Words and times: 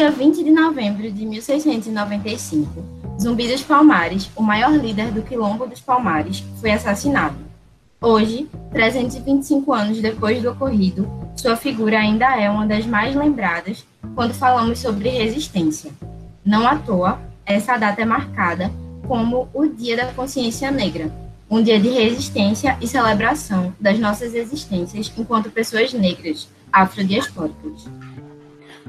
dia 0.00 0.10
20 0.10 0.42
de 0.42 0.50
novembro 0.50 1.12
de 1.12 1.26
1695, 1.26 2.82
Zumbi 3.20 3.46
dos 3.46 3.60
Palmares, 3.60 4.30
o 4.34 4.42
maior 4.42 4.72
líder 4.72 5.12
do 5.12 5.20
Quilombo 5.20 5.66
dos 5.66 5.82
Palmares, 5.82 6.42
foi 6.58 6.70
assassinado. 6.70 7.36
Hoje, 8.00 8.48
325 8.72 9.70
anos 9.74 10.00
depois 10.00 10.42
do 10.42 10.52
ocorrido, 10.52 11.06
sua 11.36 11.54
figura 11.54 11.98
ainda 11.98 12.34
é 12.34 12.48
uma 12.48 12.66
das 12.66 12.86
mais 12.86 13.14
lembradas 13.14 13.84
quando 14.14 14.32
falamos 14.32 14.78
sobre 14.78 15.10
resistência. 15.10 15.92
Não 16.42 16.66
à 16.66 16.76
toa, 16.76 17.20
essa 17.44 17.76
data 17.76 18.00
é 18.00 18.06
marcada 18.06 18.72
como 19.06 19.50
o 19.52 19.66
Dia 19.66 19.98
da 19.98 20.06
Consciência 20.14 20.70
Negra, 20.70 21.12
um 21.50 21.62
dia 21.62 21.78
de 21.78 21.90
resistência 21.90 22.74
e 22.80 22.88
celebração 22.88 23.74
das 23.78 23.98
nossas 23.98 24.34
existências 24.34 25.12
enquanto 25.14 25.50
pessoas 25.50 25.92
negras 25.92 26.48
afrodiaspóricas. 26.72 27.86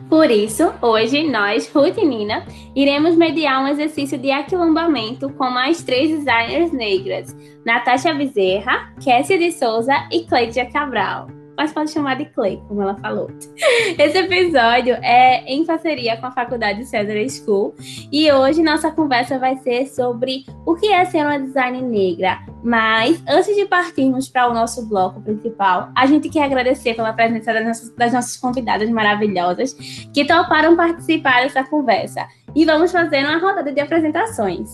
Por 0.10 0.30
isso, 0.30 0.74
hoje 0.82 1.30
nós, 1.30 1.72
Ruth 1.74 1.98
e 1.98 2.06
Nina, 2.06 2.46
iremos 2.76 3.16
mediar 3.16 3.64
um 3.64 3.68
exercício 3.68 4.18
de 4.18 4.32
aquilombamento 4.32 5.30
com 5.34 5.50
mais 5.50 5.84
três 5.84 6.10
designers 6.10 6.72
negras, 6.72 7.36
Natasha 7.66 8.14
Bezerra, 8.14 8.94
Kessia 9.02 9.38
de 9.38 9.52
Souza 9.52 9.94
e 10.12 10.24
Cleidia 10.24 10.70
Cabral 10.70 11.41
mas 11.62 11.72
pode 11.72 11.92
chamar 11.92 12.16
de 12.16 12.26
Clay, 12.26 12.60
como 12.68 12.82
ela 12.82 12.96
falou. 12.96 13.30
Esse 13.96 14.18
episódio 14.18 14.96
é 15.04 15.44
em 15.46 15.64
parceria 15.64 16.18
com 16.18 16.26
a 16.26 16.32
Faculdade 16.32 16.84
César 16.86 17.14
School 17.30 17.76
e 18.12 18.32
hoje 18.32 18.64
nossa 18.64 18.90
conversa 18.90 19.38
vai 19.38 19.56
ser 19.58 19.86
sobre 19.86 20.44
o 20.66 20.74
que 20.74 20.88
é 20.88 21.06
ser 21.06 21.24
uma 21.24 21.38
design 21.38 21.80
negra. 21.84 22.40
Mas 22.64 23.22
antes 23.28 23.56
de 23.56 23.66
partirmos 23.66 24.28
para 24.28 24.50
o 24.50 24.56
nosso 24.56 24.88
bloco 24.88 25.22
principal, 25.22 25.92
a 25.96 26.08
gente 26.08 26.30
quer 26.30 26.46
agradecer 26.46 26.96
pela 26.96 27.14
presença 27.14 27.54
das 27.54 27.64
nossas, 27.64 27.96
das 27.96 28.14
nossas 28.14 28.38
convidadas 28.38 28.90
maravilhosas 28.90 29.76
que 30.12 30.26
toparam 30.26 30.76
participar 30.76 31.44
dessa 31.44 31.64
conversa. 31.64 32.26
E 32.56 32.66
vamos 32.66 32.92
fazer 32.92 33.24
uma 33.24 33.38
rodada 33.38 33.72
de 33.72 33.80
apresentações. 33.80 34.68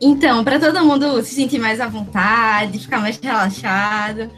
Então, 0.00 0.42
para 0.42 0.58
todo 0.58 0.82
mundo 0.82 1.22
se 1.22 1.34
sentir 1.34 1.58
mais 1.58 1.78
à 1.78 1.86
vontade, 1.86 2.78
ficar 2.78 3.00
mais 3.00 3.18
relaxado, 3.18 4.30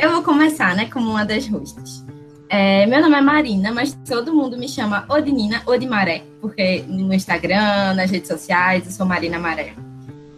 eu 0.00 0.12
vou 0.12 0.22
começar, 0.22 0.74
né, 0.74 0.88
como 0.90 1.10
uma 1.10 1.24
das 1.24 1.46
hosts. 1.46 2.04
É, 2.48 2.86
meu 2.86 3.00
nome 3.02 3.16
é 3.16 3.20
Marina, 3.20 3.70
mas 3.70 3.96
todo 4.08 4.34
mundo 4.34 4.56
me 4.56 4.68
chama 4.68 5.04
Odinina 5.08 5.62
ou 5.66 5.78
de 5.78 5.86
Maré, 5.86 6.24
porque 6.40 6.82
no 6.88 7.12
Instagram, 7.12 7.94
nas 7.94 8.10
redes 8.10 8.28
sociais, 8.28 8.86
eu 8.86 8.92
sou 8.92 9.06
Marina 9.06 9.38
Maré. 9.38 9.74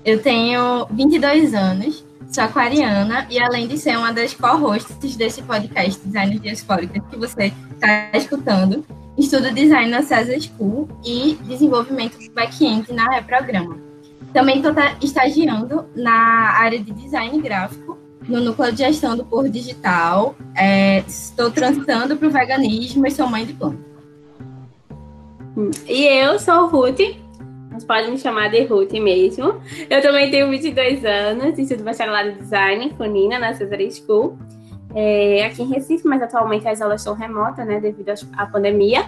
Eu 0.04 0.20
tenho 0.20 0.84
22 0.90 1.54
anos, 1.54 2.04
sou 2.28 2.44
aquariana 2.44 3.26
e 3.30 3.38
além 3.38 3.68
de 3.68 3.78
ser 3.78 3.96
uma 3.96 4.12
das 4.12 4.34
co-hosts 4.34 5.16
desse 5.16 5.40
podcast 5.42 6.04
Design 6.04 6.38
Diaspórica 6.40 7.00
que 7.00 7.16
você 7.16 7.52
está 7.72 8.10
escutando, 8.12 8.84
estudo 9.16 9.52
design 9.52 9.90
na 9.90 10.02
César 10.02 10.38
School 10.40 10.88
e 11.04 11.38
desenvolvimento 11.44 12.18
back-end 12.34 12.92
na 12.92 13.08
Reprograma. 13.08 13.78
Também 14.34 14.56
estou 14.56 14.72
estagiando 15.00 15.86
na 15.94 16.12
área 16.58 16.80
de 16.80 16.90
design 16.92 17.40
gráfico 17.40 18.01
no 18.28 18.40
núcleo 18.40 18.72
de 18.72 18.78
gestão 18.78 19.16
do 19.16 19.24
Por 19.24 19.48
Digital. 19.48 20.34
É, 20.56 20.98
estou 21.00 21.50
transitando 21.50 22.16
para 22.16 22.28
o 22.28 22.30
veganismo 22.30 23.06
e 23.06 23.10
sou 23.10 23.26
mãe 23.26 23.44
de 23.44 23.52
planta. 23.54 23.92
E 25.86 26.04
eu 26.04 26.38
sou 26.38 26.66
Ruth, 26.68 27.00
mas 27.70 27.84
pode 27.84 28.10
me 28.10 28.18
chamar 28.18 28.48
de 28.48 28.64
Ruth 28.64 28.92
mesmo. 28.92 29.60
Eu 29.88 30.00
também 30.00 30.30
tenho 30.30 30.50
22 30.50 31.04
anos, 31.04 31.58
estudo 31.58 31.84
bacharelado 31.84 32.30
em 32.30 32.38
design 32.38 32.90
com 32.96 33.04
Nina 33.04 33.38
na 33.38 33.52
Cesar 33.54 33.80
School. 33.90 34.38
É, 34.94 35.46
aqui 35.46 35.62
em 35.62 35.68
Recife, 35.68 36.06
mas 36.06 36.22
atualmente 36.22 36.68
as 36.68 36.82
aulas 36.82 37.00
são 37.02 37.14
remotas, 37.14 37.66
né, 37.66 37.80
devido 37.80 38.12
à 38.36 38.46
pandemia. 38.46 39.06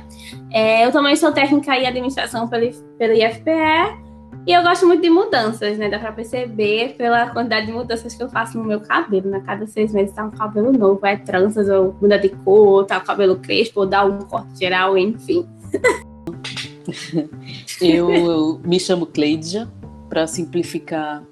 É, 0.50 0.84
eu 0.84 0.90
também 0.90 1.14
sou 1.14 1.30
técnica 1.30 1.76
em 1.76 1.86
administração 1.86 2.48
pelo, 2.48 2.70
pelo 2.98 3.12
IFPE 3.12 4.03
e 4.46 4.52
eu 4.52 4.62
gosto 4.62 4.86
muito 4.86 5.00
de 5.00 5.08
mudanças, 5.08 5.78
né? 5.78 5.88
Dá 5.88 5.98
pra 5.98 6.12
perceber 6.12 6.94
pela 6.98 7.30
quantidade 7.30 7.66
de 7.66 7.72
mudanças 7.72 8.14
que 8.14 8.22
eu 8.22 8.28
faço 8.28 8.58
no 8.58 8.64
meu 8.64 8.80
cabelo. 8.80 9.30
Né? 9.30 9.42
Cada 9.44 9.66
seis 9.66 9.92
meses 9.92 10.14
tá 10.14 10.24
um 10.24 10.30
cabelo 10.30 10.70
novo, 10.70 11.04
é 11.06 11.16
tranças, 11.16 11.68
ou 11.68 11.96
muda 12.00 12.18
de 12.18 12.28
cor, 12.28 12.68
ou 12.68 12.84
tá 12.84 12.98
o 12.98 13.04
cabelo 13.04 13.36
crespo, 13.36 13.80
ou 13.80 13.86
dá 13.86 14.04
um 14.04 14.18
corte 14.18 14.58
geral, 14.58 14.98
enfim. 14.98 15.46
eu, 17.80 18.10
eu 18.10 18.60
me 18.62 18.78
chamo 18.78 19.06
Cleidia, 19.06 19.66
para 20.10 20.26
simplificar, 20.26 21.24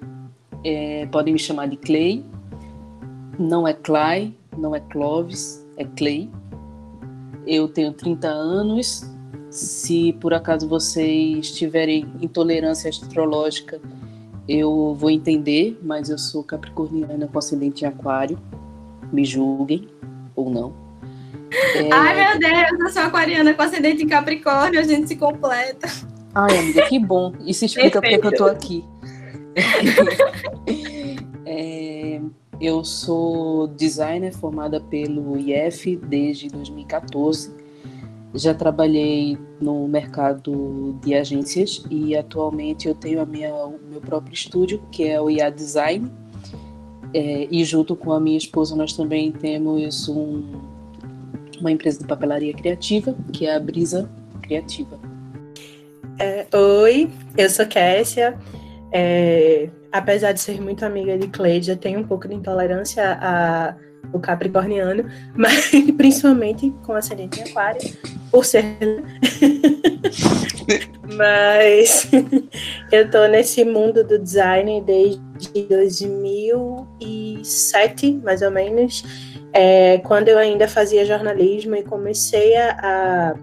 é, 0.63 1.07
podem 1.11 1.33
me 1.33 1.39
chamar 1.39 1.67
de 1.67 1.77
Clay. 1.77 2.25
Não 3.37 3.67
é 3.67 3.73
Clay, 3.73 4.35
não 4.57 4.75
é 4.75 4.79
Clovis, 4.79 5.63
é 5.77 5.85
Clay. 5.85 6.31
Eu 7.45 7.67
tenho 7.67 7.93
30 7.93 8.27
anos, 8.27 9.07
se 9.53 10.13
por 10.13 10.33
acaso 10.33 10.67
vocês 10.67 11.51
tiverem 11.51 12.11
intolerância 12.19 12.89
astrológica, 12.89 13.79
eu 14.49 14.95
vou 14.95 15.11
entender, 15.11 15.77
mas 15.83 16.09
eu 16.09 16.17
sou 16.17 16.43
capricorniana 16.43 17.27
com 17.27 17.37
ascendente 17.37 17.85
em 17.85 17.87
aquário. 17.87 18.39
Me 19.11 19.23
julguem 19.23 19.87
ou 20.35 20.49
não. 20.49 20.73
É... 21.75 21.87
Ai, 21.93 22.31
meu 22.31 22.39
Deus, 22.39 22.79
eu 22.79 22.89
sou 22.89 23.03
aquariana 23.03 23.53
com 23.53 23.61
ascendente 23.61 24.03
em 24.03 24.07
capricórnio, 24.07 24.79
a 24.79 24.83
gente 24.83 25.07
se 25.07 25.15
completa. 25.15 25.87
Ai, 26.33 26.57
amiga, 26.57 26.87
que 26.87 26.97
bom. 26.97 27.31
Isso 27.45 27.63
explica 27.63 28.01
porque 28.01 28.17
que 28.17 28.25
eu 28.25 28.35
tô 28.35 28.45
aqui. 28.45 28.83
é, 31.45 32.19
eu 32.59 32.83
sou 32.83 33.67
designer 33.67 34.33
formada 34.33 34.81
pelo 34.81 35.37
IF 35.37 35.95
desde 35.95 36.47
2014 36.47 37.62
já 38.33 38.53
trabalhei 38.53 39.37
no 39.61 39.87
mercado 39.87 40.97
de 41.03 41.13
agências 41.13 41.83
e 41.89 42.15
atualmente 42.15 42.87
eu 42.87 42.95
tenho 42.95 43.21
a 43.21 43.25
minha, 43.25 43.53
o 43.53 43.79
meu 43.89 44.01
próprio 44.01 44.33
estúdio, 44.33 44.81
que 44.91 45.07
é 45.07 45.21
o 45.21 45.29
IA 45.29 45.49
Design. 45.49 46.11
É, 47.13 47.47
e 47.51 47.63
junto 47.63 47.95
com 47.95 48.11
a 48.11 48.19
minha 48.19 48.37
esposa 48.37 48.75
nós 48.75 48.93
também 48.93 49.31
temos 49.31 50.09
um, 50.09 50.43
uma 51.59 51.71
empresa 51.71 51.99
de 51.99 52.05
papelaria 52.05 52.53
criativa, 52.53 53.15
que 53.31 53.45
é 53.45 53.55
a 53.55 53.59
Brisa 53.59 54.09
Criativa. 54.41 54.99
É, 56.19 56.47
oi, 56.55 57.11
eu 57.37 57.49
sou 57.49 57.67
Kessia. 57.67 58.37
É, 58.91 59.69
apesar 59.91 60.31
de 60.31 60.39
ser 60.39 60.59
muito 60.59 60.83
amiga 60.83 61.17
de 61.17 61.27
Cleidia, 61.27 61.75
tenho 61.75 61.99
um 61.99 62.03
pouco 62.03 62.27
de 62.27 62.33
intolerância 62.33 63.17
a 63.21 63.75
o 64.11 64.19
capricorniano, 64.19 65.05
mas 65.35 65.71
principalmente 65.97 66.71
com 66.83 66.93
ascendente 66.93 67.39
em 67.39 67.43
aquário, 67.43 67.81
por 68.33 68.43
ser. 68.43 68.65
mas 71.15 72.09
eu 72.91 73.09
tô 73.11 73.27
nesse 73.27 73.63
mundo 73.63 74.03
do 74.03 74.17
design 74.17 74.81
desde 74.81 75.21
2007, 75.69 78.13
mais 78.23 78.41
ou 78.41 78.49
menos, 78.49 79.03
é, 79.53 79.99
quando 79.99 80.29
eu 80.29 80.39
ainda 80.39 80.67
fazia 80.67 81.05
jornalismo 81.05 81.75
e 81.75 81.83
comecei 81.83 82.57
a, 82.57 82.71
a 82.71 83.35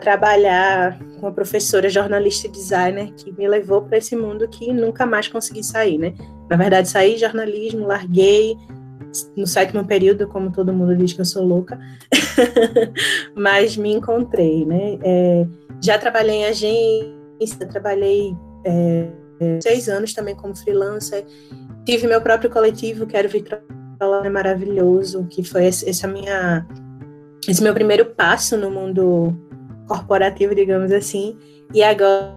trabalhar 0.00 0.96
com 1.18 1.26
uma 1.26 1.32
professora 1.32 1.88
jornalista 1.88 2.46
e 2.46 2.50
designer 2.50 3.12
que 3.14 3.32
me 3.32 3.48
levou 3.48 3.82
para 3.82 3.98
esse 3.98 4.14
mundo 4.14 4.46
que 4.46 4.72
nunca 4.72 5.04
mais 5.04 5.26
consegui 5.26 5.64
sair, 5.64 5.98
né? 5.98 6.14
Na 6.48 6.56
verdade, 6.56 6.88
saí 6.88 7.14
de 7.14 7.20
jornalismo, 7.22 7.84
larguei, 7.84 8.56
no 9.36 9.46
sétimo 9.46 9.84
período, 9.84 10.28
como 10.28 10.52
todo 10.52 10.72
mundo 10.72 10.96
diz 10.96 11.12
que 11.12 11.20
eu 11.20 11.24
sou 11.24 11.44
louca, 11.44 11.78
mas 13.34 13.76
me 13.76 13.92
encontrei, 13.92 14.64
né? 14.64 14.98
É, 15.02 15.46
já 15.82 15.98
trabalhei 15.98 16.36
em 16.36 16.44
agência, 16.44 17.66
trabalhei 17.68 18.36
é, 18.64 19.08
seis 19.62 19.88
anos 19.88 20.12
também 20.12 20.34
como 20.34 20.56
freelancer, 20.56 21.24
tive 21.84 22.06
meu 22.06 22.20
próprio 22.20 22.50
coletivo, 22.50 23.06
Quero 23.06 23.28
Vitrola, 23.28 24.24
é 24.24 24.28
maravilhoso, 24.28 25.26
que 25.26 25.42
foi 25.42 25.66
essa 25.66 26.06
minha, 26.06 26.66
esse 27.48 27.62
meu 27.62 27.74
primeiro 27.74 28.06
passo 28.06 28.56
no 28.56 28.70
mundo 28.70 29.34
corporativo, 29.86 30.54
digamos 30.54 30.92
assim, 30.92 31.36
e 31.72 31.82
agora 31.82 32.36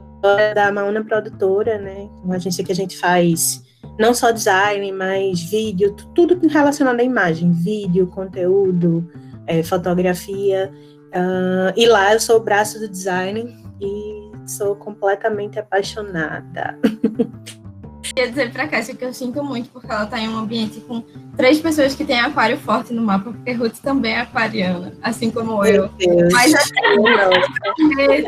da 0.56 0.72
Mauna 0.72 1.04
Produtora, 1.04 1.78
né? 1.78 2.10
Uma 2.24 2.36
agência 2.36 2.64
que 2.64 2.72
a 2.72 2.76
gente 2.76 2.98
faz 2.98 3.62
não 4.00 4.14
só 4.14 4.32
design, 4.32 4.92
mas 4.92 5.42
vídeo, 5.42 5.96
tudo 6.16 6.40
relacionado 6.48 7.00
à 7.00 7.04
imagem, 7.04 7.52
vídeo, 7.52 8.08
conteúdo, 8.08 9.10
é, 9.46 9.62
fotografia. 9.64 10.72
Uh, 11.10 11.74
e 11.76 11.86
lá 11.86 12.14
eu 12.14 12.20
sou 12.20 12.38
o 12.38 12.44
braço 12.44 12.80
do 12.80 12.88
design 12.88 13.56
e 13.82 14.32
sou 14.46 14.76
completamente 14.76 15.60
apaixonada. 15.60 16.78
Queria 18.02 18.30
dizer 18.30 18.52
para 18.52 18.68
Cássia 18.68 18.96
que 18.96 19.06
eu 19.06 19.14
sinto 19.14 19.42
muito 19.44 19.70
porque 19.70 19.90
ela 19.90 20.04
está 20.04 20.20
em 20.20 20.28
um 20.28 20.38
ambiente 20.38 20.82
com 20.82 21.02
três 21.38 21.62
pessoas 21.62 21.96
que 21.96 22.04
têm 22.04 22.20
aquário 22.20 22.58
forte 22.58 22.94
no 22.94 23.02
mapa, 23.02 23.32
porque 23.32 23.54
Ruth 23.54 23.78
também 23.82 24.14
é 24.14 24.22
aquariana, 24.22 24.94
assim 25.02 25.32
como 25.32 25.62
Meu 25.62 25.74
eu. 25.74 25.88
Deus. 25.98 26.34
Mas 26.34 26.54
assim, 26.56 26.76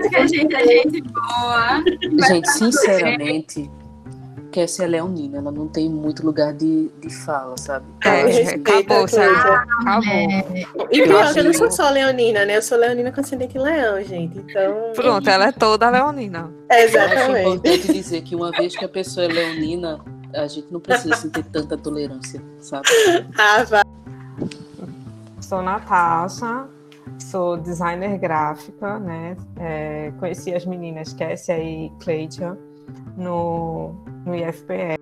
que 0.09 0.15
a 0.15 0.27
gente 0.27 0.55
é 0.55 0.67
gente 0.67 1.01
boa. 1.01 1.83
Gente, 2.27 2.49
sinceramente, 2.51 3.69
Kessia 4.53 4.85
é 4.85 4.87
leonina, 4.87 5.39
ela 5.39 5.51
não 5.51 5.67
tem 5.67 5.89
muito 5.89 6.23
lugar 6.23 6.53
de, 6.53 6.89
de 6.99 7.09
fala, 7.09 7.57
sabe? 7.57 7.85
É, 8.05 8.53
acabou, 8.53 9.07
sabe? 9.07 9.35
Acabou. 9.81 10.13
É. 10.13 10.65
E 10.91 11.01
pior, 11.01 11.33
que 11.33 11.39
eu 11.39 11.43
não 11.45 11.53
sou 11.53 11.71
só 11.71 11.89
leonina, 11.89 12.45
né? 12.45 12.57
Eu 12.57 12.61
sou 12.61 12.77
leonina 12.77 13.11
com 13.11 13.19
ascendente 13.19 13.57
leão, 13.57 14.01
gente. 14.03 14.37
Então. 14.37 14.93
Pronto, 14.95 15.27
ela 15.27 15.47
é 15.47 15.51
toda 15.51 15.89
leonina. 15.89 16.51
Exatamente. 16.69 17.35
É 17.35 17.41
importante 17.41 17.93
dizer 17.93 18.21
que 18.21 18.35
uma 18.35 18.51
vez 18.51 18.75
que 18.75 18.85
a 18.85 18.89
pessoa 18.89 19.25
é 19.25 19.29
leonina, 19.29 19.99
a 20.35 20.45
gente 20.47 20.71
não 20.71 20.79
precisa 20.79 21.15
sentir 21.15 21.43
tanta 21.45 21.75
tolerância, 21.75 22.39
sabe? 22.59 22.87
Ah, 23.35 23.63
vai. 23.63 23.81
Sou 25.41 25.63
Natasha, 25.63 26.67
sou 27.19 27.57
designer 27.57 28.19
gráfica, 28.19 28.99
né? 28.99 29.35
É, 29.59 30.13
conheci 30.19 30.53
as 30.53 30.63
meninas 30.63 31.11
Kessia 31.11 31.57
e 31.57 31.91
Cleidia 31.99 32.55
no, 33.17 33.93
no 34.25 34.35
IFPE. 34.35 34.97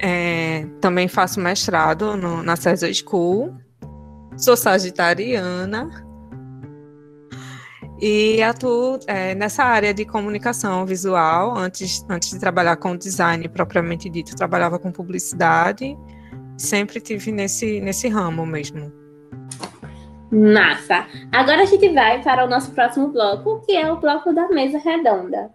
É, 0.00 0.64
também 0.80 1.08
faço 1.08 1.40
mestrado 1.40 2.16
no, 2.16 2.42
na 2.42 2.56
César 2.56 2.90
School. 2.92 3.54
Sou 4.36 4.56
sagitariana 4.56 6.06
e 8.00 8.40
atuo 8.42 9.00
é, 9.08 9.34
nessa 9.34 9.64
área 9.64 9.92
de 9.92 10.04
comunicação 10.04 10.86
visual. 10.86 11.56
Antes, 11.56 12.04
antes 12.08 12.30
de 12.30 12.38
trabalhar 12.38 12.76
com 12.76 12.96
design 12.96 13.48
propriamente 13.48 14.08
dito, 14.08 14.36
trabalhava 14.36 14.78
com 14.78 14.92
publicidade. 14.92 15.98
Sempre 16.56 17.00
tive 17.00 17.32
nesse, 17.32 17.80
nesse 17.80 18.08
ramo 18.08 18.46
mesmo. 18.46 18.92
Massa! 20.30 21.06
Agora 21.32 21.62
a 21.62 21.64
gente 21.64 21.88
vai 21.88 22.22
para 22.22 22.44
o 22.44 22.48
nosso 22.48 22.70
próximo 22.72 23.08
bloco, 23.08 23.62
que 23.64 23.72
é 23.72 23.90
o 23.90 23.98
bloco 23.98 24.32
da 24.32 24.48
mesa 24.48 24.78
redonda. 24.78 25.50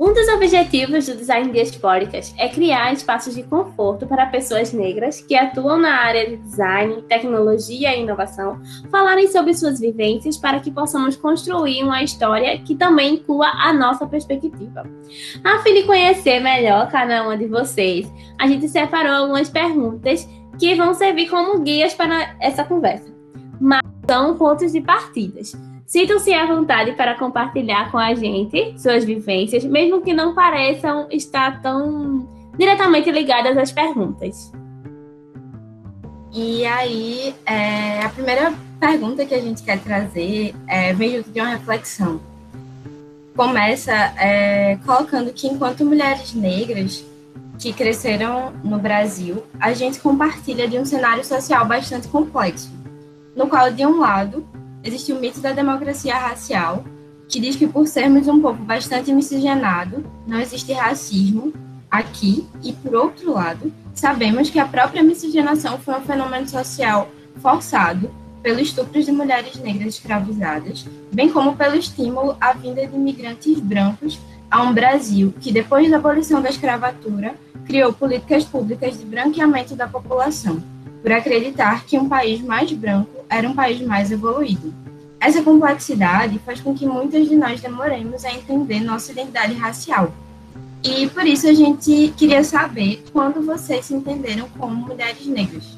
Um 0.00 0.14
dos 0.14 0.28
objetivos 0.28 1.06
do 1.06 1.16
design 1.16 1.50
diaspóricas 1.50 2.32
é 2.38 2.48
criar 2.48 2.92
espaços 2.92 3.34
de 3.34 3.42
conforto 3.42 4.06
para 4.06 4.26
pessoas 4.26 4.72
negras 4.72 5.20
que 5.20 5.34
atuam 5.34 5.76
na 5.76 5.92
área 5.92 6.30
de 6.30 6.36
design, 6.36 7.02
tecnologia 7.02 7.96
e 7.96 8.02
inovação 8.02 8.62
falarem 8.92 9.26
sobre 9.26 9.54
suas 9.54 9.80
vivências 9.80 10.36
para 10.36 10.60
que 10.60 10.70
possamos 10.70 11.16
construir 11.16 11.82
uma 11.82 12.00
história 12.00 12.60
que 12.60 12.76
também 12.76 13.14
inclua 13.14 13.48
a 13.48 13.72
nossa 13.72 14.06
perspectiva. 14.06 14.88
A 15.42 15.58
fim 15.64 15.74
de 15.74 15.82
conhecer 15.82 16.38
melhor 16.38 16.88
cada 16.92 17.24
uma 17.24 17.36
de 17.36 17.46
vocês, 17.46 18.06
a 18.38 18.46
gente 18.46 18.68
separou 18.68 19.24
algumas 19.24 19.50
perguntas 19.50 20.28
que 20.60 20.76
vão 20.76 20.94
servir 20.94 21.28
como 21.28 21.58
guias 21.58 21.92
para 21.92 22.36
essa 22.40 22.62
conversa. 22.62 23.12
Mas 23.60 23.82
são 24.08 24.36
pontos 24.36 24.70
de 24.70 24.80
partidas. 24.80 25.56
Sintam-se 25.88 26.34
à 26.34 26.44
vontade 26.44 26.92
para 26.92 27.14
compartilhar 27.14 27.90
com 27.90 27.96
a 27.96 28.14
gente 28.14 28.78
suas 28.78 29.04
vivências, 29.04 29.64
mesmo 29.64 30.02
que 30.02 30.12
não 30.12 30.34
pareçam 30.34 31.08
estar 31.10 31.62
tão 31.62 32.28
diretamente 32.58 33.10
ligadas 33.10 33.56
às 33.56 33.72
perguntas. 33.72 34.52
E 36.30 36.66
aí, 36.66 37.34
é, 37.46 38.02
a 38.02 38.10
primeira 38.10 38.52
pergunta 38.78 39.24
que 39.24 39.34
a 39.34 39.40
gente 39.40 39.62
quer 39.62 39.80
trazer 39.80 40.54
é, 40.66 40.92
vem 40.92 41.16
junto 41.16 41.30
de 41.30 41.40
uma 41.40 41.48
reflexão. 41.48 42.20
Começa 43.34 43.94
é, 44.18 44.76
colocando 44.84 45.32
que, 45.32 45.46
enquanto 45.46 45.86
mulheres 45.86 46.34
negras 46.34 47.02
que 47.58 47.72
cresceram 47.72 48.52
no 48.62 48.78
Brasil, 48.78 49.42
a 49.58 49.72
gente 49.72 50.00
compartilha 50.00 50.68
de 50.68 50.78
um 50.78 50.84
cenário 50.84 51.24
social 51.24 51.64
bastante 51.64 52.08
complexo, 52.08 52.70
no 53.34 53.46
qual, 53.46 53.72
de 53.72 53.86
um 53.86 53.98
lado, 53.98 54.46
existe 54.82 55.12
o 55.12 55.20
mito 55.20 55.40
da 55.40 55.52
democracia 55.52 56.16
racial, 56.16 56.84
que 57.28 57.40
diz 57.40 57.56
que 57.56 57.66
por 57.66 57.86
sermos 57.86 58.26
um 58.26 58.40
povo 58.40 58.62
bastante 58.64 59.12
miscigenado, 59.12 60.04
não 60.26 60.40
existe 60.40 60.72
racismo 60.72 61.52
aqui, 61.90 62.46
e 62.62 62.72
por 62.72 62.94
outro 62.94 63.32
lado, 63.32 63.72
sabemos 63.94 64.50
que 64.50 64.58
a 64.58 64.66
própria 64.66 65.02
miscigenação 65.02 65.78
foi 65.78 65.94
um 65.94 66.02
fenômeno 66.02 66.48
social 66.48 67.08
forçado 67.36 68.10
pelo 68.42 68.60
estupro 68.60 69.02
de 69.02 69.12
mulheres 69.12 69.56
negras 69.56 69.94
escravizadas, 69.94 70.86
bem 71.12 71.30
como 71.30 71.56
pelo 71.56 71.76
estímulo 71.76 72.36
à 72.40 72.52
vinda 72.52 72.86
de 72.86 72.94
imigrantes 72.94 73.58
brancos 73.58 74.18
a 74.50 74.62
um 74.62 74.72
Brasil 74.72 75.34
que, 75.40 75.52
depois 75.52 75.90
da 75.90 75.96
abolição 75.96 76.40
da 76.40 76.48
escravatura, 76.48 77.34
criou 77.66 77.92
políticas 77.92 78.44
públicas 78.44 78.98
de 78.98 79.04
branqueamento 79.04 79.76
da 79.76 79.86
população, 79.86 80.62
por 81.02 81.12
acreditar 81.12 81.84
que 81.84 81.98
um 81.98 82.08
país 82.08 82.40
mais 82.40 82.72
branco 82.72 83.10
era 83.28 83.48
um 83.48 83.54
país 83.54 83.80
mais 83.80 84.10
evoluído. 84.10 84.72
Essa 85.20 85.42
complexidade 85.42 86.38
faz 86.40 86.60
com 86.60 86.74
que 86.74 86.86
muitas 86.86 87.28
de 87.28 87.34
nós 87.34 87.60
demoremos 87.60 88.24
a 88.24 88.32
entender 88.32 88.80
nossa 88.80 89.12
identidade 89.12 89.54
racial. 89.54 90.12
E 90.82 91.08
por 91.08 91.26
isso 91.26 91.48
a 91.48 91.52
gente 91.52 92.12
queria 92.16 92.44
saber 92.44 93.02
quando 93.12 93.44
vocês 93.44 93.86
se 93.86 93.94
entenderam 93.94 94.48
como 94.56 94.74
mulheres 94.74 95.26
negras. 95.26 95.76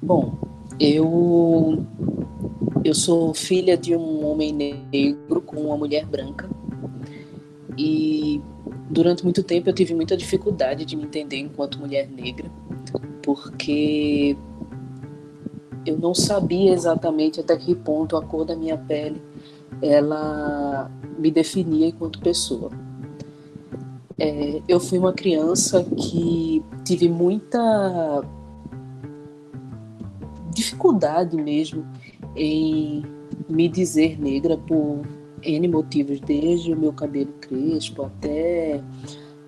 Bom, 0.00 0.38
eu 0.78 1.84
eu 2.84 2.94
sou 2.94 3.32
filha 3.32 3.76
de 3.76 3.96
um 3.96 4.26
homem 4.26 4.52
negro 4.52 5.40
com 5.40 5.56
uma 5.56 5.76
mulher 5.76 6.04
branca. 6.06 6.48
E 7.76 8.40
durante 8.90 9.24
muito 9.24 9.42
tempo 9.42 9.68
eu 9.68 9.72
tive 9.72 9.94
muita 9.94 10.16
dificuldade 10.16 10.84
de 10.84 10.94
me 10.94 11.04
entender 11.04 11.38
enquanto 11.38 11.80
mulher 11.80 12.08
negra, 12.08 12.50
porque 13.24 14.36
eu 15.86 15.98
não 15.98 16.14
sabia 16.14 16.72
exatamente 16.72 17.40
até 17.40 17.56
que 17.56 17.74
ponto 17.74 18.16
a 18.16 18.24
cor 18.24 18.44
da 18.44 18.54
minha 18.54 18.76
pele 18.76 19.20
ela 19.82 20.90
me 21.18 21.30
definia 21.30 21.88
enquanto 21.88 22.20
pessoa. 22.20 22.70
É, 24.18 24.62
eu 24.68 24.78
fui 24.78 24.98
uma 24.98 25.12
criança 25.12 25.84
que 25.84 26.62
tive 26.84 27.08
muita 27.08 28.22
dificuldade 30.52 31.36
mesmo 31.36 31.84
em 32.36 33.04
me 33.48 33.68
dizer 33.68 34.20
negra 34.20 34.56
por 34.56 35.02
N 35.42 35.68
motivos, 35.68 36.20
desde 36.20 36.72
o 36.72 36.76
meu 36.76 36.92
cabelo 36.92 37.32
crespo 37.40 38.04
até 38.04 38.80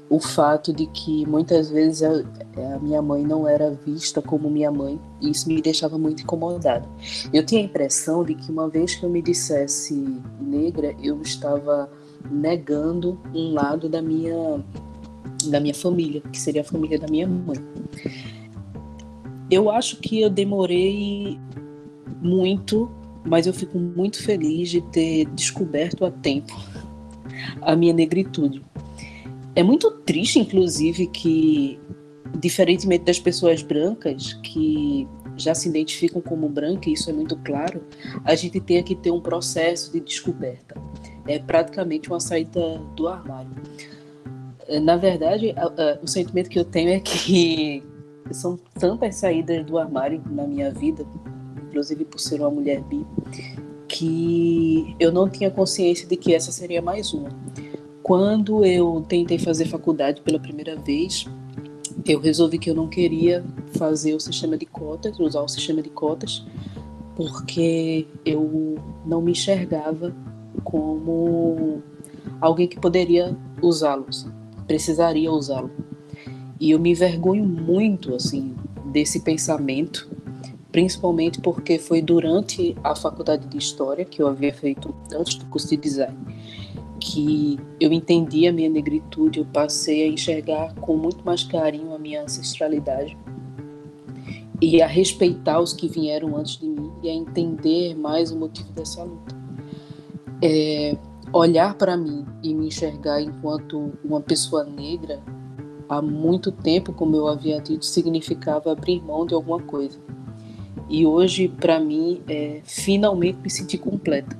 o 0.08 0.20
fato 0.20 0.72
de 0.72 0.86
que 0.86 1.26
muitas 1.26 1.68
vezes 1.68 2.02
a, 2.02 2.74
a, 2.74 2.78
minha 2.78 3.02
mãe 3.02 3.24
não 3.24 3.46
era 3.46 3.70
vista 3.70 4.22
como 4.22 4.48
minha 4.48 4.70
mãe, 4.70 5.00
e 5.20 5.30
isso 5.30 5.48
me 5.48 5.60
deixava 5.60 5.98
muito 5.98 6.22
incomodada. 6.22 6.88
Eu 7.32 7.44
tinha 7.44 7.60
a 7.60 7.64
impressão 7.64 8.24
de 8.24 8.34
que 8.34 8.50
uma 8.50 8.68
vez 8.68 8.94
que 8.94 9.04
eu 9.04 9.10
me 9.10 9.20
dissesse 9.20 10.22
negra, 10.40 10.94
eu 11.02 11.20
estava 11.22 11.90
negando 12.30 13.20
um 13.34 13.52
lado 13.52 13.88
da 13.88 14.00
minha 14.00 14.64
da 15.48 15.60
minha 15.60 15.74
família, 15.74 16.20
que 16.32 16.40
seria 16.40 16.62
a 16.62 16.64
família 16.64 16.98
da 16.98 17.06
minha 17.06 17.26
mãe. 17.26 17.56
Eu 19.48 19.70
acho 19.70 19.98
que 19.98 20.20
eu 20.20 20.30
demorei 20.30 21.38
muito, 22.20 22.90
mas 23.24 23.46
eu 23.46 23.52
fico 23.52 23.78
muito 23.78 24.20
feliz 24.22 24.70
de 24.70 24.80
ter 24.80 25.26
descoberto 25.26 26.04
a 26.04 26.10
tempo 26.10 26.52
a 27.62 27.76
minha 27.76 27.92
negritude 27.92 28.64
é 29.56 29.62
muito 29.62 29.90
triste, 29.90 30.38
inclusive, 30.38 31.06
que, 31.06 31.80
diferentemente 32.38 33.04
das 33.04 33.18
pessoas 33.18 33.62
brancas, 33.62 34.34
que 34.34 35.08
já 35.34 35.54
se 35.54 35.68
identificam 35.68 36.20
como 36.20 36.46
branca, 36.46 36.90
e 36.90 36.92
isso 36.92 37.08
é 37.08 37.12
muito 37.12 37.36
claro, 37.38 37.82
a 38.22 38.34
gente 38.34 38.60
tenha 38.60 38.82
que 38.82 38.94
ter 38.94 39.10
um 39.10 39.20
processo 39.20 39.90
de 39.90 40.00
descoberta. 40.00 40.78
É 41.26 41.38
praticamente 41.38 42.08
uma 42.10 42.20
saída 42.20 42.78
do 42.94 43.08
armário. 43.08 43.50
Na 44.82 44.96
verdade, 44.96 45.54
o 46.02 46.06
sentimento 46.06 46.50
que 46.50 46.58
eu 46.58 46.64
tenho 46.64 46.90
é 46.90 47.00
que 47.00 47.82
são 48.32 48.58
tantas 48.78 49.16
saídas 49.16 49.64
do 49.64 49.78
armário 49.78 50.22
na 50.30 50.46
minha 50.46 50.70
vida, 50.70 51.06
inclusive 51.66 52.04
por 52.04 52.20
ser 52.20 52.40
uma 52.40 52.50
mulher 52.50 52.82
bi, 52.82 53.06
que 53.88 54.94
eu 55.00 55.10
não 55.10 55.30
tinha 55.30 55.50
consciência 55.50 56.06
de 56.06 56.16
que 56.16 56.34
essa 56.34 56.52
seria 56.52 56.82
mais 56.82 57.14
uma. 57.14 57.30
Quando 58.06 58.64
eu 58.64 59.04
tentei 59.08 59.36
fazer 59.36 59.66
faculdade 59.66 60.20
pela 60.20 60.38
primeira 60.38 60.76
vez, 60.76 61.26
eu 62.06 62.20
resolvi 62.20 62.56
que 62.56 62.70
eu 62.70 62.74
não 62.76 62.86
queria 62.86 63.44
fazer 63.76 64.14
o 64.14 64.20
sistema 64.20 64.56
de 64.56 64.64
cotas, 64.64 65.18
usar 65.18 65.40
o 65.40 65.48
sistema 65.48 65.82
de 65.82 65.90
cotas, 65.90 66.46
porque 67.16 68.06
eu 68.24 68.78
não 69.04 69.20
me 69.20 69.32
enxergava 69.32 70.14
como 70.62 71.82
alguém 72.40 72.68
que 72.68 72.78
poderia 72.78 73.36
usá-lo, 73.60 74.06
precisaria 74.68 75.32
usá-lo. 75.32 75.72
E 76.60 76.70
eu 76.70 76.78
me 76.78 76.92
envergonho 76.92 77.44
muito 77.44 78.14
assim 78.14 78.54
desse 78.84 79.18
pensamento, 79.18 80.08
principalmente 80.70 81.40
porque 81.40 81.76
foi 81.76 82.00
durante 82.00 82.76
a 82.84 82.94
faculdade 82.94 83.48
de 83.48 83.58
história 83.58 84.04
que 84.04 84.22
eu 84.22 84.28
havia 84.28 84.54
feito 84.54 84.94
antes 85.12 85.34
do 85.34 85.46
curso 85.46 85.68
de 85.70 85.76
design 85.76 86.16
que 87.00 87.58
eu 87.80 87.92
entendi 87.92 88.46
a 88.46 88.52
minha 88.52 88.68
negritude, 88.68 89.40
eu 89.40 89.46
passei 89.46 90.04
a 90.04 90.08
enxergar 90.08 90.74
com 90.76 90.96
muito 90.96 91.24
mais 91.24 91.42
carinho 91.42 91.94
a 91.94 91.98
minha 91.98 92.22
ancestralidade. 92.22 93.16
e 94.58 94.80
a 94.80 94.86
respeitar 94.86 95.60
os 95.60 95.74
que 95.74 95.86
vieram 95.86 96.34
antes 96.34 96.56
de 96.56 96.66
mim 96.66 96.90
e 97.02 97.10
a 97.10 97.12
entender 97.12 97.94
mais 97.94 98.32
o 98.32 98.38
motivo 98.38 98.72
dessa 98.72 99.02
luta. 99.02 99.36
É, 100.42 100.96
olhar 101.30 101.74
para 101.74 101.94
mim 101.94 102.24
e 102.42 102.54
me 102.54 102.68
enxergar 102.68 103.20
enquanto 103.20 103.92
uma 104.02 104.18
pessoa 104.18 104.64
negra 104.64 105.20
há 105.88 106.00
muito 106.00 106.50
tempo, 106.50 106.92
como 106.92 107.14
eu 107.16 107.28
havia 107.28 107.60
dito, 107.60 107.84
significava 107.84 108.72
abrir 108.72 109.02
mão 109.02 109.26
de 109.26 109.34
alguma 109.34 109.60
coisa. 109.60 109.98
E 110.88 111.04
hoje, 111.04 111.48
para 111.48 111.80
mim, 111.80 112.22
é 112.28 112.60
finalmente 112.64 113.38
me 113.42 113.50
sentir 113.50 113.78
completa. 113.78 114.36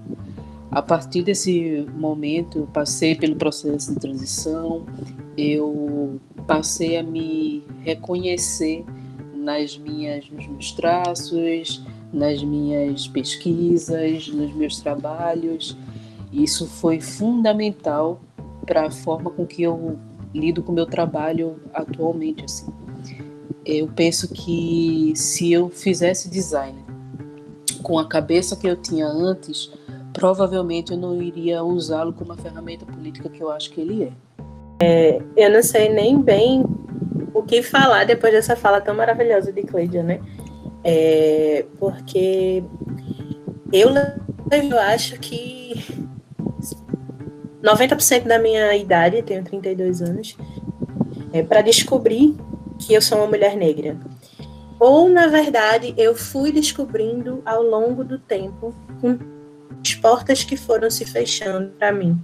A 0.71 0.83
partir 0.83 1.23
desse 1.23 1.87
momento, 1.95 2.59
eu 2.59 2.67
passei 2.67 3.15
pelo 3.15 3.37
processo 3.37 3.95
de 3.95 4.01
transição, 4.01 4.85
eu 5.37 6.21
passei 6.47 6.97
a 6.97 7.03
me 7.03 7.65
reconhecer 7.81 8.85
nas 9.35 9.79
minhas, 9.79 10.29
nos 10.29 10.47
meus 10.47 10.73
traços, 10.73 11.83
nas 12.13 12.43
minhas 12.43 13.07
pesquisas, 13.07 14.29
nos 14.29 14.55
meus 14.55 14.81
trabalhos. 14.81 15.77
Isso 16.33 16.67
foi 16.67 17.01
fundamental 17.01 18.21
para 18.67 18.87
a 18.87 18.91
forma 18.91 19.31
com 19.31 19.47
que 19.47 19.63
eu 19.63 19.99
lido 20.35 20.63
com 20.63 20.73
o 20.73 20.75
meu 20.75 20.87
trabalho 20.87 21.61
atualmente. 21.73 22.45
Assim. 22.45 22.67
Eu 23.65 23.89
penso 23.89 24.29
que 24.29 25.13
se 25.15 25.53
eu 25.53 25.69
fizesse 25.69 26.29
design 26.29 26.85
com 27.83 27.99
a 27.99 28.07
cabeça 28.07 28.57
que 28.57 28.67
eu 28.67 28.77
tinha 28.77 29.07
antes, 29.07 29.71
provavelmente 30.17 30.93
eu 30.93 30.99
não 30.99 31.23
iria 31.23 31.63
usá-lo 31.63 32.11
como 32.11 32.33
uma 32.33 32.43
ferramenta 32.43 32.87
política 32.87 33.29
que 33.29 33.43
eu 33.43 33.51
acho 33.51 33.71
que 33.71 33.83
ele 33.83 34.05
é. 34.05 34.13
é. 34.81 35.23
eu 35.37 35.51
não 35.51 35.63
sei 35.63 35.91
nem 35.91 36.19
bem 36.19 36.65
o 37.35 37.43
que 37.43 37.63
falar 37.63 38.05
depois 38.05 38.33
dessa 38.33 38.57
fala 38.57 38.81
tão 38.81 38.95
maravilhosa 38.95 39.53
de 39.53 39.63
Cleidia, 39.63 40.03
né? 40.03 40.21
É, 40.83 41.67
porque 41.79 42.65
eu, 43.71 43.91
eu 43.91 44.81
acho 44.81 45.19
que 45.21 45.85
90% 47.63 48.23
da 48.23 48.39
minha 48.39 48.75
idade, 48.75 49.23
tenho 49.23 49.45
32 49.45 50.01
anos, 50.01 50.35
é 51.31 51.43
para 51.43 51.61
descobrir 51.61 52.35
que 52.79 52.95
eu 52.95 53.03
sou 53.03 53.19
uma 53.19 53.27
mulher 53.27 53.55
negra. 53.55 53.99
Ou, 54.81 55.11
na 55.11 55.27
verdade, 55.27 55.93
eu 55.97 56.15
fui 56.15 56.53
descobrindo 56.53 57.43
ao 57.45 57.63
longo 57.63 58.05
do 58.05 58.19
tempo, 58.19 58.75
com 59.01 59.36
as 59.87 59.95
portas 59.95 60.43
que 60.43 60.57
foram 60.57 60.91
se 60.91 61.05
fechando 61.05 61.71
para 61.79 61.93
mim, 61.93 62.19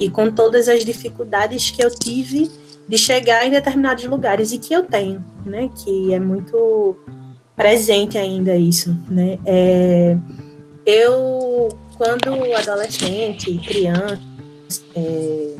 e 0.00 0.08
com 0.08 0.30
todas 0.30 0.68
as 0.68 0.84
dificuldades 0.84 1.70
que 1.70 1.84
eu 1.84 1.90
tive 1.90 2.50
de 2.88 2.98
chegar 2.98 3.46
em 3.46 3.50
determinados 3.50 4.04
lugares, 4.04 4.52
e 4.52 4.58
que 4.58 4.72
eu 4.72 4.84
tenho, 4.84 5.22
né? 5.44 5.70
Que 5.84 6.14
é 6.14 6.20
muito 6.20 6.96
presente 7.54 8.16
ainda 8.16 8.56
isso, 8.56 8.96
né? 9.08 9.38
É, 9.44 10.16
eu, 10.86 11.68
quando 11.96 12.54
adolescente, 12.54 13.58
criança, 13.58 14.20
é, 14.96 15.54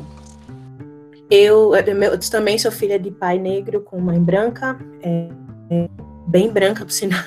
eu, 1.29 1.73
eu, 1.75 2.19
também 2.29 2.57
sou 2.57 2.71
filha 2.71 2.99
de 2.99 3.11
pai 3.11 3.39
negro 3.39 3.81
com 3.81 3.99
mãe 3.99 4.19
branca, 4.19 4.77
é, 5.01 5.29
é, 5.69 5.89
bem 6.27 6.51
branca 6.51 6.83
por 6.83 6.91
sinal. 6.91 7.19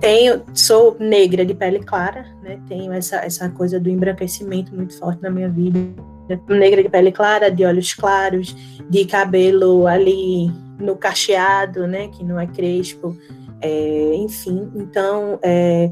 Tenho, 0.00 0.42
sou 0.52 0.96
negra 0.98 1.44
de 1.44 1.54
pele 1.54 1.78
clara, 1.78 2.26
né? 2.42 2.60
Tenho 2.68 2.92
essa, 2.92 3.16
essa 3.16 3.48
coisa 3.48 3.78
do 3.78 3.88
embranquecimento 3.88 4.74
muito 4.74 4.98
forte 4.98 5.22
na 5.22 5.30
minha 5.30 5.48
vida. 5.48 5.78
Negra 6.48 6.82
de 6.82 6.88
pele 6.88 7.12
clara, 7.12 7.50
de 7.50 7.64
olhos 7.64 7.94
claros, 7.94 8.54
de 8.90 9.04
cabelo 9.04 9.86
ali 9.86 10.50
no 10.78 10.96
cacheado, 10.96 11.86
né? 11.86 12.08
Que 12.08 12.24
não 12.24 12.38
é 12.40 12.46
crespo. 12.46 13.16
É, 13.60 14.14
enfim, 14.16 14.70
então 14.74 15.38
é, 15.42 15.90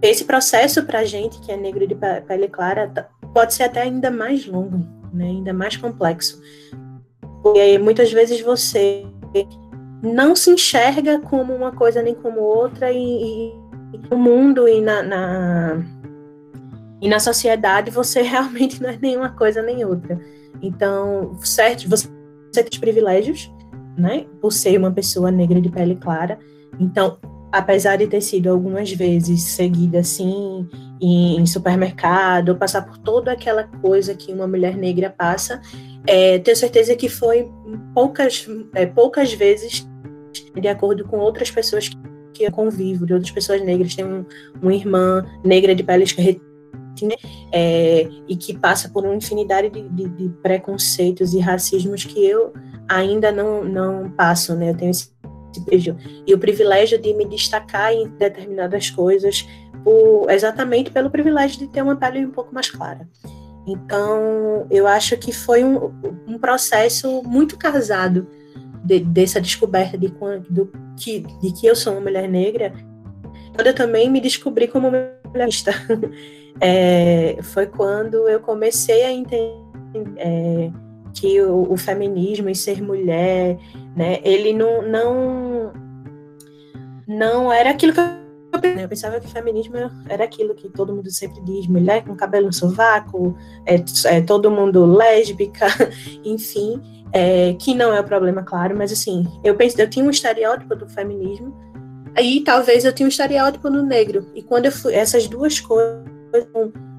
esse 0.00 0.24
processo 0.24 0.84
para 0.84 1.04
gente 1.04 1.40
que 1.40 1.50
é 1.50 1.56
negro 1.56 1.86
de 1.86 1.94
pele 1.94 2.48
clara 2.48 2.88
tá, 2.88 3.08
pode 3.34 3.52
ser 3.52 3.64
até 3.64 3.82
ainda 3.82 4.10
mais 4.10 4.46
longo, 4.46 4.78
né? 5.12 5.26
ainda 5.26 5.52
mais 5.52 5.76
complexo. 5.76 6.40
Porque 7.42 7.78
muitas 7.78 8.12
vezes 8.12 8.40
você 8.40 9.04
não 10.02 10.36
se 10.36 10.50
enxerga 10.50 11.18
como 11.20 11.54
uma 11.54 11.72
coisa 11.72 12.02
nem 12.02 12.14
como 12.14 12.40
outra 12.40 12.92
e, 12.92 13.52
e 13.92 13.98
no 14.10 14.16
mundo 14.16 14.68
e 14.68 14.80
na, 14.80 15.02
na, 15.02 15.84
e 17.00 17.08
na 17.08 17.18
sociedade 17.18 17.90
você 17.90 18.22
realmente 18.22 18.82
não 18.82 18.90
é 18.90 18.98
nenhuma 19.00 19.30
coisa 19.30 19.62
nem 19.62 19.84
outra. 19.84 20.20
Então, 20.62 21.36
certo, 21.40 21.88
você 21.88 22.08
tem 22.52 22.80
privilégios, 22.80 23.52
né, 23.96 24.26
por 24.40 24.52
ser 24.52 24.78
uma 24.78 24.90
pessoa 24.90 25.30
negra 25.30 25.60
de 25.60 25.68
pele 25.68 25.96
clara. 25.96 26.38
Então, 26.78 27.18
apesar 27.50 27.96
de 27.96 28.06
ter 28.06 28.20
sido 28.20 28.50
algumas 28.50 28.92
vezes 28.92 29.42
seguida 29.42 30.00
assim 30.00 30.68
em, 31.00 31.44
supermercado, 31.46 32.56
passar 32.56 32.82
por 32.82 32.98
toda 32.98 33.32
aquela 33.32 33.64
coisa 33.64 34.14
que 34.14 34.32
uma 34.32 34.46
mulher 34.46 34.76
negra 34.76 35.10
passa, 35.10 35.60
é, 36.06 36.38
tenho 36.38 36.56
certeza 36.56 36.94
que 36.96 37.08
foi 37.08 37.48
poucas, 37.94 38.46
é, 38.74 38.86
poucas 38.86 39.32
vezes 39.32 39.87
de 40.54 40.68
acordo 40.68 41.04
com 41.04 41.18
outras 41.18 41.50
pessoas 41.50 41.90
que 42.34 42.44
eu 42.44 42.52
convivo, 42.52 43.06
de 43.06 43.14
outras 43.14 43.30
pessoas 43.30 43.62
negras. 43.62 43.94
Tem 43.94 44.04
um, 44.04 44.24
uma 44.60 44.74
irmã 44.74 45.24
negra 45.44 45.74
de 45.74 45.82
pele 45.82 46.04
escarretina 46.04 47.16
é, 47.52 48.08
e 48.28 48.36
que 48.36 48.56
passa 48.56 48.88
por 48.88 49.04
uma 49.04 49.14
infinidade 49.14 49.70
de, 49.70 49.88
de, 49.88 50.08
de, 50.08 50.28
preconceitos 50.42 51.34
e 51.34 51.38
racismos 51.38 52.04
que 52.04 52.24
eu 52.24 52.52
ainda 52.88 53.30
não, 53.30 53.64
não 53.64 54.10
passo, 54.10 54.54
né? 54.54 54.70
Eu 54.70 54.76
tenho 54.76 54.90
esse 54.90 55.16
e 56.26 56.34
o 56.34 56.38
privilégio 56.38 57.00
de 57.00 57.12
me 57.14 57.24
destacar 57.24 57.92
em 57.92 58.06
determinadas 58.06 58.90
coisas, 58.90 59.48
por, 59.82 60.30
exatamente 60.30 60.90
pelo 60.90 61.10
privilégio 61.10 61.58
de 61.58 61.68
ter 61.68 61.82
uma 61.82 61.96
pele 61.96 62.24
um 62.24 62.30
pouco 62.30 62.54
mais 62.54 62.70
clara. 62.70 63.08
Então, 63.66 64.66
eu 64.70 64.86
acho 64.86 65.16
que 65.16 65.32
foi 65.32 65.64
um, 65.64 65.92
um 66.26 66.38
processo 66.38 67.22
muito 67.24 67.56
casado 67.56 68.26
de, 68.84 69.00
dessa 69.00 69.40
descoberta 69.40 69.96
de, 69.96 70.08
do, 70.48 70.70
que, 70.96 71.20
de 71.20 71.52
que 71.52 71.66
eu 71.66 71.76
sou 71.76 71.94
uma 71.94 72.02
mulher 72.02 72.28
negra, 72.28 72.72
quando 73.54 73.66
eu 73.66 73.74
também 73.74 74.10
me 74.10 74.20
descobri 74.20 74.68
como 74.68 74.90
mulherista. 74.90 75.72
É, 76.60 77.38
foi 77.40 77.66
quando 77.66 78.28
eu 78.28 78.40
comecei 78.40 79.04
a 79.04 79.12
entender 79.12 79.54
é, 80.16 80.72
que 81.14 81.40
o, 81.40 81.72
o, 81.72 81.76
feminismo 81.76 82.50
e 82.50 82.54
ser 82.54 82.82
mulher, 82.82 83.56
né, 83.94 84.18
ele 84.24 84.52
não, 84.52 84.82
não, 84.82 85.72
não 87.06 87.52
era 87.52 87.70
aquilo 87.70 87.92
que 87.92 88.00
eu 88.00 88.28
eu 88.80 88.88
pensava 88.88 89.20
que 89.20 89.26
o 89.26 89.30
feminismo 89.30 89.76
era 90.08 90.24
aquilo 90.24 90.54
que 90.54 90.68
todo 90.68 90.94
mundo 90.94 91.10
sempre 91.10 91.40
diz, 91.42 91.66
mulher 91.66 92.04
com 92.04 92.16
cabelo 92.16 92.46
no 92.46 92.52
sovaco, 92.52 93.36
é, 93.66 93.76
é 94.06 94.20
todo 94.20 94.50
mundo 94.50 94.84
lésbica, 94.86 95.66
enfim, 96.24 96.80
é, 97.12 97.54
que 97.54 97.74
não 97.74 97.92
é 97.92 98.00
o 98.00 98.04
problema, 98.04 98.42
claro, 98.42 98.76
mas 98.76 98.92
assim, 98.92 99.26
eu 99.42 99.54
penso, 99.54 99.80
eu 99.80 99.88
tinha 99.88 100.04
um 100.04 100.10
estereótipo 100.10 100.74
do 100.74 100.88
feminismo, 100.88 101.56
aí 102.16 102.42
talvez 102.44 102.84
eu 102.84 102.92
tinha 102.92 103.06
um 103.06 103.10
estereótipo 103.10 103.70
no 103.70 103.82
negro, 103.82 104.26
e 104.34 104.42
quando 104.42 104.70
fui, 104.70 104.94
essas 104.94 105.26
duas 105.26 105.60
coisas 105.60 106.04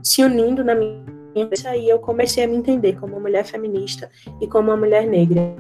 se 0.04 0.24
unindo 0.24 0.64
na 0.64 0.76
minha 0.76 1.04
cabeça, 1.36 1.70
aí 1.70 1.88
eu 1.90 2.00
comecei 2.00 2.44
a 2.44 2.48
me 2.48 2.56
entender 2.56 3.00
como 3.00 3.14
uma 3.14 3.22
mulher 3.22 3.46
feminista 3.46 4.10
e 4.42 4.48
como 4.48 4.70
uma 4.70 4.78
mulher 4.78 5.06
negra. 5.06 5.56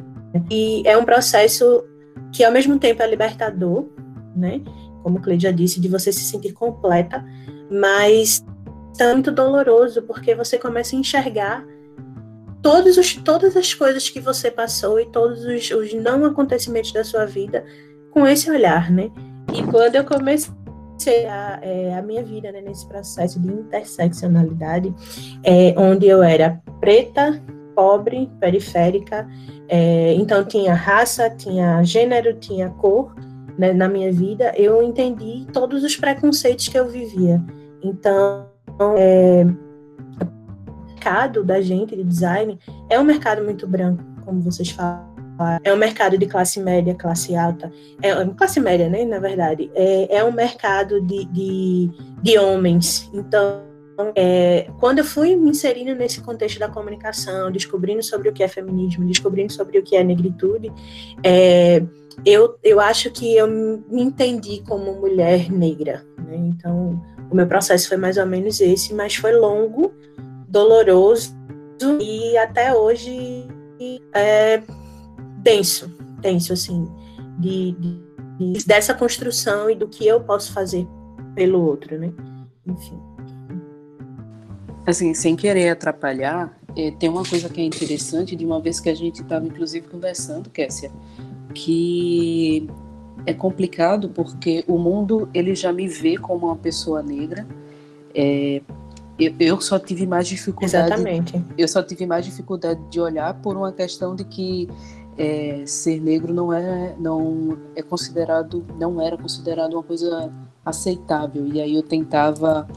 E 0.50 0.82
é 0.86 0.98
um 0.98 1.06
processo 1.06 1.84
que 2.34 2.44
ao 2.44 2.51
mesmo 2.51 2.77
tempo 2.79 3.01
é 3.01 3.08
libertador, 3.08 3.88
né? 4.36 4.62
Como 5.03 5.18
o 5.18 5.22
Cleide 5.22 5.44
já 5.44 5.51
disse, 5.51 5.79
de 5.79 5.88
você 5.88 6.12
se 6.12 6.22
sentir 6.22 6.53
completa, 6.53 7.24
mas 7.72 8.44
é 9.00 9.13
muito 9.13 9.32
doloroso, 9.32 10.01
porque 10.03 10.36
você 10.36 10.58
começa 10.58 10.96
a 10.96 11.00
enxergar 11.00 11.65
todos 12.62 12.98
os, 12.98 13.16
todas 13.16 13.56
as 13.56 13.74
coisas 13.74 14.10
que 14.10 14.20
você 14.20 14.51
passou 14.51 15.00
e 15.00 15.06
todos 15.06 15.44
os, 15.46 15.72
os 15.72 15.94
não 15.94 16.25
acontecimentos 16.25 16.92
da 16.92 17.04
sua 17.04 17.25
vida 17.25 17.66
com 18.12 18.25
esse 18.25 18.50
olhar, 18.50 18.92
né? 18.92 19.12
E 19.54 19.63
quando 19.63 19.96
eu 19.96 20.04
comecei 20.04 21.25
a, 21.28 21.60
é, 21.62 21.98
a 21.98 22.01
minha 22.01 22.24
vida 22.24 22.51
né, 22.51 22.62
nesse 22.62 22.88
processo 22.88 23.39
de 23.39 23.48
interseccionalidade, 23.48 24.94
é, 25.44 25.74
onde 25.78 26.08
eu 26.08 26.22
era 26.22 26.62
preta, 26.80 27.42
pobre, 27.75 28.30
periférica, 28.39 29.28
é, 29.68 30.13
então 30.13 30.44
tinha 30.44 30.74
raça, 30.74 31.30
tinha 31.30 31.82
gênero, 31.84 32.34
tinha 32.36 32.70
cor, 32.72 33.16
né, 33.58 33.74
na 33.74 33.88
minha 33.88 34.12
vida, 34.12 34.54
eu 34.56 34.84
entendi 34.84 35.46
todos 35.51 35.84
os 35.84 35.96
preconceitos 35.96 36.68
que 36.68 36.78
eu 36.78 36.88
vivia. 36.88 37.42
Então, 37.82 38.48
é, 38.98 39.46
mercado 41.00 41.46
da 41.46 41.62
gente 41.62 41.96
de 41.96 42.03
design 42.03 42.60
é 42.89 43.00
um 43.00 43.06
mercado 43.06 43.41
muito 43.41 43.65
branco, 43.65 44.03
como 44.25 44.41
vocês 44.41 44.70
falam. 44.70 45.08
É 45.63 45.74
um 45.74 45.77
mercado 45.77 46.18
de 46.18 46.25
classe 46.25 46.60
média, 46.60 46.94
classe 46.94 47.34
alta. 47.34 47.72
É 48.01 48.13
classe 48.36 48.60
média, 48.60 48.89
né? 48.89 49.06
Na 49.06 49.20
verdade, 49.20 49.72
é, 49.74 50.18
é 50.18 50.24
um 50.25 50.34
mercado 50.34 51.00
de, 51.00 51.24
de, 51.24 51.89
de 52.22 52.38
homens. 52.38 53.10
Então, 53.13 53.62
é, 54.15 54.70
quando 54.82 55.00
eu 55.00 55.06
fui 55.06 55.38
me 55.38 55.51
inserindo 55.51 55.96
nesse 55.96 56.20
contexto 56.20 56.60
da 56.60 56.68
comunicação, 56.68 57.50
descobrindo 57.50 58.03
sobre 58.03 58.27
o 58.27 58.34
que 58.34 58.44
é 58.44 58.50
feminismo, 58.50 59.08
descobrindo 59.08 59.53
sobre 59.53 59.79
o 59.79 59.84
que 59.84 59.96
é 59.96 60.03
negritude, 60.03 60.74
é, 61.24 61.82
eu, 62.25 62.60
eu 62.62 62.82
acho 62.82 63.10
que 63.10 63.34
eu 63.38 63.48
me 63.48 64.01
entendi 64.01 64.62
como 64.68 65.00
mulher 65.00 65.50
negra. 65.50 66.06
Né? 66.18 66.36
Então, 66.36 67.01
o 67.32 67.36
meu 67.36 67.48
processo 67.48 67.88
foi 67.88 67.96
mais 67.96 68.18
ou 68.18 68.25
menos 68.25 68.60
esse, 68.60 68.94
mas 68.94 69.15
foi 69.15 69.32
longo, 69.32 69.94
doloroso 70.50 71.34
e 72.01 72.38
até 72.38 72.74
hoje 72.74 73.48
é 74.13 74.62
denso, 75.38 75.88
denso, 76.22 76.51
assim, 76.51 76.88
de, 77.39 77.72
de, 78.38 78.65
dessa 78.65 78.94
construção 78.94 79.70
e 79.70 79.75
do 79.75 79.88
que 79.88 80.06
eu 80.06 80.22
posso 80.22 80.51
fazer 80.51 80.86
pelo 81.36 81.62
outro, 81.62 81.98
né? 81.98 82.12
Enfim. 82.68 83.00
Assim, 84.86 85.13
sem 85.13 85.36
querer 85.36 85.70
atrapalhar, 85.70 86.58
é, 86.75 86.91
tem 86.91 87.10
uma 87.10 87.24
coisa 87.24 87.48
que 87.48 87.62
é 87.62 87.63
interessante, 87.63 88.36
de 88.36 88.46
uma 88.46 88.60
vez 88.60 88.79
que 88.79 88.89
a 88.89 88.96
gente 88.96 89.22
estava, 89.22 89.46
inclusive, 89.46 89.88
conversando, 89.88 90.50
Kessia, 90.50 90.91
que 91.53 92.68
é 93.25 93.34
complicado 93.34 94.10
porque 94.10 94.63
o 94.68 94.77
mundo 94.77 95.29
ele 95.34 95.56
já 95.56 95.72
me 95.72 95.88
vê 95.88 96.18
como 96.18 96.48
uma 96.48 96.56
pessoa 96.56 97.03
negra. 97.03 97.48
É, 98.13 98.62
eu, 99.20 99.34
eu, 99.40 99.62
só 99.62 99.78
tive 99.78 100.08
mais 100.08 100.28
dificuldade. 100.28 100.94
Exatamente. 100.94 101.44
Eu 101.58 101.68
só 101.68 101.84
tive 101.84 102.06
mais 102.06 102.26
dificuldade 102.26 102.80
de 102.90 103.00
olhar 103.00 103.34
por 103.42 103.56
uma 103.56 103.72
questão 103.72 104.16
de 104.16 104.24
que 104.24 104.70
é, 105.18 105.64
ser 105.66 106.00
negro 106.02 106.34
não 106.34 106.54
é 106.54 106.96
não 106.98 107.58
é 107.76 107.82
considerado 107.82 108.66
não 108.80 109.02
era 109.02 109.18
considerado 109.18 109.74
uma 109.74 109.84
coisa 109.84 110.32
aceitável 110.66 111.46
e 111.48 111.60
aí 111.60 111.76
eu 111.76 111.84
tentava 111.84 112.68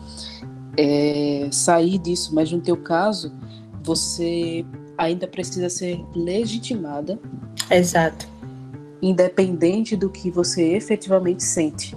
é, 0.76 1.48
sair 1.52 1.98
disso, 1.98 2.34
mas 2.34 2.50
no 2.50 2.60
teu 2.60 2.76
caso 2.76 3.32
você 3.82 4.64
ainda 4.98 5.26
precisa 5.26 5.68
ser 5.68 6.04
legitimada. 6.14 7.18
Exato 7.70 8.32
independente 9.02 9.96
do 9.96 10.08
que 10.08 10.30
você 10.30 10.74
efetivamente 10.74 11.42
sente. 11.42 11.96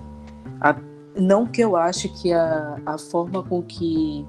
A, 0.60 0.76
não 1.16 1.46
que 1.46 1.62
eu 1.62 1.76
ache 1.76 2.10
que 2.10 2.32
a, 2.32 2.80
a 2.86 2.98
forma 2.98 3.44
com 3.44 3.62
que 3.62 4.26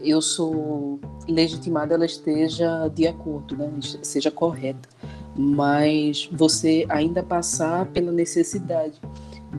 eu 0.00 0.20
sou 0.20 1.00
legitimada 1.28 1.94
ela 1.94 2.06
esteja 2.06 2.88
de 2.88 3.06
acordo, 3.06 3.56
né? 3.56 3.70
seja 4.02 4.30
correta, 4.30 4.88
mas 5.36 6.28
você 6.32 6.84
ainda 6.88 7.22
passar 7.22 7.86
pela 7.86 8.12
necessidade 8.12 9.00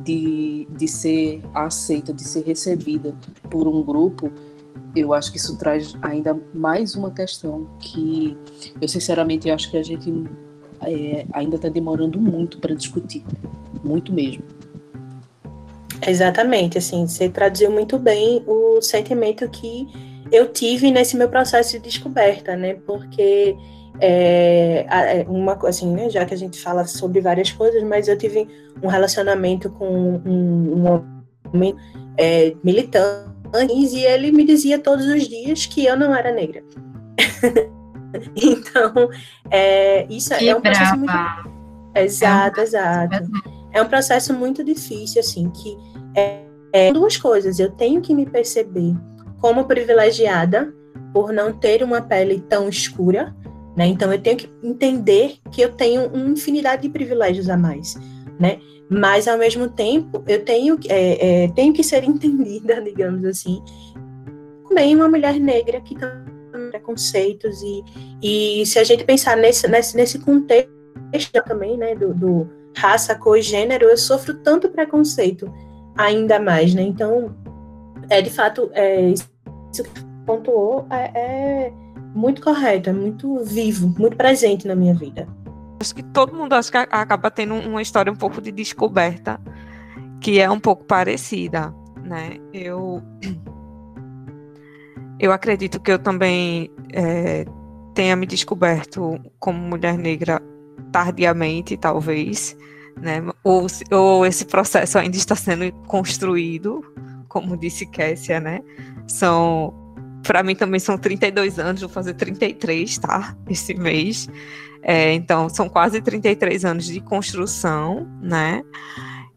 de, 0.04 0.68
de 0.72 0.88
ser 0.88 1.42
aceita, 1.54 2.14
de 2.14 2.24
ser 2.24 2.44
recebida 2.44 3.16
por 3.50 3.68
um 3.68 3.82
grupo, 3.84 4.32
eu 4.96 5.14
acho 5.14 5.32
que 5.32 5.38
isso 5.38 5.58
traz 5.58 5.96
ainda 6.02 6.40
mais 6.54 6.96
uma 6.96 7.12
questão 7.12 7.68
que 7.80 8.38
eu 8.80 8.88
sinceramente 8.88 9.50
acho 9.50 9.72
que 9.72 9.78
a 9.78 9.84
gente 9.84 10.12
é, 10.82 11.26
ainda 11.34 11.56
está 11.56 11.70
demorando 11.70 12.20
muito 12.20 12.60
para 12.60 12.76
discutir, 12.76 13.24
muito 13.84 14.14
mesmo. 14.14 14.44
Exatamente, 16.06 16.78
assim, 16.78 17.08
você 17.08 17.30
traduziu 17.30 17.72
muito 17.72 17.98
bem 17.98 18.44
o 18.48 18.82
sentimento 18.82 19.48
que 19.50 19.88
eu 20.32 20.52
tive 20.52 20.92
nesse 20.92 21.16
meu 21.16 21.30
processo 21.30 21.74
de 21.74 21.80
descoberta, 21.80 22.56
né? 22.56 22.76
Porque 22.86 23.56
é, 24.00 24.86
é 24.90 25.26
uma 25.28 25.58
assim, 25.68 25.94
né? 25.94 26.10
Já 26.10 26.26
que 26.26 26.34
a 26.34 26.38
gente 26.38 26.60
fala 26.60 26.86
sobre 26.86 27.22
várias 27.22 27.52
coisas, 27.52 27.84
mas 27.84 28.08
eu 28.08 28.18
tive 28.18 28.48
um 28.82 28.88
relacionamento 28.88 29.70
com 29.70 30.22
um, 30.26 30.76
um 30.76 31.04
homem 31.54 31.76
é, 32.18 32.56
militante 32.64 33.32
e 33.70 34.04
ele 34.04 34.32
me 34.32 34.44
dizia 34.44 34.80
todos 34.80 35.06
os 35.06 35.28
dias 35.28 35.66
que 35.66 35.86
eu 35.86 35.96
não 35.96 36.16
era 36.16 36.32
negra. 36.32 36.64
Então, 38.36 39.10
é, 39.50 40.06
isso 40.08 40.38
que 40.38 40.48
é 40.48 40.56
um 40.56 40.62
processo 40.62 40.98
muito. 40.98 41.12
Exato, 41.96 42.60
é 42.60 42.64
exato. 42.64 43.32
É 43.74 43.82
um 43.82 43.88
processo 43.88 44.34
muito 44.34 44.64
difícil, 44.64 45.20
assim, 45.20 45.50
que 45.50 45.76
é, 46.16 46.44
é 46.72 46.94
duas 46.94 47.18
coisas. 47.18 47.60
Eu 47.60 47.72
tenho 47.72 48.02
que 48.02 48.14
me 48.14 48.26
perceber 48.26 48.96
como 49.42 49.66
privilegiada 49.66 50.74
por 51.14 51.34
não 51.34 51.52
ter 51.52 51.84
uma 51.84 52.02
pele 52.02 52.44
tão 52.48 52.70
escura, 52.70 53.36
né? 53.76 53.88
Então 53.88 54.12
eu 54.14 54.22
tenho 54.22 54.38
que 54.38 54.50
entender 54.64 55.38
que 55.52 55.62
eu 55.62 55.74
tenho 55.74 56.08
uma 56.08 56.30
infinidade 56.30 56.84
de 56.84 56.90
privilégios 56.90 57.50
a 57.50 57.58
mais, 57.58 57.96
né? 58.40 58.60
Mas 58.90 59.28
ao 59.28 59.38
mesmo 59.38 59.68
tempo 59.68 60.24
eu 60.28 60.46
tenho, 60.46 60.80
é, 60.88 61.44
é, 61.44 61.48
tenho 61.50 61.74
que 61.74 61.84
ser 61.84 62.04
entendida, 62.04 62.80
digamos 62.82 63.26
assim, 63.26 63.62
também 64.70 64.96
uma 64.96 65.10
mulher 65.10 65.40
negra 65.40 65.82
que 65.82 65.96
preconceitos 66.70 67.62
e, 67.62 67.84
e 68.22 68.66
se 68.66 68.80
a 68.80 68.84
gente 68.84 69.04
pensar 69.04 69.38
nesse, 69.38 69.68
nesse, 69.68 69.96
nesse 69.96 70.20
contexto 70.20 70.70
também, 71.46 71.78
né, 71.78 71.96
do, 71.96 72.14
do 72.14 72.48
raça, 72.76 73.16
cor 73.16 73.40
gênero, 73.40 73.86
eu 73.86 73.98
sofro 73.98 74.34
tanto 74.36 74.70
preconceito 74.70 75.52
ainda 75.96 76.40
mais, 76.40 76.74
né? 76.74 76.82
Então, 76.82 77.36
é 78.10 78.22
de 78.22 78.30
fato, 78.30 78.70
é, 78.74 79.10
isso 79.10 79.30
que 79.76 80.06
pontuou 80.26 80.88
é, 80.90 81.12
é 81.16 81.74
muito 82.14 82.42
correto, 82.42 82.90
é 82.90 82.94
muito 82.94 83.44
vivo, 83.44 83.94
muito 83.98 84.16
presente 84.16 84.68
na 84.68 84.76
minha 84.76 84.94
vida. 84.94 85.28
Acho 85.80 85.96
que 85.96 86.04
todo 86.04 86.34
mundo 86.34 86.54
acho 86.54 86.72
que 86.72 86.78
acaba 86.78 87.30
tendo 87.30 87.56
uma 87.56 87.82
história 87.82 88.12
um 88.12 88.16
pouco 88.16 88.42
de 88.42 88.52
descoberta, 88.52 89.40
que 90.22 90.40
é 90.40 90.50
um 90.50 90.60
pouco 90.60 90.86
parecida, 90.86 91.74
né? 92.04 92.38
Eu 92.54 93.02
eu 95.20 95.32
acredito 95.32 95.80
que 95.80 95.92
eu 95.92 96.00
também 96.00 96.70
é, 96.94 97.46
tenha 97.94 98.16
me 98.16 98.26
descoberto 98.26 99.20
como 99.40 99.60
mulher 99.60 99.98
negra 99.98 100.42
tardiamente, 100.94 101.76
talvez, 101.76 102.56
né? 103.02 103.22
Ou, 103.44 103.66
ou 103.92 104.26
esse 104.26 104.46
processo 104.46 105.00
ainda 105.00 105.18
está 105.18 105.36
sendo 105.36 105.70
construído, 105.88 106.86
como 107.28 107.58
disse 107.58 107.88
Kessia, 107.88 108.40
né? 108.40 108.62
São, 109.08 109.74
para 110.22 110.44
mim 110.44 110.56
também 110.56 110.80
são 110.80 110.98
32 110.98 111.58
anos, 111.58 111.82
vou 111.82 111.90
fazer 111.90 112.14
33, 112.14 113.00
tá? 113.00 113.36
Esse 113.50 113.74
mês. 113.74 114.30
É, 114.84 115.14
então, 115.14 115.50
são 115.50 115.68
quase 115.68 116.00
33 116.00 116.64
anos 116.64 116.86
de 116.86 117.02
construção, 117.02 118.08
né? 118.22 118.62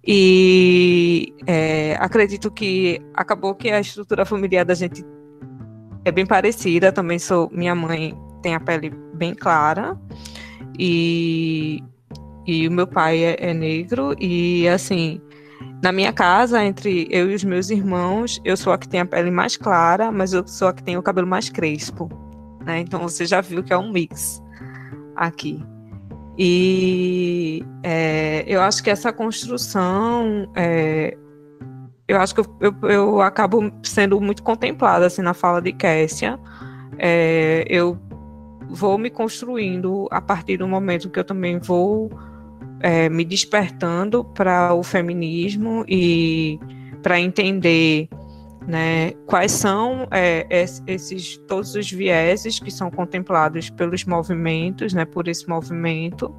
E 0.06 1.34
é, 1.46 1.96
acredito 1.98 2.50
que 2.50 3.00
acabou 3.14 3.54
que 3.54 3.70
a 3.70 3.80
estrutura 3.80 4.24
familiar 4.24 4.64
da 4.64 4.74
gente 4.74 5.04
é 6.04 6.12
bem 6.12 6.26
parecida. 6.26 6.92
Também 6.92 7.18
sou. 7.18 7.48
Minha 7.50 7.74
mãe 7.74 8.16
tem 8.42 8.54
a 8.54 8.60
pele 8.60 8.90
bem 9.14 9.34
clara. 9.34 9.98
E, 10.78 11.82
e 12.46 12.66
o 12.68 12.72
meu 12.72 12.86
pai 12.86 13.24
é, 13.24 13.36
é 13.50 13.54
negro. 13.54 14.14
E 14.20 14.68
assim, 14.68 15.20
na 15.82 15.92
minha 15.92 16.12
casa, 16.12 16.64
entre 16.64 17.06
eu 17.10 17.30
e 17.30 17.34
os 17.34 17.44
meus 17.44 17.70
irmãos, 17.70 18.40
eu 18.44 18.56
sou 18.56 18.72
a 18.72 18.78
que 18.78 18.88
tem 18.88 19.00
a 19.00 19.06
pele 19.06 19.30
mais 19.30 19.56
clara, 19.56 20.10
mas 20.10 20.32
eu 20.32 20.46
sou 20.46 20.68
a 20.68 20.72
que 20.72 20.82
tem 20.82 20.96
o 20.96 21.02
cabelo 21.02 21.26
mais 21.26 21.48
crespo. 21.48 22.08
Né? 22.64 22.80
Então 22.80 23.00
você 23.00 23.26
já 23.26 23.40
viu 23.40 23.62
que 23.62 23.72
é 23.72 23.78
um 23.78 23.90
mix 23.92 24.42
aqui. 25.14 25.62
E 26.38 27.64
é, 27.82 28.44
eu 28.46 28.60
acho 28.60 28.82
que 28.82 28.90
essa 28.90 29.10
construção 29.10 30.50
é, 30.54 31.16
eu 32.08 32.20
acho 32.20 32.34
que 32.34 32.40
eu, 32.40 32.46
eu, 32.60 32.90
eu, 32.90 33.20
acabo 33.20 33.72
sendo 33.82 34.20
muito 34.20 34.42
contemplada 34.42 35.06
assim, 35.06 35.22
na 35.22 35.34
fala 35.34 35.60
de 35.60 35.72
Kessia. 35.72 36.38
É, 36.98 37.64
eu 37.68 37.98
vou 38.68 38.98
me 38.98 39.10
construindo 39.10 40.08
a 40.10 40.20
partir 40.20 40.56
do 40.56 40.68
momento 40.68 41.10
que 41.10 41.18
eu 41.18 41.24
também 41.24 41.58
vou 41.58 42.10
é, 42.80 43.08
me 43.08 43.24
despertando 43.24 44.24
para 44.24 44.74
o 44.74 44.82
feminismo 44.82 45.84
e 45.88 46.58
para 47.02 47.20
entender 47.20 48.08
né, 48.66 49.12
quais 49.26 49.52
são 49.52 50.08
é, 50.10 50.46
esses 50.86 51.36
todos 51.46 51.74
os 51.74 51.90
vieses 51.90 52.58
que 52.58 52.70
são 52.70 52.90
contemplados 52.90 53.70
pelos 53.70 54.04
movimentos, 54.04 54.92
né, 54.92 55.04
por 55.04 55.28
esse 55.28 55.48
movimento. 55.48 56.34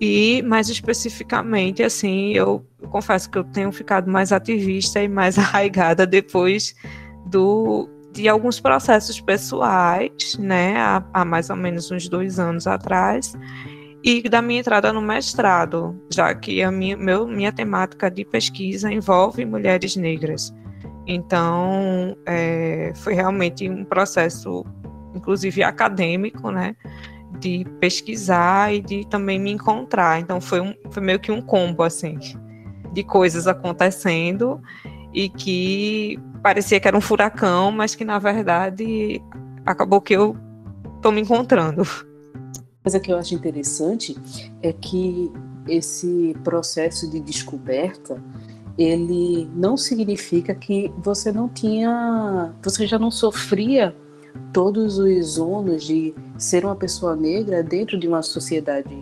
E, 0.00 0.42
mais 0.42 0.68
especificamente, 0.68 1.82
assim, 1.82 2.32
eu, 2.32 2.64
confesso 2.90 3.30
que 3.30 3.38
eu 3.38 3.44
tenho 3.44 3.70
ficado 3.72 4.10
mais 4.10 4.32
ativista 4.32 5.02
e 5.02 5.08
mais 5.08 5.38
arraigada 5.38 6.06
depois 6.06 6.74
do, 7.26 7.88
de 8.18 8.28
alguns 8.28 8.58
processos 8.60 9.20
pessoais, 9.20 10.36
né, 10.38 10.76
há, 10.76 11.02
há 11.12 11.24
mais 11.24 11.50
ou 11.50 11.56
menos 11.56 11.90
uns 11.90 12.08
dois 12.08 12.38
anos 12.38 12.66
atrás, 12.66 13.36
e 14.02 14.22
da 14.28 14.42
minha 14.42 14.60
entrada 14.60 14.92
no 14.92 15.00
mestrado, 15.00 15.96
já 16.12 16.34
que 16.34 16.62
a 16.62 16.70
minha, 16.70 16.96
meu, 16.96 17.26
minha 17.26 17.52
temática 17.52 18.10
de 18.10 18.24
pesquisa 18.24 18.92
envolve 18.92 19.44
mulheres 19.44 19.96
negras. 19.96 20.52
Então, 21.06 22.16
é, 22.26 22.92
foi 22.96 23.14
realmente 23.14 23.68
um 23.68 23.84
processo, 23.84 24.64
inclusive 25.14 25.62
acadêmico, 25.62 26.50
né, 26.50 26.76
de 27.38 27.64
pesquisar 27.80 28.74
e 28.74 28.80
de 28.80 29.06
também 29.06 29.38
me 29.38 29.52
encontrar. 29.52 30.20
Então 30.20 30.40
foi, 30.40 30.60
um, 30.60 30.74
foi 30.90 31.02
meio 31.02 31.20
que 31.20 31.30
um 31.30 31.40
combo 31.40 31.82
assim 31.82 32.18
de 32.92 33.04
coisas 33.04 33.46
acontecendo 33.46 34.60
e 35.12 35.28
que 35.28 36.18
parecia 36.42 36.80
que 36.80 36.88
era 36.88 36.96
um 36.96 37.00
furacão, 37.00 37.70
mas 37.70 37.94
que 37.94 38.04
na 38.04 38.18
verdade 38.18 39.22
acabou 39.64 40.00
que 40.00 40.14
eu 40.14 40.36
tô 41.02 41.10
me 41.10 41.20
encontrando. 41.20 41.82
Coisa 42.82 43.00
que 43.00 43.12
eu 43.12 43.18
acho 43.18 43.34
interessante 43.34 44.16
é 44.62 44.72
que 44.72 45.30
esse 45.66 46.34
processo 46.42 47.10
de 47.10 47.20
descoberta 47.20 48.22
ele 48.78 49.50
não 49.54 49.76
significa 49.76 50.54
que 50.54 50.92
você 50.98 51.32
não 51.32 51.48
tinha, 51.48 52.54
você 52.62 52.86
já 52.86 52.98
não 52.98 53.10
sofria 53.10 53.94
todos 54.52 54.98
os 54.98 55.36
ônus 55.36 55.84
de 55.84 56.14
ser 56.38 56.64
uma 56.64 56.76
pessoa 56.76 57.16
negra 57.16 57.62
dentro 57.62 57.98
de 57.98 58.06
uma 58.06 58.22
sociedade 58.22 58.96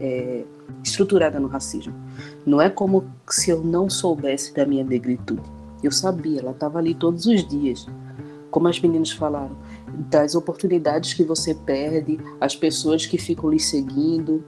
é, 0.00 0.44
estruturada 0.82 1.38
no 1.38 1.46
racismo. 1.46 1.94
Não 2.44 2.60
é 2.60 2.68
como 2.68 3.04
se 3.28 3.50
eu 3.50 3.62
não 3.62 3.88
soubesse 3.88 4.52
da 4.52 4.66
minha 4.66 4.82
negritude. 4.82 5.59
Eu 5.82 5.90
sabia, 5.90 6.40
ela 6.40 6.50
estava 6.52 6.78
ali 6.78 6.94
todos 6.94 7.26
os 7.26 7.46
dias. 7.46 7.86
Como 8.50 8.66
as 8.68 8.80
meninas 8.80 9.12
falaram, 9.12 9.56
das 10.10 10.34
oportunidades 10.34 11.14
que 11.14 11.22
você 11.22 11.54
perde, 11.54 12.18
as 12.40 12.56
pessoas 12.56 13.06
que 13.06 13.18
ficam 13.18 13.50
lhe 13.50 13.60
seguindo. 13.60 14.44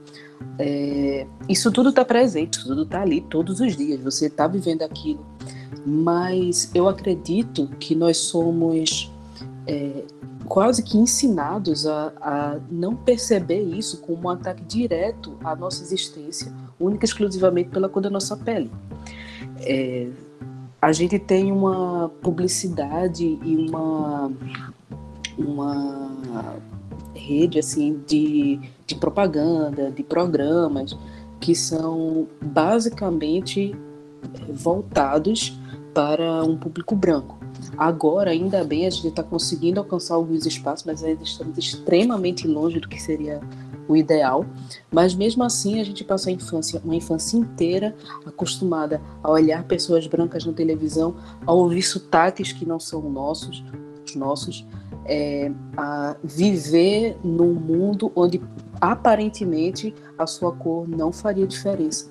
É, 0.59 1.25
isso 1.47 1.71
tudo 1.71 1.89
está 1.89 2.03
presente, 2.03 2.63
tudo 2.63 2.83
está 2.83 3.01
ali 3.01 3.21
todos 3.21 3.59
os 3.59 3.75
dias, 3.75 4.01
você 4.01 4.27
está 4.27 4.47
vivendo 4.47 4.81
aquilo. 4.81 5.25
Mas 5.85 6.69
eu 6.73 6.87
acredito 6.87 7.67
que 7.79 7.95
nós 7.95 8.17
somos 8.17 9.11
é, 9.65 10.03
quase 10.45 10.83
que 10.83 10.97
ensinados 10.97 11.87
a, 11.87 12.13
a, 12.21 12.59
não 12.69 12.95
perceber 12.95 13.61
isso 13.61 14.01
como 14.01 14.27
um 14.27 14.29
ataque 14.29 14.63
direto 14.63 15.37
à 15.43 15.55
nossa 15.55 15.83
existência, 15.83 16.53
única 16.79 17.05
e 17.05 17.07
exclusivamente 17.07 17.69
pela 17.69 17.89
cor 17.89 18.01
da 18.01 18.09
nossa 18.09 18.35
pele. 18.37 18.69
É, 19.59 20.09
a 20.83 20.91
gente 20.91 21.17
tem 21.17 21.49
uma 21.49 22.11
publicidade 22.21 23.39
e 23.41 23.55
uma 23.55 24.29
uma 25.37 26.57
rede 27.15 27.57
assim 27.57 28.01
de, 28.05 28.59
de 28.85 28.95
propaganda, 28.95 29.89
de 29.89 30.03
programas 30.03 30.97
que 31.39 31.55
são 31.55 32.27
basicamente 32.41 33.73
voltados 34.49 35.57
para 35.93 36.43
um 36.43 36.57
público 36.57 36.97
branco. 36.97 37.39
Agora, 37.77 38.31
ainda 38.31 38.61
bem, 38.65 38.85
a 38.85 38.89
gente 38.89 39.07
está 39.07 39.23
conseguindo 39.23 39.79
alcançar 39.79 40.15
alguns 40.15 40.45
espaços, 40.45 40.85
mas 40.85 41.01
ainda 41.01 41.23
estamos 41.23 41.57
extremamente 41.57 42.45
longe 42.45 42.81
do 42.81 42.89
que 42.89 43.01
seria 43.01 43.39
o 43.87 43.95
ideal. 43.95 44.45
Mas 44.91 45.13
mesmo 45.13 45.43
assim, 45.43 45.79
a 45.79 45.83
gente 45.83 46.03
passa 46.03 46.29
a 46.29 46.33
infância, 46.33 46.81
uma 46.83 46.95
infância 46.95 47.37
inteira 47.37 47.95
acostumada 48.25 49.01
a 49.21 49.29
olhar 49.29 49.63
pessoas 49.63 50.07
brancas 50.07 50.45
na 50.45 50.53
televisão, 50.53 51.15
a 51.45 51.51
ouvir 51.51 51.81
sotaques 51.81 52.51
que 52.51 52.65
não 52.65 52.79
são 52.79 53.01
nossos, 53.09 53.63
os 54.05 54.15
nossos, 54.15 54.65
é, 55.05 55.51
a 55.75 56.15
viver 56.23 57.17
num 57.23 57.53
mundo 57.53 58.11
onde 58.15 58.41
aparentemente 58.79 59.93
a 60.17 60.25
sua 60.25 60.51
cor 60.51 60.87
não 60.87 61.11
faria 61.11 61.47
diferença. 61.47 62.09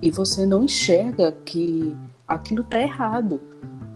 E 0.00 0.10
você 0.10 0.46
não 0.46 0.64
enxerga 0.64 1.32
que 1.44 1.96
aquilo 2.26 2.62
está 2.62 2.80
errado, 2.80 3.40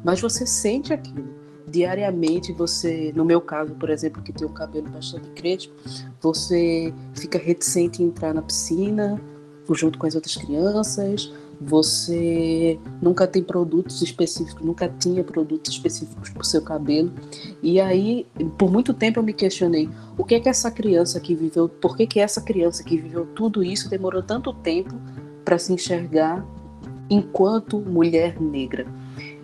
mas 0.05 0.21
você 0.21 0.47
sente 0.47 0.93
aquilo. 0.93 1.36
Diariamente 1.69 2.53
você, 2.53 3.13
no 3.15 3.25
meu 3.25 3.41
caso, 3.41 3.75
por 3.75 3.91
exemplo, 3.91 4.23
que 4.23 4.33
tem 4.33 4.47
o 4.47 4.51
cabelo 4.51 4.89
bastante 4.89 5.29
crespo, 5.31 5.75
você 6.21 6.95
fica 7.15 7.39
reticente 7.39 8.03
em 8.03 8.07
entrar 8.07 8.33
na 8.33 8.43
piscina 8.43 9.21
junto 9.75 9.99
com 9.99 10.07
as 10.07 10.15
outras 10.15 10.37
crianças, 10.37 11.33
você 11.61 12.79
nunca 13.01 13.27
tem 13.27 13.43
produtos 13.43 14.03
específicos, 14.03 14.63
nunca 14.65 14.89
tinha 14.89 15.25
produtos 15.25 15.73
específicos 15.73 16.31
para 16.31 16.43
o 16.43 16.45
seu 16.45 16.63
cabelo. 16.63 17.13
E 17.63 17.81
aí, 17.81 18.27
por 18.59 18.71
muito 18.71 18.93
tempo 18.93 19.19
eu 19.19 19.23
me 19.23 19.33
questionei, 19.33 19.89
o 20.17 20.25
que 20.25 20.35
é 20.35 20.41
que 20.41 20.49
essa 20.49 20.71
criança 20.71 21.19
que 21.19 21.35
viveu, 21.35 21.69
por 21.69 21.97
que 21.97 22.07
que 22.07 22.21
essa 22.21 22.41
criança 22.41 22.85
que 22.85 22.97
viveu 22.97 23.27
tudo 23.27 23.65
isso 23.65 23.89
demorou 23.89 24.23
tanto 24.23 24.53
tempo 24.53 24.95
para 25.45 25.59
se 25.59 25.73
enxergar 25.73 26.47
enquanto 27.09 27.81
mulher 27.81 28.41
negra? 28.41 28.87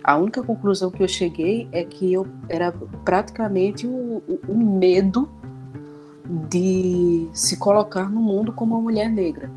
A 0.03 0.17
única 0.17 0.43
conclusão 0.43 0.91
que 0.91 1.01
eu 1.01 1.07
cheguei 1.07 1.67
é 1.71 1.83
que 1.83 2.11
eu 2.11 2.27
era 2.49 2.71
praticamente 3.05 3.87
o, 3.87 4.21
o, 4.27 4.39
o 4.49 4.57
medo 4.57 5.29
de 6.49 7.27
se 7.33 7.57
colocar 7.57 8.09
no 8.09 8.21
mundo 8.21 8.51
como 8.51 8.75
uma 8.75 8.81
mulher 8.81 9.09
negra 9.09 9.49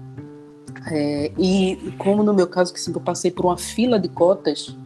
é, 0.90 1.32
e 1.36 1.92
como 1.98 2.22
no 2.22 2.32
meu 2.32 2.46
caso, 2.46 2.72
que 2.72 2.80
sim, 2.80 2.92
eu 2.94 3.00
passei 3.00 3.30
por 3.30 3.44
uma 3.44 3.56
fila 3.56 3.98
de 3.98 4.08
cotas, 4.08 4.76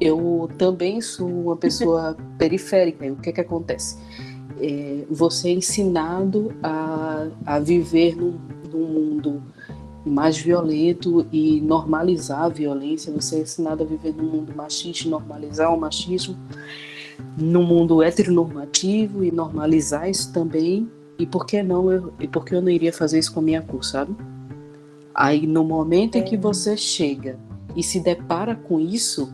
eu 0.00 0.48
também 0.56 1.00
sou 1.00 1.28
uma 1.28 1.56
pessoa 1.56 2.16
periférica. 2.38 3.04
E 3.04 3.10
o 3.10 3.16
que 3.16 3.30
é 3.30 3.32
que 3.32 3.40
acontece? 3.40 3.98
É, 4.60 5.04
você 5.10 5.48
é 5.48 5.52
ensinado 5.52 6.52
a, 6.62 7.26
a 7.44 7.58
viver 7.58 8.16
num, 8.16 8.38
num 8.72 8.86
mundo 8.86 9.42
mais 10.08 10.36
violento 10.36 11.26
e 11.32 11.60
normalizar 11.60 12.42
a 12.44 12.48
violência. 12.48 13.12
Você 13.12 13.36
é 13.36 13.40
ensinado 13.40 13.82
a 13.82 13.86
viver 13.86 14.14
num 14.14 14.30
mundo 14.30 14.52
machista 14.54 15.08
normalizar 15.08 15.72
o 15.72 15.78
machismo, 15.78 16.36
num 17.36 17.64
mundo 17.64 18.02
heteronormativo 18.02 19.24
e 19.24 19.30
normalizar 19.30 20.08
isso 20.08 20.32
também. 20.32 20.90
E 21.18 21.26
por 21.26 21.46
que 21.46 21.62
não 21.62 21.90
eu, 21.90 22.12
e 22.20 22.28
por 22.28 22.44
que 22.44 22.54
eu 22.54 22.62
não 22.62 22.70
iria 22.70 22.92
fazer 22.92 23.18
isso 23.18 23.32
com 23.32 23.40
a 23.40 23.42
minha 23.42 23.62
cor, 23.62 23.84
sabe? 23.84 24.14
Aí 25.14 25.46
no 25.46 25.64
momento 25.64 26.16
em 26.16 26.22
que 26.22 26.36
é. 26.36 26.38
você 26.38 26.76
chega 26.76 27.38
e 27.74 27.82
se 27.82 28.00
depara 28.00 28.54
com 28.54 28.78
isso, 28.78 29.32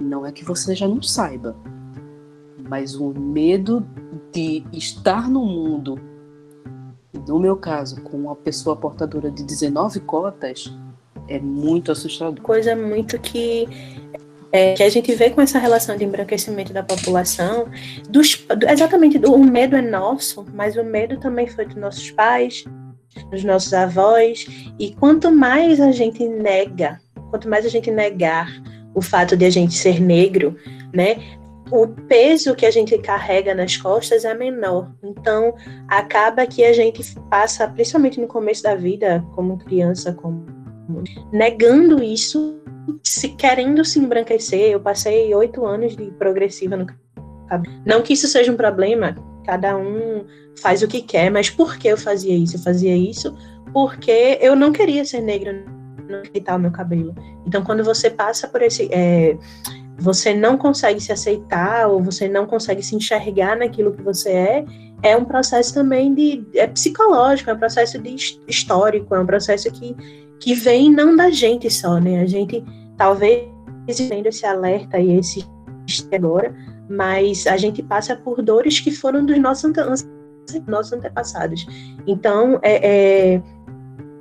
não 0.00 0.24
é 0.24 0.32
que 0.32 0.44
você 0.44 0.74
já 0.74 0.88
não 0.88 1.02
saiba, 1.02 1.54
mas 2.68 2.94
o 2.94 3.12
medo 3.12 3.86
de 4.32 4.64
estar 4.72 5.28
no 5.28 5.44
mundo, 5.44 6.00
no 7.26 7.38
meu 7.38 7.56
caso, 7.56 8.00
com 8.02 8.16
uma 8.16 8.36
pessoa 8.36 8.76
portadora 8.76 9.30
de 9.30 9.42
19 9.42 10.00
cotas, 10.00 10.72
é 11.28 11.38
muito 11.38 11.92
assustador. 11.92 12.40
Coisa 12.42 12.74
muito 12.76 13.18
que 13.18 13.68
é, 14.54 14.74
que 14.74 14.84
a 14.84 14.88
gente 14.88 15.12
vê 15.14 15.30
com 15.30 15.40
essa 15.40 15.58
relação 15.58 15.96
de 15.96 16.04
embranquecimento 16.04 16.72
da 16.72 16.82
população, 16.82 17.68
dos, 18.08 18.46
exatamente 18.68 19.18
do, 19.18 19.34
o 19.34 19.42
medo 19.42 19.74
é 19.74 19.82
nosso, 19.82 20.46
mas 20.54 20.76
o 20.76 20.84
medo 20.84 21.18
também 21.18 21.48
foi 21.48 21.64
dos 21.64 21.74
nossos 21.74 22.10
pais, 22.12 22.64
dos 23.32 23.42
nossos 23.42 23.74
avós. 23.74 24.46
E 24.78 24.94
quanto 24.94 25.32
mais 25.32 25.80
a 25.80 25.90
gente 25.90 26.24
nega, 26.24 27.00
quanto 27.30 27.48
mais 27.48 27.66
a 27.66 27.68
gente 27.68 27.90
negar 27.90 28.48
o 28.94 29.02
fato 29.02 29.36
de 29.36 29.44
a 29.44 29.50
gente 29.50 29.74
ser 29.74 30.00
negro, 30.00 30.56
né? 30.92 31.16
O 31.70 31.88
peso 31.88 32.54
que 32.54 32.66
a 32.66 32.70
gente 32.70 32.96
carrega 32.98 33.54
nas 33.54 33.76
costas 33.76 34.24
é 34.24 34.34
menor. 34.34 34.90
Então, 35.02 35.54
acaba 35.88 36.46
que 36.46 36.64
a 36.64 36.72
gente 36.72 37.02
passa, 37.30 37.66
principalmente 37.68 38.20
no 38.20 38.26
começo 38.26 38.62
da 38.62 38.74
vida, 38.74 39.24
como 39.34 39.58
criança, 39.58 40.12
como 40.12 40.44
negando 41.32 42.02
isso, 42.02 42.60
se 43.02 43.30
querendo 43.30 43.84
se 43.84 43.98
embranquecer. 43.98 44.70
Eu 44.70 44.80
passei 44.80 45.34
oito 45.34 45.64
anos 45.64 45.96
de 45.96 46.10
progressiva 46.12 46.76
no 46.76 46.86
cabelo. 47.48 47.74
Não 47.84 48.02
que 48.02 48.12
isso 48.12 48.28
seja 48.28 48.52
um 48.52 48.56
problema, 48.56 49.16
cada 49.44 49.76
um 49.76 50.24
faz 50.60 50.82
o 50.82 50.88
que 50.88 51.02
quer, 51.02 51.30
mas 51.30 51.50
por 51.50 51.76
que 51.76 51.88
eu 51.88 51.96
fazia 51.96 52.36
isso? 52.36 52.56
Eu 52.56 52.60
fazia 52.60 52.96
isso 52.96 53.34
porque 53.72 54.38
eu 54.40 54.54
não 54.54 54.72
queria 54.72 55.04
ser 55.04 55.20
negra, 55.20 55.64
não 56.08 56.20
aceitar 56.20 56.56
o 56.56 56.60
meu 56.60 56.70
cabelo. 56.70 57.12
Então, 57.44 57.64
quando 57.64 57.82
você 57.82 58.08
passa 58.08 58.46
por 58.46 58.62
esse. 58.62 58.88
É, 58.92 59.36
você 59.98 60.34
não 60.34 60.56
consegue 60.56 61.00
se 61.00 61.12
aceitar 61.12 61.88
ou 61.88 62.02
você 62.02 62.28
não 62.28 62.46
consegue 62.46 62.82
se 62.82 62.96
enxergar 62.96 63.56
naquilo 63.56 63.92
que 63.92 64.02
você 64.02 64.30
é, 64.30 64.64
é 65.02 65.16
um 65.16 65.24
processo 65.24 65.74
também 65.74 66.14
de 66.14 66.44
é 66.54 66.66
psicológico, 66.66 67.50
é 67.50 67.54
um 67.54 67.58
processo 67.58 67.98
de 67.98 68.16
histórico, 68.48 69.14
é 69.14 69.20
um 69.20 69.26
processo 69.26 69.70
que, 69.70 69.94
que 70.40 70.54
vem 70.54 70.90
não 70.90 71.14
da 71.14 71.30
gente 71.30 71.70
só, 71.70 71.98
né? 72.00 72.20
A 72.20 72.26
gente 72.26 72.64
talvez 72.96 73.48
tendo 74.08 74.26
esse 74.26 74.46
alerta 74.46 74.98
e 74.98 75.18
esse 75.18 75.46
agora, 76.12 76.54
mas 76.88 77.46
a 77.46 77.56
gente 77.56 77.82
passa 77.82 78.16
por 78.16 78.40
dores 78.42 78.80
que 78.80 78.90
foram 78.90 79.24
dos 79.24 79.38
nossos, 79.38 79.72
nossos 80.66 80.92
antepassados. 80.92 81.66
Então, 82.06 82.58
é, 82.62 83.34
é 83.34 83.42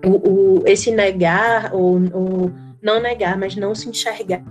o, 0.05 0.59
o, 0.59 0.63
esse 0.65 0.91
negar, 0.91 1.73
ou, 1.73 1.93
ou, 2.13 2.51
não 2.81 3.01
negar, 3.01 3.37
mas 3.37 3.55
não 3.55 3.73
se 3.73 3.89
enxergar, 3.89 4.43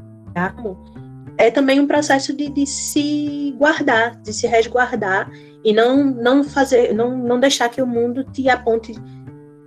é 1.37 1.51
também 1.51 1.81
um 1.81 1.87
processo 1.87 2.35
de, 2.35 2.49
de 2.49 2.67
se 2.67 3.55
guardar, 3.59 4.17
de 4.17 4.33
se 4.33 4.47
resguardar 4.47 5.31
e 5.65 5.73
não, 5.73 6.05
não 6.05 6.45
fazer, 6.45 6.95
não, 6.95 7.17
não 7.17 7.41
deixar 7.41 7.69
que 7.69 7.81
o 7.81 7.87
mundo 7.87 8.25
te 8.25 8.49
aponte 8.49 8.95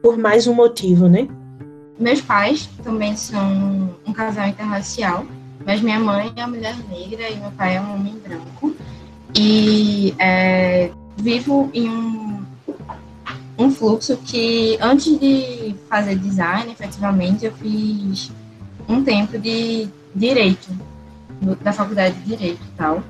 por 0.02 0.18
mais 0.18 0.48
um 0.48 0.54
motivo, 0.54 1.08
né? 1.08 1.28
Meus 1.98 2.22
pais 2.22 2.70
também 2.84 3.16
são 3.16 3.90
um 4.06 4.14
casal 4.14 4.48
interracial 4.48 5.26
mas 5.66 5.82
minha 5.82 6.00
mãe 6.00 6.32
é 6.36 6.46
uma 6.46 6.56
mulher 6.56 6.76
negra 6.88 7.30
e 7.30 7.38
meu 7.38 7.52
pai 7.52 7.76
é 7.76 7.82
um 7.82 7.96
homem 7.96 8.16
branco. 8.20 8.76
E 9.34 10.14
é, 10.20 10.92
vivo 11.18 11.72
em 11.74 11.90
um, 11.90 12.46
um 13.58 13.72
fluxo 13.72 14.16
que, 14.18 14.78
antes 14.80 15.20
de 15.20 15.76
fazer 15.90 16.18
design, 16.20 16.72
efetivamente, 16.72 17.46
eu 17.46 17.52
fiz 17.54 18.32
um 18.88 19.04
tempo 19.04 19.40
de 19.40 19.90
direito, 20.14 20.70
da 21.62 21.74
faculdade 21.74 22.16
de 22.16 22.36
direito 22.36 22.62
e 22.62 22.78
tal. 22.78 23.04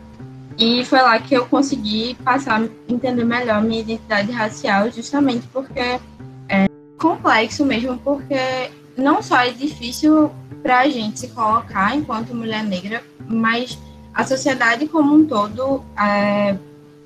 E 0.57 0.85
foi 0.85 1.01
lá 1.01 1.19
que 1.19 1.35
eu 1.35 1.45
consegui 1.45 2.15
passar 2.23 2.61
a 2.61 2.67
entender 2.87 3.25
melhor 3.25 3.61
minha 3.61 3.81
identidade 3.81 4.31
racial, 4.31 4.89
justamente 4.89 5.45
porque 5.51 5.99
é, 6.47 6.65
complexo 6.97 7.65
mesmo, 7.65 7.97
porque 7.97 8.71
não 8.97 9.21
só 9.21 9.37
é 9.37 9.51
difícil 9.51 10.31
para 10.63 10.79
a 10.79 10.89
gente 10.89 11.19
se 11.19 11.27
colocar 11.27 11.95
enquanto 11.95 12.33
mulher 12.33 12.63
negra, 12.63 13.03
mas 13.27 13.77
a 14.13 14.23
sociedade 14.23 14.87
como 14.87 15.13
um 15.13 15.25
todo, 15.25 15.83
é, 15.99 16.57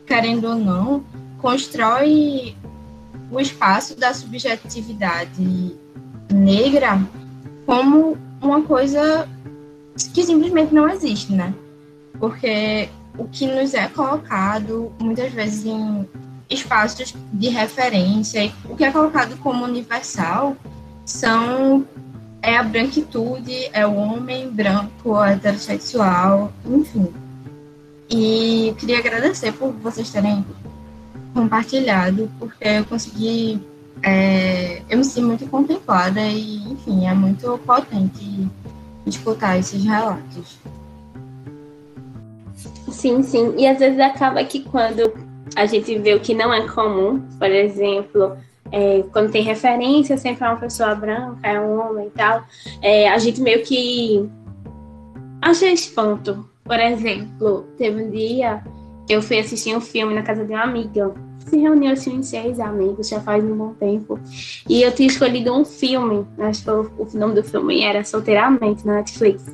querendo 0.05 0.45
ou 0.45 0.55
não, 0.55 1.03
constrói 1.39 2.55
o 3.31 3.39
espaço 3.39 3.97
da 3.97 4.13
subjetividade 4.13 5.75
negra 6.31 7.01
como 7.65 8.17
uma 8.41 8.61
coisa 8.61 9.27
que 10.07 10.23
simplesmente 10.23 10.73
não 10.73 10.89
existe, 10.89 11.33
né? 11.33 11.53
Porque 12.19 12.89
o 13.17 13.25
que 13.25 13.47
nos 13.47 13.73
é 13.73 13.87
colocado 13.87 14.91
muitas 14.99 15.31
vezes 15.31 15.65
em 15.65 16.07
espaços 16.49 17.13
de 17.33 17.49
referência, 17.49 18.51
o 18.65 18.75
que 18.75 18.83
é 18.83 18.91
colocado 18.91 19.37
como 19.37 19.65
universal 19.65 20.55
são 21.05 21.85
é 22.41 22.57
a 22.57 22.63
branquitude, 22.63 23.69
é 23.73 23.85
o 23.85 23.95
homem 23.95 24.49
branco, 24.49 25.21
heterossexual, 25.21 26.51
enfim. 26.65 27.11
E 28.09 28.73
queria 28.79 28.99
agradecer 28.99 29.51
por 29.51 29.71
vocês 29.73 30.09
terem 30.09 30.45
compartilhado, 31.33 32.29
porque 32.39 32.67
eu 32.67 32.85
consegui. 32.85 33.61
É, 34.01 34.81
eu 34.89 34.97
me 34.97 35.03
sinto 35.03 35.27
muito 35.27 35.45
contemplada 35.47 36.21
e, 36.21 36.71
enfim, 36.71 37.05
é 37.05 37.13
muito 37.13 37.57
potente 37.65 38.47
escutar 39.09 39.57
esses 39.57 39.83
relatos. 39.83 40.57
Sim, 42.91 43.23
sim. 43.23 43.53
E 43.57 43.67
às 43.67 43.79
vezes 43.79 43.99
acaba 43.99 44.43
que 44.43 44.61
quando 44.61 45.13
a 45.55 45.65
gente 45.65 45.97
vê 45.97 46.13
o 46.13 46.19
que 46.19 46.33
não 46.33 46.53
é 46.53 46.67
comum, 46.67 47.19
por 47.37 47.49
exemplo, 47.49 48.37
é, 48.71 49.03
quando 49.11 49.31
tem 49.31 49.43
referência 49.43 50.17
sempre 50.17 50.45
é 50.45 50.49
uma 50.49 50.59
pessoa 50.59 50.93
branca, 50.95 51.47
é 51.47 51.59
um 51.59 51.79
homem 51.79 52.07
e 52.07 52.11
tal, 52.11 52.43
é, 52.81 53.09
a 53.09 53.17
gente 53.17 53.41
meio 53.41 53.63
que 53.63 54.29
acha 55.41 55.67
espanto. 55.67 56.47
Por 56.63 56.79
exemplo, 56.79 57.65
teve 57.77 58.03
um 58.03 58.11
dia 58.11 58.63
que 59.07 59.13
eu 59.13 59.21
fui 59.21 59.39
assistir 59.39 59.75
um 59.75 59.81
filme 59.81 60.13
na 60.13 60.21
casa 60.21 60.45
de 60.45 60.53
uma 60.53 60.63
amiga 60.63 61.13
se 61.49 61.57
reuniu 61.57 61.91
assim 61.91 62.15
em 62.15 62.23
seis 62.23 62.59
amigos, 62.59 63.09
já 63.09 63.19
faz 63.19 63.43
um 63.43 63.55
bom 63.55 63.73
tempo. 63.73 64.19
E 64.67 64.81
eu 64.81 64.91
tinha 64.91 65.07
escolhido 65.07 65.53
um 65.53 65.65
filme, 65.65 66.25
acho 66.37 66.63
que 66.63 66.69
o, 66.69 66.91
o 66.97 67.17
nome 67.17 67.35
do 67.35 67.43
filme 67.43 67.81
era 67.81 68.03
Solteiramente, 68.03 68.85
na 68.85 68.95
Netflix. 68.95 69.45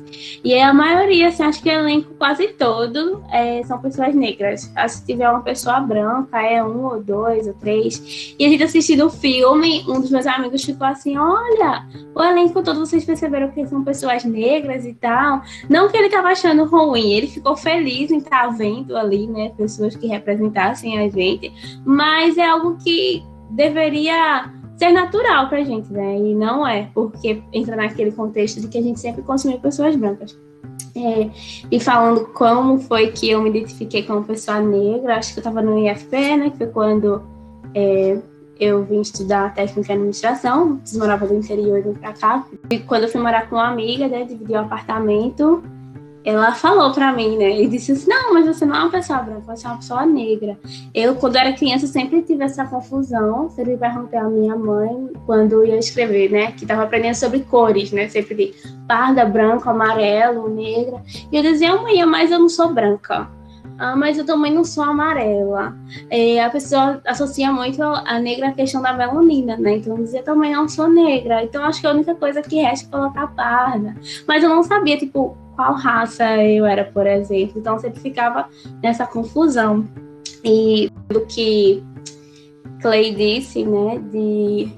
E 0.44 0.58
a 0.58 0.72
maioria, 0.72 1.28
assim, 1.28 1.42
acho 1.42 1.62
que 1.62 1.68
o 1.68 1.72
elenco 1.72 2.14
quase 2.14 2.48
todo 2.48 3.22
é, 3.32 3.62
são 3.64 3.78
pessoas 3.78 4.14
negras. 4.14 4.66
Que 4.66 5.06
tiver 5.06 5.28
uma 5.28 5.42
pessoa 5.42 5.80
branca, 5.80 6.40
é 6.40 6.62
um 6.62 6.84
ou 6.84 7.02
dois 7.02 7.46
ou 7.46 7.54
três. 7.54 8.34
E 8.38 8.44
a 8.44 8.48
gente 8.48 8.62
assistindo 8.62 9.06
o 9.06 9.10
filme, 9.10 9.84
um 9.88 10.00
dos 10.00 10.10
meus 10.10 10.26
amigos 10.26 10.64
ficou 10.64 10.86
assim: 10.86 11.16
olha, 11.16 11.86
o 12.14 12.22
elenco 12.22 12.62
todo 12.62 12.80
vocês 12.80 13.04
perceberam 13.04 13.50
que 13.50 13.66
são 13.66 13.84
pessoas 13.84 14.24
negras 14.24 14.84
e 14.84 14.94
tal. 14.94 15.42
Não 15.68 15.88
que 15.88 15.96
ele 15.96 16.06
estava 16.06 16.28
achando 16.28 16.64
ruim, 16.64 17.12
ele 17.12 17.26
ficou 17.26 17.56
feliz 17.56 18.10
em 18.10 18.18
estar 18.18 18.48
vendo 18.48 18.96
ali, 18.96 19.26
né, 19.26 19.52
pessoas 19.56 19.96
que 19.96 20.06
representassem 20.06 20.98
a 20.98 21.08
gente 21.08 21.52
mas 21.86 22.36
é 22.36 22.44
algo 22.44 22.76
que 22.82 23.24
deveria 23.50 24.50
ser 24.76 24.90
natural 24.90 25.48
para 25.48 25.58
a 25.58 25.64
gente, 25.64 25.90
né? 25.92 26.18
E 26.18 26.34
não 26.34 26.66
é, 26.66 26.90
porque 26.92 27.40
entra 27.52 27.76
naquele 27.76 28.10
contexto 28.10 28.60
de 28.60 28.66
que 28.66 28.76
a 28.76 28.82
gente 28.82 28.98
sempre 28.98 29.22
consumiu 29.22 29.60
pessoas 29.60 29.94
brancas. 29.94 30.36
É, 30.96 31.30
e 31.70 31.78
falando 31.78 32.26
como 32.32 32.78
foi 32.80 33.12
que 33.12 33.30
eu 33.30 33.40
me 33.40 33.50
identifiquei 33.50 34.02
como 34.02 34.24
pessoa 34.24 34.60
negra, 34.60 35.16
acho 35.16 35.32
que 35.32 35.38
eu 35.38 35.42
estava 35.42 35.62
no 35.62 35.78
IFP, 35.78 36.36
né? 36.36 36.50
Que 36.50 36.58
foi 36.58 36.66
quando 36.66 37.22
é, 37.72 38.18
eu 38.58 38.84
vim 38.84 39.00
estudar 39.00 39.54
técnica 39.54 39.92
em 39.92 39.96
administração, 39.96 40.80
morava 40.94 41.24
no 41.24 41.36
interior 41.36 41.78
e 41.78 41.82
vim 41.82 41.94
para 41.94 42.12
cá. 42.12 42.46
E 42.68 42.80
quando 42.80 43.04
eu 43.04 43.08
fui 43.08 43.20
morar 43.20 43.48
com 43.48 43.54
uma 43.54 43.68
amiga, 43.68 44.08
né? 44.08 44.24
Dividi 44.24 44.52
o 44.54 44.56
um 44.56 44.60
apartamento 44.60 45.62
ela 46.28 46.52
falou 46.52 46.92
para 46.92 47.12
mim, 47.12 47.38
né? 47.38 47.60
E 47.60 47.68
disse 47.68 47.92
assim: 47.92 48.10
não, 48.10 48.34
mas 48.34 48.46
você 48.46 48.66
não 48.66 48.74
é 48.74 48.80
uma 48.80 48.90
pessoa 48.90 49.20
branca, 49.20 49.56
você 49.56 49.64
é 49.64 49.70
uma 49.70 49.76
pessoa 49.76 50.04
negra. 50.04 50.58
Eu, 50.92 51.14
quando 51.14 51.36
era 51.36 51.52
criança, 51.52 51.86
sempre 51.86 52.20
tive 52.22 52.42
essa 52.42 52.64
confusão. 52.66 53.48
Sempre 53.50 53.76
perguntei 53.76 54.18
à 54.18 54.24
minha 54.24 54.56
mãe 54.56 55.10
quando 55.24 55.64
ia 55.64 55.78
escrever, 55.78 56.30
né? 56.30 56.52
Que 56.52 56.64
estava 56.64 56.82
aprendendo 56.82 57.14
sobre 57.14 57.40
cores, 57.40 57.92
né? 57.92 58.08
Sempre 58.08 58.34
de 58.34 58.54
parda, 58.88 59.24
branco, 59.24 59.70
amarelo, 59.70 60.48
negra. 60.48 61.00
E 61.30 61.36
eu 61.36 61.42
dizia: 61.42 61.76
mãe, 61.76 62.04
mas 62.04 62.32
eu 62.32 62.40
não 62.40 62.48
sou 62.48 62.72
branca. 62.72 63.28
Ah, 63.78 63.94
mas 63.94 64.16
eu 64.16 64.24
também 64.24 64.54
não 64.54 64.64
sou 64.64 64.82
amarela. 64.82 65.76
A 66.44 66.50
pessoa 66.50 67.00
associa 67.06 67.52
muito 67.52 67.82
a 67.82 68.18
negra 68.18 68.48
à 68.48 68.52
questão 68.52 68.80
da 68.80 68.94
melanina, 68.94 69.56
né? 69.58 69.76
Então 69.76 69.94
dizia 69.96 70.22
também 70.22 70.52
não 70.52 70.66
sou 70.66 70.88
negra. 70.88 71.44
Então 71.44 71.62
acho 71.62 71.82
que 71.82 71.86
a 71.86 71.90
única 71.90 72.14
coisa 72.14 72.40
que 72.40 72.56
resta 72.56 72.88
é 72.88 72.90
colocar 72.90 73.26
parda. 73.28 73.94
Mas 74.26 74.42
eu 74.42 74.48
não 74.48 74.62
sabia, 74.62 74.96
tipo, 74.96 75.36
qual 75.56 75.74
raça 75.74 76.24
eu 76.44 76.64
era, 76.66 76.84
por 76.84 77.06
exemplo. 77.06 77.58
Então 77.58 77.78
sempre 77.78 78.00
ficava 78.00 78.48
nessa 78.82 79.06
confusão. 79.06 79.84
E 80.44 80.90
do 81.08 81.26
que 81.26 81.82
Clay 82.80 83.14
disse, 83.14 83.64
né, 83.64 83.98
de 84.12 84.68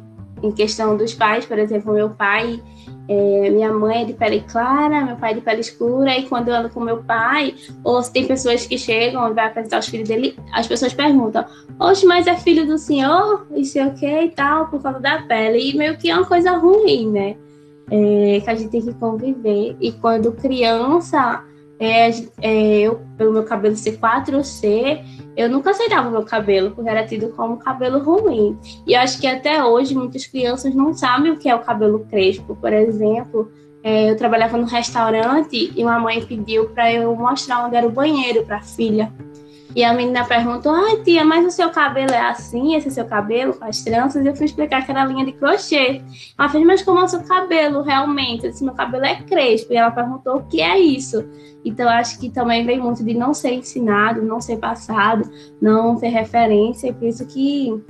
em 0.43 0.53
questão 0.53 0.97
dos 0.97 1.13
pais, 1.13 1.45
por 1.45 1.59
exemplo, 1.59 1.93
meu 1.93 2.11
pai, 2.11 2.63
é, 3.09 3.51
minha 3.51 3.73
mãe 3.73 4.03
é 4.03 4.05
de 4.05 4.13
pele 4.13 4.45
clara, 4.49 5.05
meu 5.05 5.17
pai 5.17 5.33
é 5.33 5.35
de 5.35 5.41
pele 5.41 5.61
escura, 5.61 6.17
e 6.17 6.29
quando 6.29 6.49
eu 6.49 6.55
ando 6.55 6.71
com 6.71 6.81
meu 6.81 7.03
pai, 7.03 7.55
ou 7.83 8.03
se 8.03 8.13
tem 8.13 8.27
pessoas 8.27 8.67
que 8.67 8.79
chegam 8.79 9.29
e 9.29 9.35
vai 9.35 9.47
apresentar 9.47 9.81
os 9.81 9.89
filhos 9.89 10.09
dele, 10.09 10.39
as 10.53 10.67
pessoas 10.67 10.95
perguntam, 10.95 11.45
oxe, 11.81 12.07
mas 12.07 12.27
é 12.27 12.37
filho 12.37 12.67
do 12.67 12.79
senhor? 12.79 13.47
E 13.55 13.65
sei 13.65 13.85
o 13.87 13.95
que 13.95 14.07
e 14.07 14.31
tal, 14.31 14.69
por 14.69 14.83
causa 14.83 15.01
da 15.01 15.23
pele. 15.23 15.71
E 15.71 15.77
meio 15.77 15.97
que 15.97 16.11
é 16.11 16.15
uma 16.15 16.27
coisa 16.27 16.53
ruim, 16.53 17.11
né? 17.11 17.37
É, 17.91 18.41
que 18.41 18.51
a 18.51 18.55
gente 18.55 18.71
tem 18.71 18.83
que 18.83 18.95
conviver. 18.95 19.77
E 19.81 19.93
quando 19.93 20.33
criança, 20.33 21.45
é, 21.79 22.11
é, 22.43 22.81
eu, 22.81 23.01
pelo 23.17 23.33
meu 23.33 23.45
cabelo 23.45 23.77
ser 23.77 23.99
4C, 23.99 25.03
eu 25.37 25.49
nunca 25.49 25.71
aceitava 25.71 26.09
o 26.09 26.11
meu 26.11 26.25
cabelo, 26.25 26.73
porque 26.73 26.91
era 26.91 27.07
tido 27.07 27.29
como 27.29 27.59
cabelo 27.59 28.01
ruim. 28.01 28.59
E 28.87 28.95
eu 28.95 29.01
acho 29.01 29.21
que 29.21 29.27
até 29.27 29.65
hoje 29.65 29.95
muitas 29.95 30.27
crianças 30.27 30.75
não 30.75 30.93
sabem 30.93 31.33
o 31.33 31.39
que 31.39 31.49
é 31.49 31.55
o 31.55 31.61
cabelo 31.61 32.07
crespo. 32.11 32.57
Por 32.57 32.73
exemplo, 32.73 33.51
é, 33.83 34.11
eu 34.11 34.17
trabalhava 34.17 34.57
no 34.57 34.67
restaurante 34.67 35.73
e 35.75 35.83
uma 35.83 35.99
mãe 35.99 36.25
pediu 36.25 36.69
para 36.71 36.93
eu 36.93 37.15
mostrar 37.15 37.65
onde 37.65 37.77
era 37.77 37.87
o 37.87 37.93
banheiro 37.93 38.45
para 38.45 38.57
a 38.57 38.63
filha. 38.63 39.13
E 39.75 39.85
a 39.85 39.93
menina 39.93 40.25
perguntou: 40.25 40.73
Ai, 40.73 41.03
tia, 41.03 41.25
mas 41.25 41.47
o 41.47 41.51
seu 41.51 41.71
cabelo 41.71 42.13
é 42.13 42.21
assim? 42.21 42.75
Esse 42.75 42.91
seu 42.91 43.05
cabelo 43.05 43.55
com 43.55 43.65
as 43.65 43.83
tranças? 43.83 44.25
E 44.25 44.29
eu 44.29 44.35
fui 44.35 44.47
explicar 44.47 44.85
que 44.85 44.91
era 44.91 45.05
linha 45.05 45.25
de 45.25 45.33
crochê. 45.33 46.03
Ela 46.39 46.49
fez: 46.49 46.67
Mas 46.67 46.83
como 46.83 47.01
é 47.01 47.05
o 47.05 47.09
seu 47.09 47.23
cabelo 47.23 47.83
realmente? 47.83 48.45
Eu 48.45 48.51
disse: 48.51 48.65
Meu 48.65 48.75
cabelo 48.75 49.05
é 49.05 49.17
crespo. 49.23 49.73
E 49.73 49.77
ela 49.77 49.91
perguntou: 49.91 50.37
O 50.37 50.45
que 50.45 50.61
é 50.61 50.79
isso? 50.79 51.25
Então, 51.65 51.89
acho 51.89 52.19
que 52.19 52.31
também 52.31 52.65
vem 52.65 52.81
muito 52.81 53.05
de 53.05 53.15
não 53.15 53.35
ser 53.35 53.53
ensinado, 53.53 54.23
não 54.23 54.41
ser 54.41 54.57
passado, 54.57 55.31
não 55.61 55.97
ter 55.97 56.09
referência. 56.09 56.89
E 56.89 56.93
por 56.93 57.07
isso 57.07 57.27
que 57.27 57.83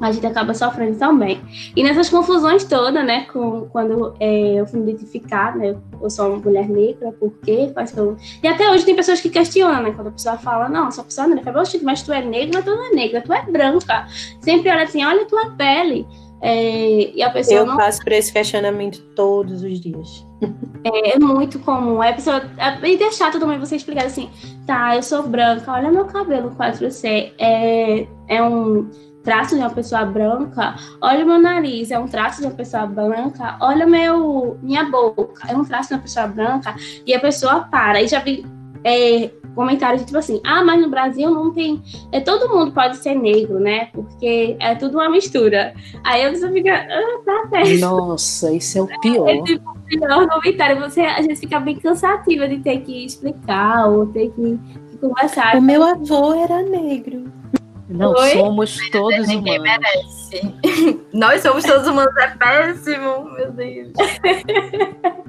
a 0.00 0.10
gente 0.10 0.26
acaba 0.26 0.54
sofrendo 0.54 0.98
também. 0.98 1.40
E 1.76 1.82
nessas 1.82 2.08
confusões 2.08 2.64
todas, 2.64 3.04
né, 3.04 3.26
com, 3.32 3.68
quando 3.70 4.14
é, 4.18 4.54
eu 4.54 4.66
fui 4.66 4.80
me 4.80 4.92
identificar, 4.92 5.56
né, 5.56 5.76
eu 6.00 6.10
sou 6.10 6.28
uma 6.28 6.38
mulher 6.38 6.68
negra, 6.68 7.12
por 7.12 7.32
quê? 7.42 7.72
São... 7.86 8.16
E 8.42 8.48
até 8.48 8.70
hoje 8.70 8.84
tem 8.84 8.96
pessoas 8.96 9.20
que 9.20 9.30
questionam, 9.30 9.82
né, 9.82 9.92
quando 9.92 10.08
a 10.08 10.12
pessoa 10.12 10.36
fala, 10.38 10.68
não, 10.68 10.90
sou 10.90 11.04
pessoa 11.04 11.26
negra, 11.26 11.50
eu 11.50 11.54
falo, 11.54 11.84
mas 11.84 12.02
tu 12.02 12.12
é 12.12 12.22
negra, 12.22 12.62
tu 12.62 12.70
não 12.70 12.86
é 12.86 12.94
negra, 12.94 13.20
tu 13.20 13.32
é 13.32 13.42
branca. 13.42 14.06
Sempre 14.40 14.70
olha 14.70 14.82
assim, 14.82 15.04
olha 15.04 15.22
a 15.22 15.26
tua 15.26 15.50
pele. 15.50 16.06
É, 16.44 17.12
e 17.14 17.22
a 17.22 17.30
pessoa 17.30 17.60
eu 17.60 17.66
não... 17.66 17.76
passo 17.76 18.02
por 18.02 18.10
esse 18.12 18.32
questionamento 18.32 19.00
todos 19.14 19.62
os 19.62 19.80
dias. 19.80 20.26
É, 20.84 21.14
é 21.14 21.18
muito 21.20 21.60
comum. 21.60 22.02
É 22.02 22.10
a 22.10 22.12
pessoa, 22.12 22.42
é, 22.58 22.88
e 22.88 23.00
é 23.00 23.12
chato 23.12 23.38
também 23.38 23.56
você 23.56 23.76
explicar 23.76 24.06
assim, 24.06 24.28
tá, 24.66 24.96
eu 24.96 25.02
sou 25.04 25.22
branca, 25.22 25.70
olha 25.70 25.92
meu 25.92 26.06
cabelo 26.06 26.50
4C, 26.56 27.32
é, 27.38 28.04
é 28.26 28.42
um 28.42 28.90
traço 29.22 29.54
de 29.54 29.60
uma 29.60 29.70
pessoa 29.70 30.04
branca, 30.04 30.74
olha 31.00 31.24
o 31.24 31.26
meu 31.26 31.40
nariz, 31.40 31.90
é 31.90 31.98
um 31.98 32.06
traço 32.06 32.40
de 32.40 32.46
uma 32.46 32.54
pessoa 32.54 32.86
branca, 32.86 33.56
olha 33.60 33.86
meu, 33.86 34.58
minha 34.62 34.84
boca, 34.84 35.50
é 35.50 35.56
um 35.56 35.64
traço 35.64 35.88
de 35.88 35.94
uma 35.94 36.02
pessoa 36.02 36.26
branca, 36.26 36.74
e 37.06 37.14
a 37.14 37.20
pessoa 37.20 37.60
para. 37.70 38.02
E 38.02 38.08
já 38.08 38.18
vi 38.18 38.44
é, 38.84 39.30
comentários 39.54 40.04
tipo 40.04 40.18
assim, 40.18 40.40
ah, 40.44 40.64
mas 40.64 40.80
no 40.80 40.88
Brasil 40.88 41.30
não 41.30 41.52
tem. 41.52 41.82
É, 42.10 42.20
todo 42.20 42.48
mundo 42.48 42.72
pode 42.72 42.96
ser 42.96 43.14
negro, 43.14 43.58
né? 43.58 43.86
Porque 43.86 44.56
é 44.58 44.74
tudo 44.74 44.98
uma 44.98 45.08
mistura. 45.08 45.74
Aí 46.04 46.24
a 46.24 46.30
pessoa 46.30 46.52
fica, 46.52 46.74
ah, 46.74 47.22
tá 47.24 47.48
certo. 47.48 47.80
Nossa, 47.80 48.52
isso 48.52 48.78
é 48.78 48.82
o 48.82 49.00
pior. 49.00 49.28
É 49.28 49.42
tipo 49.42 49.70
o 49.70 49.80
pior 49.86 50.28
comentário. 50.28 50.80
Você, 50.80 51.00
a 51.00 51.22
gente 51.22 51.36
fica 51.36 51.60
bem 51.60 51.76
cansativa 51.76 52.48
de 52.48 52.58
ter 52.58 52.80
que 52.80 53.04
explicar 53.04 53.88
ou 53.88 54.06
ter 54.06 54.30
que 54.30 54.58
conversar. 55.00 55.56
O 55.56 55.62
meu 55.62 55.82
avô 55.82 56.34
era 56.34 56.62
negro. 56.62 57.41
Não, 57.88 58.12
Oi? 58.12 58.30
somos 58.30 58.90
todos 58.90 59.28
Ninguém 59.28 59.58
humanos. 59.58 59.80
merece. 59.82 61.00
Nós 61.12 61.42
somos 61.42 61.64
todos 61.64 61.86
humanos, 61.86 62.14
é 62.16 62.28
péssimo, 62.36 63.24
meu 63.32 63.52
Deus. 63.52 63.92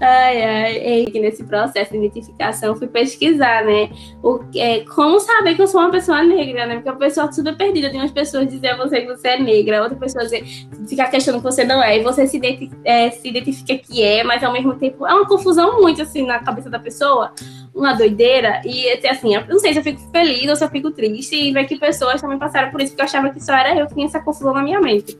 Ai, 0.00 0.42
ai, 0.42 1.06
e 1.14 1.20
nesse 1.20 1.44
processo 1.44 1.92
de 1.92 1.98
identificação 1.98 2.74
fui 2.74 2.88
pesquisar, 2.88 3.64
né? 3.64 3.88
O, 4.20 4.40
é, 4.56 4.80
como 4.80 5.20
saber 5.20 5.54
que 5.54 5.62
eu 5.62 5.68
sou 5.68 5.80
uma 5.80 5.92
pessoa 5.92 6.24
negra, 6.24 6.66
né? 6.66 6.74
Porque 6.74 6.88
a 6.88 6.94
pessoa 6.94 7.30
super 7.30 7.56
perdida, 7.56 7.88
tem 7.88 8.00
umas 8.00 8.10
pessoas 8.10 8.48
dizer 8.48 8.70
a 8.70 8.76
você 8.76 9.02
que 9.02 9.06
você 9.06 9.28
é 9.28 9.40
negra, 9.40 9.82
outra 9.82 9.96
pessoa 9.96 10.24
dizer, 10.24 10.44
ficar 10.88 11.08
questionando 11.08 11.40
que 11.40 11.50
você 11.50 11.64
não 11.64 11.80
é, 11.80 11.98
e 11.98 12.02
você 12.02 12.26
se, 12.26 12.36
identi 12.36 12.68
é, 12.84 13.10
se 13.10 13.28
identifica 13.28 13.78
que 13.78 14.02
é, 14.02 14.24
mas 14.24 14.42
ao 14.42 14.52
mesmo 14.52 14.74
tempo 14.74 15.06
é 15.06 15.14
uma 15.14 15.26
confusão 15.26 15.80
muito 15.80 16.02
assim 16.02 16.26
na 16.26 16.40
cabeça 16.40 16.68
da 16.68 16.80
pessoa, 16.80 17.32
uma 17.78 17.94
doideira, 17.94 18.60
e 18.64 18.90
assim, 19.06 19.34
eu 19.34 19.46
não 19.46 19.58
sei 19.58 19.72
se 19.72 19.78
eu 19.78 19.82
fico 19.82 20.00
feliz 20.10 20.48
ou 20.50 20.56
se 20.56 20.64
eu 20.64 20.68
fico 20.68 20.90
triste, 20.90 21.36
e 21.36 21.52
ver 21.52 21.64
que 21.64 21.78
pessoas 21.78 22.20
também 22.20 22.38
passaram 22.38 22.70
por 22.70 22.80
isso, 22.80 22.90
porque 22.90 23.02
eu 23.02 23.06
achava 23.06 23.30
que 23.30 23.42
só 23.42 23.54
era 23.54 23.78
eu 23.78 23.86
que 23.86 23.94
tinha 23.94 24.06
essa 24.06 24.20
confusão 24.20 24.52
na 24.52 24.62
minha 24.62 24.80
mente. 24.80 25.18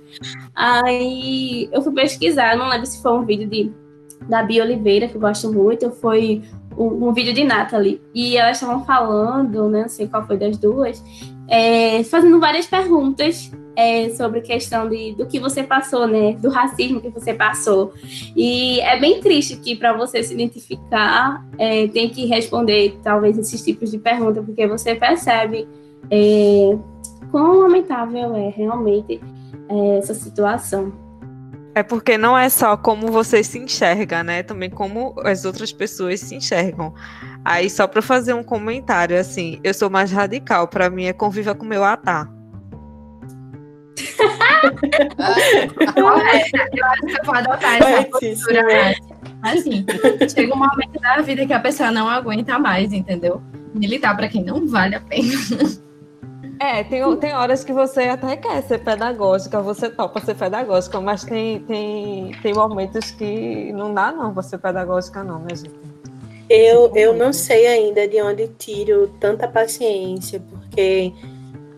Aí 0.55 1.69
eu 1.73 1.81
fui 1.81 1.93
pesquisar, 1.93 2.57
não 2.57 2.69
lembro 2.69 2.87
se 2.87 3.01
foi 3.01 3.13
um 3.13 3.25
vídeo 3.25 3.49
de 3.49 3.73
da 4.29 4.43
Bia 4.43 4.65
Oliveira, 4.65 5.09
que 5.09 5.15
eu 5.15 5.21
gosto 5.21 5.53
muito, 5.53 5.91
foi 5.93 6.43
um, 6.77 7.09
um 7.09 7.13
vídeo 7.13 7.33
de 7.33 7.45
Nathalie. 7.45 8.01
E 8.13 8.37
elas 8.37 8.61
estavam 8.61 8.85
falando, 8.85 9.69
né, 9.69 9.83
não 9.83 9.89
sei 9.89 10.09
qual 10.09 10.27
foi 10.27 10.37
das 10.37 10.59
duas, 10.59 11.03
é, 11.49 12.05
fazendo 12.05 12.39
várias 12.39 12.67
perguntas 12.67 13.51
é, 13.75 14.11
sobre 14.11 14.41
questão 14.41 14.89
de, 14.89 15.15
do 15.15 15.25
que 15.25 15.39
você 15.39 15.63
passou, 15.63 16.07
né? 16.07 16.33
Do 16.33 16.51
racismo 16.51 17.01
que 17.01 17.09
você 17.11 17.33
passou. 17.33 17.93
E 18.37 18.81
é 18.81 18.99
bem 18.99 19.21
triste 19.21 19.57
que 19.57 19.77
para 19.77 19.93
você 19.93 20.23
se 20.23 20.35
identificar 20.35 21.47
é, 21.57 21.87
tem 21.87 22.09
que 22.11 22.27
responder 22.27 22.99
talvez 23.03 23.39
esses 23.39 23.65
tipos 23.65 23.91
de 23.91 23.99
perguntas, 23.99 24.45
porque 24.45 24.67
você 24.67 24.97
percebe 24.97 25.69
é, 26.11 26.77
quão 27.31 27.61
lamentável 27.61 28.35
é 28.35 28.49
realmente 28.49 29.21
é, 29.69 29.99
essa 29.99 30.13
situação. 30.15 30.93
É 31.79 31.83
porque 31.85 32.19
não 32.19 32.37
é 32.37 32.49
só 32.49 32.77
como 32.77 33.07
você 33.07 33.41
se 33.45 33.57
enxerga, 33.57 34.25
né? 34.25 34.43
Também 34.43 34.69
como 34.69 35.15
as 35.25 35.45
outras 35.45 35.73
pessoas 35.73 36.19
se 36.19 36.35
enxergam. 36.35 36.93
Aí, 37.45 37.71
só 37.71 37.87
para 37.87 38.03
fazer 38.03 38.35
um 38.35 38.43
comentário, 38.43 39.17
assim, 39.17 39.61
eu 39.63 39.73
sou 39.73 39.89
mais 39.89 40.11
radical. 40.11 40.67
Para 40.67 40.91
mim, 40.91 41.05
é 41.05 41.13
conviva 41.13 41.55
com 41.55 41.65
meu 41.65 41.85
atar. 41.85 42.29
eu 45.95 46.09
acho 46.09 46.51
que 46.51 46.81
eu 47.13 47.25
vou 47.25 47.35
adotar 47.37 47.77
essa 47.77 48.03
postura. 48.09 48.63
Né? 48.65 48.95
Assim, 49.45 49.87
chega 50.35 50.53
um 50.53 50.59
momento 50.59 51.01
da 51.01 51.21
vida 51.21 51.47
que 51.47 51.53
a 51.53 51.61
pessoa 51.61 51.93
não 51.93 52.09
aguenta 52.09 52.59
mais, 52.59 52.93
entendeu? 52.93 53.41
Militar 53.73 54.17
para 54.17 54.27
quem 54.27 54.43
não 54.43 54.67
vale 54.67 54.97
a 54.97 55.01
pena. 55.01 55.31
É, 56.61 56.83
tem, 56.83 57.17
tem 57.17 57.35
horas 57.35 57.65
que 57.65 57.73
você 57.73 58.03
até 58.03 58.37
quer 58.37 58.63
ser 58.63 58.79
pedagógica, 58.79 59.61
você 59.61 59.89
topa 59.89 60.21
ser 60.21 60.35
pedagógica, 60.35 61.01
mas 61.01 61.25
tem, 61.25 61.61
tem, 61.61 62.33
tem 62.43 62.53
momentos 62.53 63.11
que 63.13 63.73
não 63.73 63.95
dá 63.95 64.11
não 64.11 64.33
você 64.33 64.51
ser 64.51 64.59
pedagógica 64.59 65.23
não, 65.23 65.39
minha 65.39 65.55
gente. 65.55 65.71
Eu, 66.51 66.91
eu 66.97 67.15
não 67.15 67.33
sei 67.33 67.67
ainda 67.67 68.09
de 68.09 68.21
onde 68.23 68.49
tiro 68.49 69.09
tanta 69.21 69.47
paciência, 69.47 70.41
porque 70.51 71.13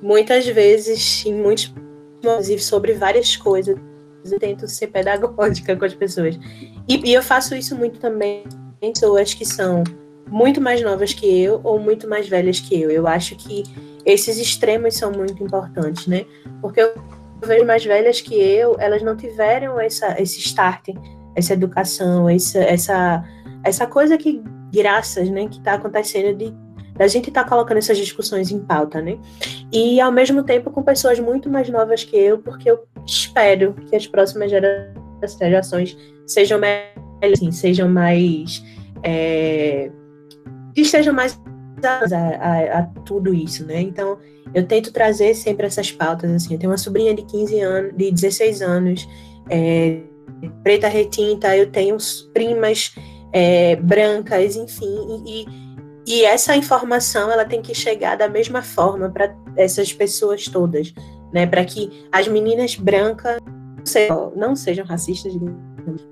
muitas 0.00 0.46
vezes, 0.46 1.26
em 1.26 1.34
muitos 1.34 1.74
inclusive 2.18 2.62
sobre 2.62 2.92
várias 2.92 3.36
coisas, 3.36 3.76
eu 4.24 4.38
tento 4.38 4.68
ser 4.68 4.88
pedagógica 4.88 5.76
com 5.76 5.84
as 5.84 5.94
pessoas. 5.94 6.38
E, 6.88 7.10
e 7.10 7.14
eu 7.14 7.22
faço 7.22 7.54
isso 7.54 7.74
muito 7.76 7.98
também 7.98 8.44
em 8.80 8.92
pessoas 8.92 9.34
que 9.34 9.44
são 9.44 9.82
muito 10.28 10.60
mais 10.60 10.80
novas 10.82 11.12
que 11.12 11.26
eu 11.26 11.60
ou 11.64 11.78
muito 11.78 12.08
mais 12.08 12.28
velhas 12.28 12.60
que 12.60 12.80
eu. 12.80 12.90
Eu 12.90 13.06
acho 13.06 13.36
que 13.36 13.64
esses 14.04 14.38
extremos 14.38 14.96
são 14.96 15.12
muito 15.12 15.42
importantes, 15.42 16.06
né? 16.06 16.24
Porque 16.60 16.80
eu 16.80 16.94
vejo 17.44 17.64
mais 17.64 17.84
velhas 17.84 18.20
que 18.20 18.34
eu, 18.34 18.76
elas 18.78 19.02
não 19.02 19.16
tiveram 19.16 19.78
essa, 19.80 20.20
esse 20.20 20.38
start, 20.40 20.88
essa 21.34 21.52
educação, 21.52 22.28
essa, 22.28 22.58
essa, 22.58 23.24
essa 23.64 23.86
coisa 23.86 24.16
que, 24.16 24.42
graças, 24.72 25.28
né, 25.30 25.46
que 25.48 25.58
está 25.58 25.74
acontecendo 25.74 26.36
de 26.36 26.54
da 27.00 27.06
gente 27.06 27.30
estar 27.30 27.44
tá 27.44 27.48
colocando 27.48 27.78
essas 27.78 27.96
discussões 27.96 28.50
em 28.50 28.58
pauta, 28.58 29.00
né? 29.00 29.18
E 29.72 29.98
ao 30.02 30.12
mesmo 30.12 30.42
tempo 30.42 30.70
com 30.70 30.82
pessoas 30.82 31.18
muito 31.18 31.48
mais 31.48 31.66
novas 31.70 32.04
que 32.04 32.14
eu, 32.14 32.36
porque 32.36 32.70
eu 32.70 32.84
espero 33.06 33.72
que 33.88 33.96
as 33.96 34.06
próximas 34.06 34.50
gerações 34.50 35.96
sejam 36.26 36.60
mais, 36.60 36.84
assim, 37.32 37.50
sejam 37.52 37.88
mais 37.88 38.62
é, 39.02 39.90
estejam 40.76 41.14
mais 41.14 41.38
a, 41.84 42.04
a, 42.14 42.78
a, 42.78 42.82
tudo 43.04 43.32
isso, 43.34 43.64
né? 43.64 43.80
Então, 43.80 44.18
eu 44.54 44.66
tento 44.66 44.92
trazer 44.92 45.34
sempre 45.34 45.66
essas 45.66 45.90
pautas, 45.90 46.30
assim. 46.30 46.54
Eu 46.54 46.58
tenho 46.58 46.70
uma 46.70 46.78
sobrinha 46.78 47.14
de 47.14 47.22
15 47.22 47.60
anos, 47.60 47.96
de 47.96 48.10
16 48.10 48.62
anos, 48.62 49.08
é, 49.48 50.00
preta 50.62 50.88
retinta, 50.88 51.56
eu 51.56 51.70
tenho 51.70 51.96
primas 52.32 52.94
é, 53.32 53.76
brancas, 53.76 54.56
enfim, 54.56 55.22
e, 55.26 55.46
e 56.06 56.24
essa 56.24 56.56
informação 56.56 57.30
ela 57.30 57.44
tem 57.44 57.62
que 57.62 57.74
chegar 57.74 58.16
da 58.16 58.28
mesma 58.28 58.62
forma 58.62 59.10
para 59.10 59.34
essas 59.56 59.92
pessoas 59.92 60.44
todas, 60.46 60.92
né? 61.32 61.46
Para 61.46 61.64
que 61.64 62.06
as 62.10 62.26
meninas 62.26 62.74
brancas 62.74 63.38
não 64.36 64.54
sejam 64.54 64.84
racistas, 64.84 65.32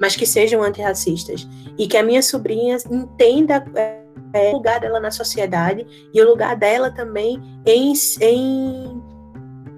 mas 0.01 0.17
que 0.17 0.25
sejam 0.25 0.63
antirracistas 0.63 1.47
e 1.77 1.87
que 1.87 1.97
a 1.97 2.03
minha 2.03 2.23
sobrinha 2.23 2.77
entenda 2.91 3.65
é, 3.75 4.01
é, 4.33 4.51
o 4.51 4.53
lugar 4.55 4.81
dela 4.81 5.01
na 5.01 5.11
sociedade 5.11 5.87
e 6.13 6.21
o 6.21 6.29
lugar 6.29 6.57
dela 6.57 6.91
também 6.91 7.41
em, 7.65 7.93
em, 8.21 9.03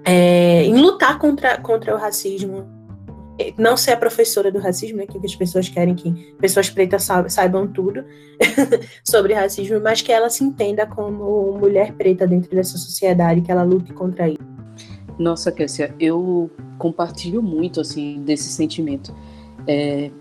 é, 0.05 0.63
em 0.63 0.75
lutar 0.75 1.17
contra, 1.19 1.57
contra 1.57 1.95
o 1.95 1.97
racismo. 1.97 2.65
Não 3.57 3.75
ser 3.75 3.91
a 3.91 3.97
professora 3.97 4.51
do 4.51 4.59
racismo, 4.59 4.97
né, 4.97 5.07
que 5.07 5.17
as 5.25 5.35
pessoas 5.35 5.67
querem 5.67 5.95
que 5.95 6.35
pessoas 6.39 6.69
pretas 6.69 7.07
saibam 7.29 7.65
tudo 7.67 8.03
sobre 9.03 9.33
racismo, 9.33 9.79
mas 9.81 10.01
que 10.01 10.11
ela 10.11 10.29
se 10.29 10.43
entenda 10.43 10.85
como 10.85 11.57
mulher 11.57 11.93
preta 11.93 12.27
dentro 12.27 12.51
dessa 12.51 12.77
sociedade, 12.77 13.41
que 13.41 13.51
ela 13.51 13.63
lute 13.63 13.93
contra 13.93 14.29
isso. 14.29 14.51
Nossa, 15.17 15.51
Kessia, 15.51 15.93
eu 15.99 16.51
compartilho 16.77 17.41
muito 17.41 17.81
assim 17.81 18.21
desse 18.21 18.49
sentimento. 18.49 19.15
É, 19.67 20.11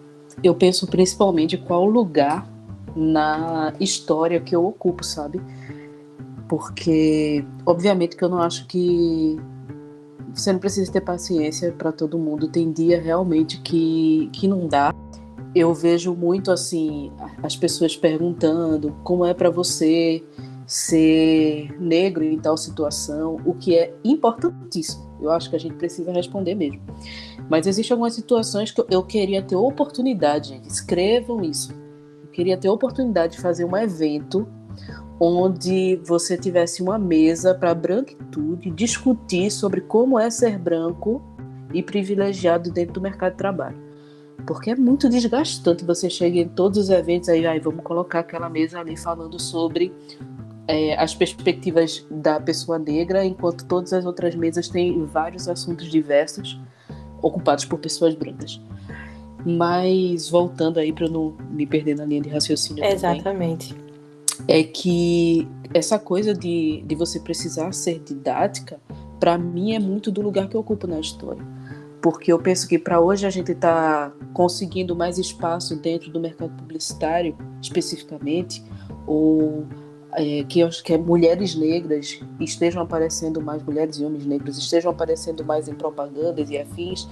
eu 0.42 0.54
penso 0.54 0.87
principalmente 0.87 1.56
qual 1.56 1.85
lugar 1.85 2.48
na 2.94 3.72
história 3.79 4.40
que 4.40 4.55
eu 4.55 4.64
ocupo, 4.64 5.05
sabe? 5.05 5.40
Porque, 6.48 7.44
obviamente, 7.64 8.16
que 8.16 8.24
eu 8.24 8.29
não 8.29 8.42
acho 8.42 8.66
que 8.66 9.38
você 10.35 10.53
não 10.53 10.59
precisa 10.59 10.90
ter 10.90 11.00
paciência 11.00 11.72
para 11.72 11.92
todo 11.92 12.18
mundo. 12.18 12.48
Tem 12.48 12.72
dia 12.72 13.00
realmente 13.00 13.61
que, 13.61 14.29
que 14.33 14.48
não 14.48 14.66
dá. 14.66 14.94
Eu 15.55 15.74
vejo 15.74 16.14
muito 16.14 16.50
assim 16.50 17.12
as 17.42 17.57
pessoas 17.57 17.96
perguntando 17.96 18.96
como 19.03 19.24
é 19.24 19.35
para 19.35 19.50
você 19.50 20.22
ser 20.66 21.74
negro 21.81 22.22
em 22.22 22.38
tal 22.38 22.57
situação, 22.57 23.38
o 23.44 23.55
que 23.55 23.76
é 23.76 23.92
importantíssimo. 24.05 25.11
Eu 25.20 25.31
acho 25.31 25.50
que 25.50 25.57
a 25.57 25.59
gente 25.59 25.74
precisa 25.74 26.12
responder 26.12 26.55
mesmo. 26.55 26.81
Mas 27.48 27.66
existem 27.66 27.92
algumas 27.92 28.14
situações 28.14 28.70
que 28.70 28.85
eu 28.88 29.03
queria 29.03 29.42
ter 29.42 29.57
oportunidade. 29.57 30.61
Escrevam 30.64 31.42
isso 31.42 31.79
queria 32.32 32.56
ter 32.56 32.68
a 32.68 32.72
oportunidade 32.72 33.36
de 33.36 33.42
fazer 33.42 33.64
um 33.64 33.76
evento 33.76 34.46
onde 35.18 35.96
você 35.96 36.36
tivesse 36.38 36.82
uma 36.82 36.98
mesa 36.98 37.54
para 37.54 37.74
branquitude 37.74 38.70
discutir 38.70 39.50
sobre 39.50 39.82
como 39.82 40.18
é 40.18 40.30
ser 40.30 40.58
branco 40.58 41.22
e 41.74 41.82
privilegiado 41.82 42.70
dentro 42.72 42.94
do 42.94 43.00
mercado 43.00 43.32
de 43.32 43.38
trabalho. 43.38 43.76
Porque 44.46 44.70
é 44.70 44.74
muito 44.74 45.08
desgastante 45.08 45.84
você 45.84 46.08
chega 46.08 46.38
em 46.38 46.48
todos 46.48 46.78
os 46.78 46.90
eventos 46.90 47.28
aí, 47.28 47.46
aí 47.46 47.60
vamos 47.60 47.84
colocar 47.84 48.20
aquela 48.20 48.48
mesa 48.48 48.80
ali 48.80 48.96
falando 48.96 49.38
sobre 49.38 49.92
é, 50.66 50.96
as 50.98 51.14
perspectivas 51.14 52.06
da 52.10 52.40
pessoa 52.40 52.78
negra, 52.78 53.24
enquanto 53.24 53.66
todas 53.66 53.92
as 53.92 54.06
outras 54.06 54.34
mesas 54.34 54.68
têm 54.68 55.04
vários 55.04 55.48
assuntos 55.48 55.90
diversos 55.90 56.58
ocupados 57.20 57.66
por 57.66 57.78
pessoas 57.78 58.14
brancas. 58.14 58.60
Mas 59.44 60.29
voltando 60.29 60.79
aí 60.79 60.92
para 60.92 61.09
não 61.09 61.35
me 61.50 61.66
perder 61.66 61.96
na 61.96 62.05
linha 62.05 62.20
de 62.20 62.29
raciocínio. 62.29 62.85
Exatamente. 62.85 63.74
Também, 63.74 63.90
é 64.48 64.62
que 64.62 65.48
essa 65.72 65.98
coisa 65.98 66.35
de, 66.35 66.83
de 66.87 66.94
você 66.94 67.20
precisar 67.20 67.72
ser 67.72 68.00
didática, 68.00 68.81
para 69.18 69.37
mim 69.37 69.74
é 69.74 69.79
muito 69.79 70.11
do 70.11 70.22
lugar 70.22 70.48
que 70.48 70.57
eu 70.57 70.61
ocupo 70.61 70.87
na 70.87 70.98
história. 70.98 71.42
Porque 72.00 72.33
eu 72.33 72.38
penso 72.38 72.66
que 72.66 72.79
para 72.79 73.00
hoje 73.00 73.26
a 73.26 73.31
gente 73.31 73.53
está 73.53 74.12
conseguindo 74.32 74.97
mais 74.97 75.18
espaço 75.18 75.76
dentro 75.76 76.11
do 76.11 76.18
mercado 76.18 76.51
publicitário, 76.57 77.36
especificamente, 77.61 78.64
ou 79.07 79.66
é, 80.12 80.43
que, 80.45 80.66
que 80.82 80.97
mulheres 80.97 81.55
negras 81.55 82.18
estejam 82.41 82.82
aparecendo 82.82 83.41
mais, 83.41 83.62
mulheres 83.62 83.97
e 83.99 84.05
homens 84.05 84.24
negros 84.24 84.57
estejam 84.57 84.91
aparecendo 84.91 85.45
mais 85.45 85.68
em 85.68 85.74
propagandas 85.74 86.49
e 86.49 86.57
afins. 86.57 87.07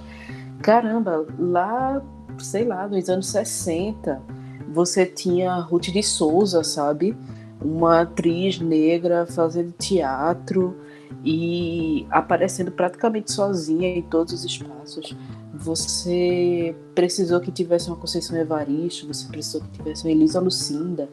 Caramba, 0.61 1.25
lá 1.37 2.01
sei 2.37 2.63
lá, 2.63 2.87
nos 2.87 3.09
anos 3.09 3.27
60, 3.27 4.21
você 4.69 5.05
tinha 5.05 5.55
Ruth 5.59 5.87
de 5.89 6.01
Souza, 6.01 6.63
sabe? 6.63 7.17
uma 7.61 8.01
atriz 8.01 8.59
negra 8.59 9.25
fazendo 9.25 9.71
teatro 9.73 10.77
e 11.23 12.05
aparecendo 12.09 12.71
praticamente 12.71 13.31
sozinha 13.31 13.89
em 13.89 14.01
todos 14.01 14.33
os 14.33 14.45
espaços. 14.45 15.15
Você 15.53 16.73
precisou 16.95 17.39
que 17.41 17.51
tivesse 17.51 17.89
uma 17.89 17.97
Conceição 17.97 18.37
Evaristo, 18.37 19.07
você 19.07 19.27
precisou 19.27 19.61
que 19.61 19.69
tivesse 19.77 20.05
uma 20.05 20.11
Elisa 20.11 20.39
Lucinda. 20.39 21.09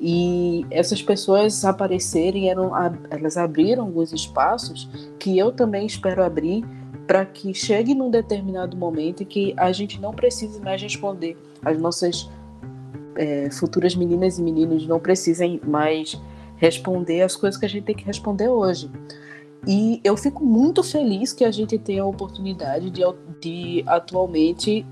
E 0.00 0.66
essas 0.70 1.02
pessoas 1.02 1.64
aparecerem, 1.64 2.48
eram, 2.48 2.72
elas 3.10 3.36
abriram 3.36 3.84
alguns 3.84 4.12
espaços 4.12 4.88
que 5.18 5.38
eu 5.38 5.52
também 5.52 5.86
espero 5.86 6.24
abrir 6.24 6.64
para 7.06 7.24
que 7.26 7.52
chegue 7.52 7.94
num 7.94 8.10
determinado 8.10 8.76
momento 8.76 9.22
e 9.22 9.26
que 9.26 9.54
a 9.56 9.72
gente 9.72 10.00
não 10.00 10.12
precise 10.12 10.60
mais 10.60 10.80
responder. 10.80 11.36
As 11.64 11.78
nossas 11.78 12.28
é, 13.16 13.50
futuras 13.50 13.94
meninas 13.94 14.38
e 14.38 14.42
meninos 14.42 14.86
não 14.86 14.98
precisem 14.98 15.60
mais 15.64 16.20
responder 16.56 17.22
as 17.22 17.34
coisas 17.34 17.58
que 17.58 17.66
a 17.66 17.68
gente 17.68 17.84
tem 17.84 17.94
que 17.94 18.04
responder 18.04 18.48
hoje. 18.48 18.90
E 19.66 20.00
eu 20.02 20.16
fico 20.16 20.44
muito 20.44 20.82
feliz 20.82 21.32
que 21.32 21.44
a 21.44 21.50
gente 21.50 21.78
tenha 21.78 22.02
a 22.02 22.06
oportunidade 22.06 22.90
de, 22.90 23.02
de 23.40 23.84
atualmente 23.86 24.84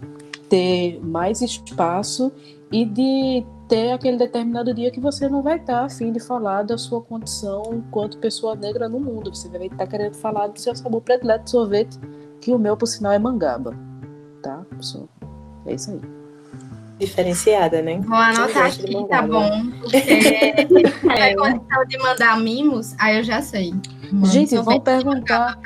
ter 0.51 1.01
mais 1.03 1.41
espaço 1.41 2.31
e 2.71 2.85
de 2.85 3.45
ter 3.69 3.93
aquele 3.93 4.17
determinado 4.19 4.75
dia 4.75 4.91
que 4.91 5.01
você 5.01 5.29
não 5.29 5.43
vai 5.43 5.57
estar 5.57 5.85
afim 5.85 6.13
de 6.13 6.19
falar 6.19 6.65
da 6.65 6.77
sua 6.77 7.01
condição 7.01 7.63
enquanto 7.73 8.19
pessoa 8.19 8.57
negra 8.57 8.89
no 8.89 8.99
mundo. 8.99 9.35
Você 9.35 9.49
vai 9.49 9.67
estar 9.67 9.87
querendo 9.87 10.17
falar 10.17 10.49
do 10.49 10.59
seu 10.61 10.75
sabor 10.75 11.01
predileto 11.01 11.45
de 11.45 11.51
sorvete, 11.51 11.97
que 12.41 12.51
o 12.51 12.59
meu, 12.59 12.77
por 12.77 12.87
sinal, 12.87 13.13
é 13.13 13.19
mangaba. 13.19 13.75
Tá, 14.43 14.65
pessoal? 14.77 15.09
É 15.67 15.75
isso 15.75 15.93
aí. 15.93 16.01
Diferenciada, 16.99 17.81
né? 17.81 18.01
Vou 18.01 18.17
anotar 18.17 18.67
aqui, 18.67 19.07
tá 19.09 19.23
bom? 19.23 19.49
Porque 19.81 19.97
é. 21.17 21.35
condição 21.35 21.85
de 21.89 21.99
mandar 21.99 22.39
mimos, 22.41 22.95
aí 22.99 23.19
eu 23.19 23.25
já 23.25 23.41
sei. 23.41 23.73
Gente, 24.25 24.57
vão 24.59 24.81
perguntar. 24.81 25.59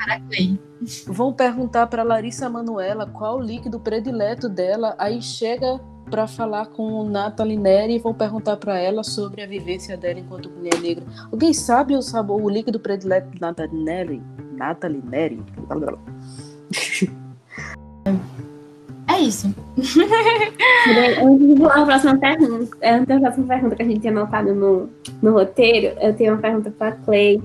Vão 1.07 1.33
perguntar 1.33 1.87
para 1.87 2.03
Larissa 2.03 2.49
Manuela 2.49 3.05
qual 3.05 3.37
o 3.37 3.41
líquido 3.41 3.79
predileto 3.79 4.47
dela. 4.49 4.95
Aí 4.97 5.21
chega 5.21 5.79
para 6.09 6.27
falar 6.27 6.67
com 6.67 7.03
Nathalie 7.09 7.57
Neri 7.57 7.95
e 7.95 7.99
vão 7.99 8.13
perguntar 8.13 8.57
para 8.57 8.77
ela 8.77 9.03
sobre 9.03 9.41
a 9.41 9.47
vivência 9.47 9.97
dela 9.97 10.19
enquanto 10.19 10.49
mulher 10.49 10.79
negra. 10.79 11.03
Alguém 11.31 11.53
sabe 11.53 11.95
o 11.95 12.01
sabor, 12.01 12.41
o 12.41 12.49
líquido 12.49 12.79
predileto 12.79 13.29
de 13.31 13.41
Nathalie 13.41 13.83
Neri? 13.83 14.21
Nathalie 14.53 15.01
Neri? 15.03 15.43
É 19.07 19.19
isso. 19.19 19.53
a 21.71 21.85
próxima 21.85 22.17
pergunta, 22.17 22.77
antes 22.83 23.07
da 23.07 23.19
próxima 23.19 23.47
pergunta 23.47 23.75
que 23.75 23.81
a 23.81 23.85
gente 23.85 23.99
tinha 23.99 24.11
anotado 24.11 24.53
no, 24.53 24.89
no 25.21 25.31
roteiro, 25.31 25.97
eu 26.01 26.13
tenho 26.13 26.33
uma 26.33 26.41
pergunta 26.41 26.71
para 26.71 26.91
Clay 26.93 27.41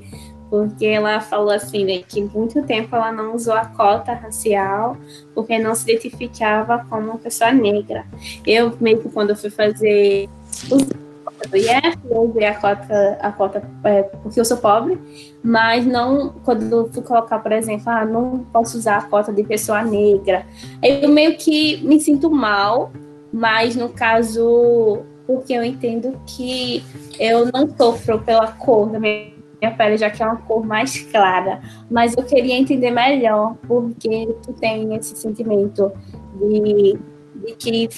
porque 0.51 0.85
ela 0.85 1.21
falou 1.21 1.53
assim, 1.53 1.85
né, 1.85 2.03
que 2.07 2.21
muito 2.21 2.61
tempo 2.65 2.95
ela 2.95 3.13
não 3.13 3.37
usou 3.37 3.55
a 3.55 3.65
cota 3.65 4.13
racial 4.13 4.97
porque 5.33 5.57
não 5.59 5.77
se 5.77 5.85
identificava 5.85 6.85
como 6.91 7.19
pessoa 7.19 7.53
negra. 7.53 8.05
Eu 8.45 8.77
meio 8.81 9.01
que 9.01 9.09
quando 9.09 9.31
eu 9.31 9.37
fui 9.37 9.49
fazer 9.49 10.29
do 10.69 11.57
IF, 11.57 11.99
eu 12.11 12.23
usei 12.23 12.47
a 12.47 12.55
cota, 12.55 13.19
a 13.21 13.33
cota 13.33 13.63
é, 13.85 14.03
porque 14.03 14.41
eu 14.41 14.45
sou 14.45 14.57
pobre, 14.57 15.01
mas 15.43 15.87
não 15.87 16.31
quando 16.45 16.71
eu 16.71 16.93
fui 16.93 17.03
colocar, 17.03 17.39
por 17.39 17.53
exemplo, 17.53 17.85
ah, 17.87 18.05
não 18.05 18.41
posso 18.53 18.77
usar 18.77 18.99
a 18.99 19.03
cota 19.03 19.33
de 19.33 19.45
pessoa 19.45 19.83
negra. 19.83 20.45
Eu 20.83 21.09
meio 21.09 21.37
que 21.37 21.83
me 21.87 22.01
sinto 22.01 22.29
mal, 22.29 22.93
mas 23.33 23.77
no 23.77 23.89
caso 23.89 25.03
porque 25.27 25.53
eu 25.53 25.63
entendo 25.63 26.21
que 26.27 26.83
eu 27.19 27.49
não 27.53 27.69
sofro 27.77 28.19
pela 28.19 28.49
cor 28.49 28.91
da 28.91 28.99
minha 28.99 29.40
minha 29.61 29.75
pele 29.77 29.97
já 29.97 30.11
que 30.11 30.23
é 30.23 30.27
uma 30.27 30.37
cor 30.37 30.65
mais 30.65 31.01
clara, 31.05 31.61
mas 31.91 32.17
eu 32.17 32.25
queria 32.25 32.57
entender 32.57 32.91
melhor 32.91 33.57
porque 33.69 34.35
tu 34.43 34.53
tem 34.55 34.95
esse 34.97 35.17
sentimento 35.17 35.93
de, 36.39 36.99
de 37.47 37.55
que 37.57 37.89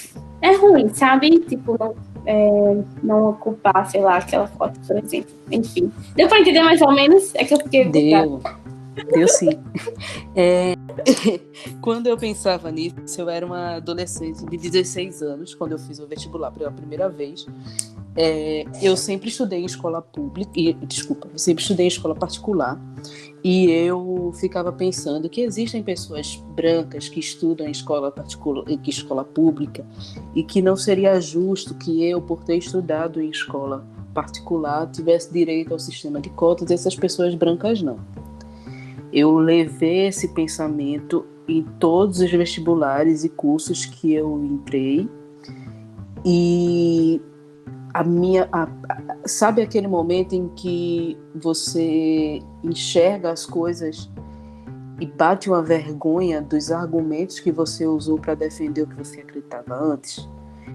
é 0.40 0.56
ruim, 0.56 0.88
sabe? 0.88 1.38
Tipo, 1.40 1.76
não, 1.78 1.94
é, 2.26 2.76
não 3.02 3.30
ocupar, 3.30 3.88
sei 3.88 4.00
lá, 4.00 4.16
aquela 4.16 4.48
foto, 4.48 4.78
por 4.86 4.98
exemplo. 4.98 5.30
Enfim. 5.50 5.90
Deu 6.16 6.28
para 6.28 6.40
entender 6.40 6.62
mais 6.62 6.82
ou 6.82 6.92
menos? 6.92 7.34
É 7.36 7.44
que 7.44 7.54
eu 7.54 7.58
fiquei. 7.58 7.84
Deu. 7.84 8.40
Deu 9.14 9.28
sim. 9.28 9.50
É, 10.34 10.74
quando 11.80 12.06
eu 12.06 12.16
pensava 12.16 12.70
nisso, 12.70 13.20
eu 13.20 13.28
era 13.28 13.44
uma 13.44 13.76
adolescente 13.76 14.44
de 14.44 14.56
16 14.56 15.22
anos, 15.22 15.54
quando 15.54 15.72
eu 15.72 15.78
fiz 15.78 15.98
o 15.98 16.06
vestibular 16.06 16.50
pela 16.50 16.70
primeira 16.70 17.08
vez. 17.08 17.46
É, 18.14 18.64
eu 18.82 18.94
sempre 18.94 19.28
estudei 19.28 19.60
em 19.60 19.64
escola 19.64 20.02
pública, 20.02 20.52
e, 20.54 20.74
desculpa, 20.74 21.28
eu 21.32 21.38
sempre 21.38 21.62
estudei 21.62 21.86
em 21.86 21.88
escola 21.88 22.14
particular, 22.14 22.78
e 23.42 23.70
eu 23.70 24.32
ficava 24.38 24.70
pensando 24.70 25.28
que 25.30 25.40
existem 25.40 25.82
pessoas 25.82 26.36
brancas 26.54 27.08
que 27.08 27.18
estudam 27.18 27.66
em 27.66 27.70
escola 27.70 28.10
particular, 28.10 28.64
em 28.68 28.78
escola 28.86 29.24
pública, 29.24 29.84
e 30.34 30.42
que 30.42 30.60
não 30.60 30.76
seria 30.76 31.18
justo 31.20 31.74
que 31.74 32.04
eu, 32.04 32.20
por 32.20 32.44
ter 32.44 32.58
estudado 32.58 33.20
em 33.20 33.30
escola 33.30 33.84
particular, 34.12 34.90
tivesse 34.90 35.32
direito 35.32 35.72
ao 35.72 35.78
sistema 35.78 36.20
de 36.20 36.28
cotas, 36.28 36.70
e 36.70 36.74
essas 36.74 36.94
pessoas 36.94 37.34
brancas 37.34 37.80
não. 37.80 37.98
Eu 39.12 39.36
levei 39.36 40.06
esse 40.06 40.28
pensamento 40.28 41.26
em 41.46 41.62
todos 41.78 42.20
os 42.20 42.30
vestibulares 42.30 43.24
e 43.24 43.28
cursos 43.28 43.84
que 43.84 44.12
eu 44.12 44.42
entrei, 44.44 45.08
e 46.24 47.20
a 47.92 48.04
minha 48.04 48.48
a, 48.52 48.62
a, 48.62 48.68
sabe 49.26 49.60
aquele 49.60 49.88
momento 49.88 50.34
em 50.34 50.48
que 50.48 51.18
você 51.34 52.40
enxerga 52.62 53.30
as 53.30 53.44
coisas 53.44 54.10
e 55.00 55.06
bate 55.06 55.50
uma 55.50 55.62
vergonha 55.62 56.40
dos 56.40 56.70
argumentos 56.70 57.40
que 57.40 57.50
você 57.50 57.86
usou 57.86 58.18
para 58.18 58.34
defender 58.34 58.82
o 58.82 58.86
que 58.86 58.96
você 58.96 59.20
acreditava 59.20 59.74
antes? 59.74 60.28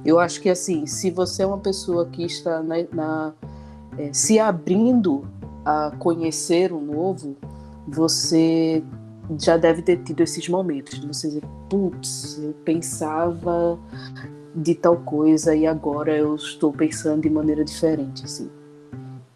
Eu 0.06 0.20
acho 0.20 0.42
que 0.42 0.50
assim 0.50 0.86
se 0.86 1.10
você 1.10 1.44
é 1.44 1.46
uma 1.48 1.58
pessoa 1.58 2.06
que 2.08 2.24
está 2.24 2.62
na, 2.62 2.76
na 2.92 3.34
é, 3.98 4.12
se 4.14 4.38
abrindo 4.38 5.26
a 5.66 5.92
conhecer 5.98 6.72
o 6.72 6.80
novo 6.80 7.36
você 7.88 8.84
já 9.40 9.58
deve 9.58 9.82
ter 9.82 9.98
tido 10.04 10.22
esses 10.22 10.48
momentos 10.48 11.00
de 11.00 11.08
você 11.08 11.28
dizer 11.28 11.44
putz 11.70 12.40
eu 12.42 12.54
pensava 12.64 13.78
de 14.56 14.74
tal 14.74 14.98
coisa 14.98 15.56
e 15.56 15.68
agora 15.68 16.16
eu 16.18 16.36
estou 16.36 16.74
pensando 16.74 17.22
de 17.22 17.30
maneira 17.30 17.64
diferente, 17.64 18.26
assim. 18.26 18.50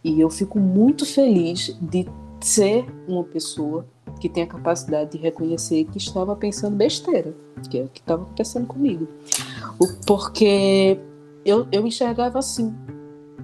E 0.03 0.19
eu 0.19 0.29
fico 0.31 0.59
muito 0.59 1.05
feliz 1.05 1.77
de 1.79 2.07
ser 2.39 2.85
uma 3.07 3.23
pessoa 3.23 3.85
que 4.19 4.27
tem 4.27 4.43
a 4.43 4.47
capacidade 4.47 5.11
de 5.11 5.17
reconhecer 5.19 5.85
que 5.85 5.99
estava 5.99 6.35
pensando 6.35 6.75
besteira, 6.75 7.35
que 7.69 7.77
é 7.77 7.83
o 7.83 7.87
que 7.87 7.99
estava 7.99 8.23
acontecendo 8.23 8.65
comigo. 8.65 9.07
Porque 10.07 10.99
eu, 11.45 11.67
eu 11.71 11.85
enxergava 11.85 12.39
assim. 12.39 12.73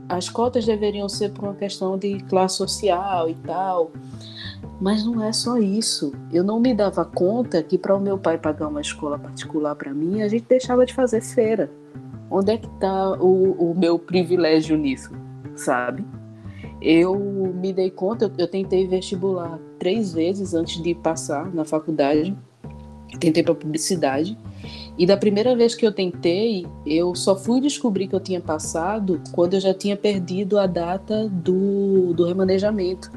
As 0.10 0.30
cotas 0.30 0.66
deveriam 0.66 1.08
ser 1.08 1.32
por 1.32 1.44
uma 1.44 1.54
questão 1.54 1.98
de 1.98 2.20
classe 2.22 2.58
social 2.58 3.30
e 3.30 3.36
tal, 3.36 3.92
mas 4.80 5.04
não 5.04 5.24
é 5.24 5.32
só 5.32 5.58
isso. 5.58 6.14
Eu 6.32 6.44
não 6.44 6.60
me 6.60 6.74
dava 6.74 7.04
conta 7.04 7.62
que 7.64 7.78
para 7.78 7.96
o 7.96 8.00
meu 8.00 8.18
pai 8.18 8.38
pagar 8.38 8.68
uma 8.68 8.82
escola 8.82 9.18
particular 9.18 9.76
para 9.76 9.94
mim, 9.94 10.22
a 10.22 10.28
gente 10.28 10.46
deixava 10.48 10.86
de 10.86 10.94
fazer 10.94 11.22
feira. 11.22 11.70
Onde 12.30 12.52
é 12.52 12.58
que 12.58 12.68
está 12.68 13.12
o, 13.14 13.72
o, 13.72 13.76
meu 13.76 13.98
privilégio 13.98 14.78
nisso, 14.78 15.12
sabe? 15.56 16.06
Eu 16.82 17.18
me 17.56 17.72
dei 17.74 17.90
conta, 17.90 18.26
eu, 18.26 18.32
eu 18.38 18.48
tentei 18.48 18.86
vestibular 18.88 19.58
três 19.80 20.14
vezes 20.14 20.54
antes 20.54 20.82
de 20.82 20.94
passar 20.94 21.52
na 21.54 21.64
faculdade. 21.64 22.36
Tentei 23.20 23.42
para 23.42 23.56
publicidade. 23.56 24.38
E 24.98 25.06
da 25.06 25.16
primeira 25.16 25.56
vez 25.56 25.74
que 25.74 25.86
eu 25.86 25.92
tentei, 25.92 26.68
eu 26.86 27.16
só 27.16 27.36
fui 27.36 27.62
descobrir 27.62 28.08
que 28.08 28.16
eu 28.16 28.20
tinha 28.20 28.42
passado 28.42 29.22
quando 29.32 29.54
eu 29.54 29.60
já 29.60 29.74
tinha 29.74 29.96
perdido 29.96 30.60
a 30.60 30.68
data 30.68 31.30
do, 31.30 32.14
do 32.14 32.26
remanejamento. 32.26 33.10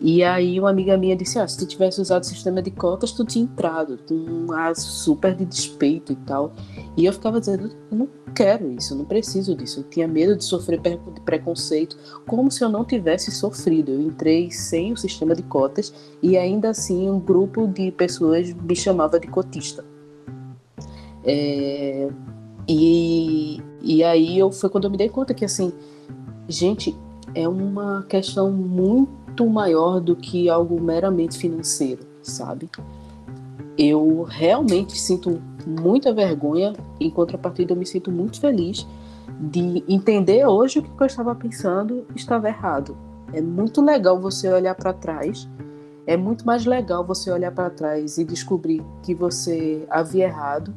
E 0.00 0.24
aí 0.24 0.58
uma 0.58 0.70
amiga 0.70 0.96
minha 0.96 1.14
disse, 1.14 1.38
ah, 1.38 1.46
se 1.46 1.58
tu 1.58 1.66
tivesse 1.66 2.00
usado 2.00 2.22
o 2.22 2.26
sistema 2.26 2.62
de 2.62 2.70
cotas, 2.70 3.12
tu 3.12 3.22
tinha 3.22 3.44
entrado, 3.44 3.98
com 4.08 4.14
um 4.14 4.74
super 4.74 5.34
de 5.34 5.44
despeito 5.44 6.12
e 6.12 6.16
tal. 6.16 6.54
E 6.96 7.04
eu 7.04 7.12
ficava 7.12 7.38
dizendo, 7.38 7.70
eu 7.90 7.98
não 7.98 8.08
quero 8.34 8.72
isso, 8.72 8.94
eu 8.94 8.98
não 8.98 9.04
preciso 9.04 9.54
disso. 9.54 9.80
Eu 9.80 9.84
tinha 9.84 10.08
medo 10.08 10.34
de 10.34 10.42
sofrer 10.42 10.80
preconceito, 11.22 11.98
como 12.26 12.50
se 12.50 12.64
eu 12.64 12.70
não 12.70 12.82
tivesse 12.82 13.30
sofrido. 13.30 13.92
Eu 13.92 14.00
entrei 14.00 14.50
sem 14.50 14.90
o 14.90 14.96
sistema 14.96 15.34
de 15.34 15.42
cotas 15.42 15.92
e 16.22 16.38
ainda 16.38 16.70
assim 16.70 17.10
um 17.10 17.20
grupo 17.20 17.66
de 17.66 17.90
pessoas 17.90 18.54
me 18.54 18.74
chamava 18.74 19.20
de 19.20 19.28
cotista. 19.28 19.84
É, 21.22 22.08
e, 22.66 23.60
e 23.82 24.02
aí 24.02 24.38
eu, 24.38 24.50
foi 24.50 24.70
quando 24.70 24.84
eu 24.84 24.90
me 24.90 24.96
dei 24.96 25.10
conta 25.10 25.34
que 25.34 25.44
assim, 25.44 25.74
gente, 26.48 26.96
é 27.34 27.48
uma 27.48 28.04
questão 28.08 28.50
muito 28.50 29.19
muito 29.30 29.48
maior 29.48 30.00
do 30.00 30.16
que 30.16 30.50
algo 30.50 30.80
meramente 30.80 31.38
financeiro, 31.38 32.02
sabe? 32.22 32.68
Eu 33.78 34.24
realmente 34.28 34.98
sinto 34.98 35.40
muita 35.66 36.12
vergonha, 36.12 36.74
em 36.98 37.08
contrapartida, 37.08 37.72
eu 37.72 37.76
me 37.76 37.86
sinto 37.86 38.10
muito 38.10 38.40
feliz 38.40 38.86
de 39.40 39.84
entender 39.88 40.44
hoje 40.44 40.80
o 40.80 40.82
que 40.82 41.02
eu 41.02 41.06
estava 41.06 41.34
pensando 41.34 42.04
estava 42.14 42.48
errado. 42.48 42.96
É 43.32 43.40
muito 43.40 43.80
legal 43.80 44.20
você 44.20 44.52
olhar 44.52 44.74
para 44.74 44.92
trás. 44.92 45.48
É 46.06 46.16
muito 46.16 46.44
mais 46.44 46.66
legal 46.66 47.06
você 47.06 47.30
olhar 47.30 47.52
para 47.52 47.70
trás 47.70 48.18
e 48.18 48.24
descobrir 48.24 48.82
que 49.02 49.14
você 49.14 49.86
havia 49.88 50.24
errado 50.24 50.74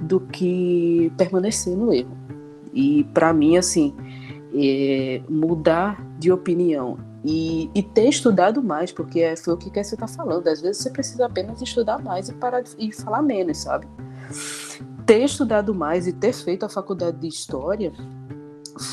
do 0.00 0.18
que 0.18 1.12
permanecer 1.18 1.76
no 1.76 1.92
erro. 1.92 2.16
E 2.72 3.04
para 3.12 3.32
mim, 3.34 3.58
assim, 3.58 3.94
é, 4.54 5.20
mudar 5.28 6.02
de 6.18 6.32
opinião 6.32 6.96
e, 7.24 7.70
e, 7.74 7.82
ter 7.82 8.08
estudado 8.08 8.62
mais, 8.62 8.92
porque 8.92 9.20
é, 9.20 9.36
foi 9.36 9.54
o 9.54 9.56
que 9.56 9.68
você 9.70 9.94
está 9.94 10.06
falando. 10.06 10.48
Às 10.48 10.60
vezes 10.60 10.82
você 10.82 10.90
precisa 10.90 11.26
apenas 11.26 11.60
estudar 11.60 12.02
mais 12.02 12.28
e 12.28 12.32
parar 12.34 12.62
de, 12.62 12.70
e 12.78 12.92
falar 12.92 13.22
menos, 13.22 13.58
sabe? 13.58 13.86
Ter 15.04 15.22
estudado 15.24 15.74
mais 15.74 16.06
e 16.06 16.12
ter 16.12 16.32
feito 16.32 16.64
a 16.64 16.68
faculdade 16.68 17.18
de 17.18 17.28
História 17.28 17.92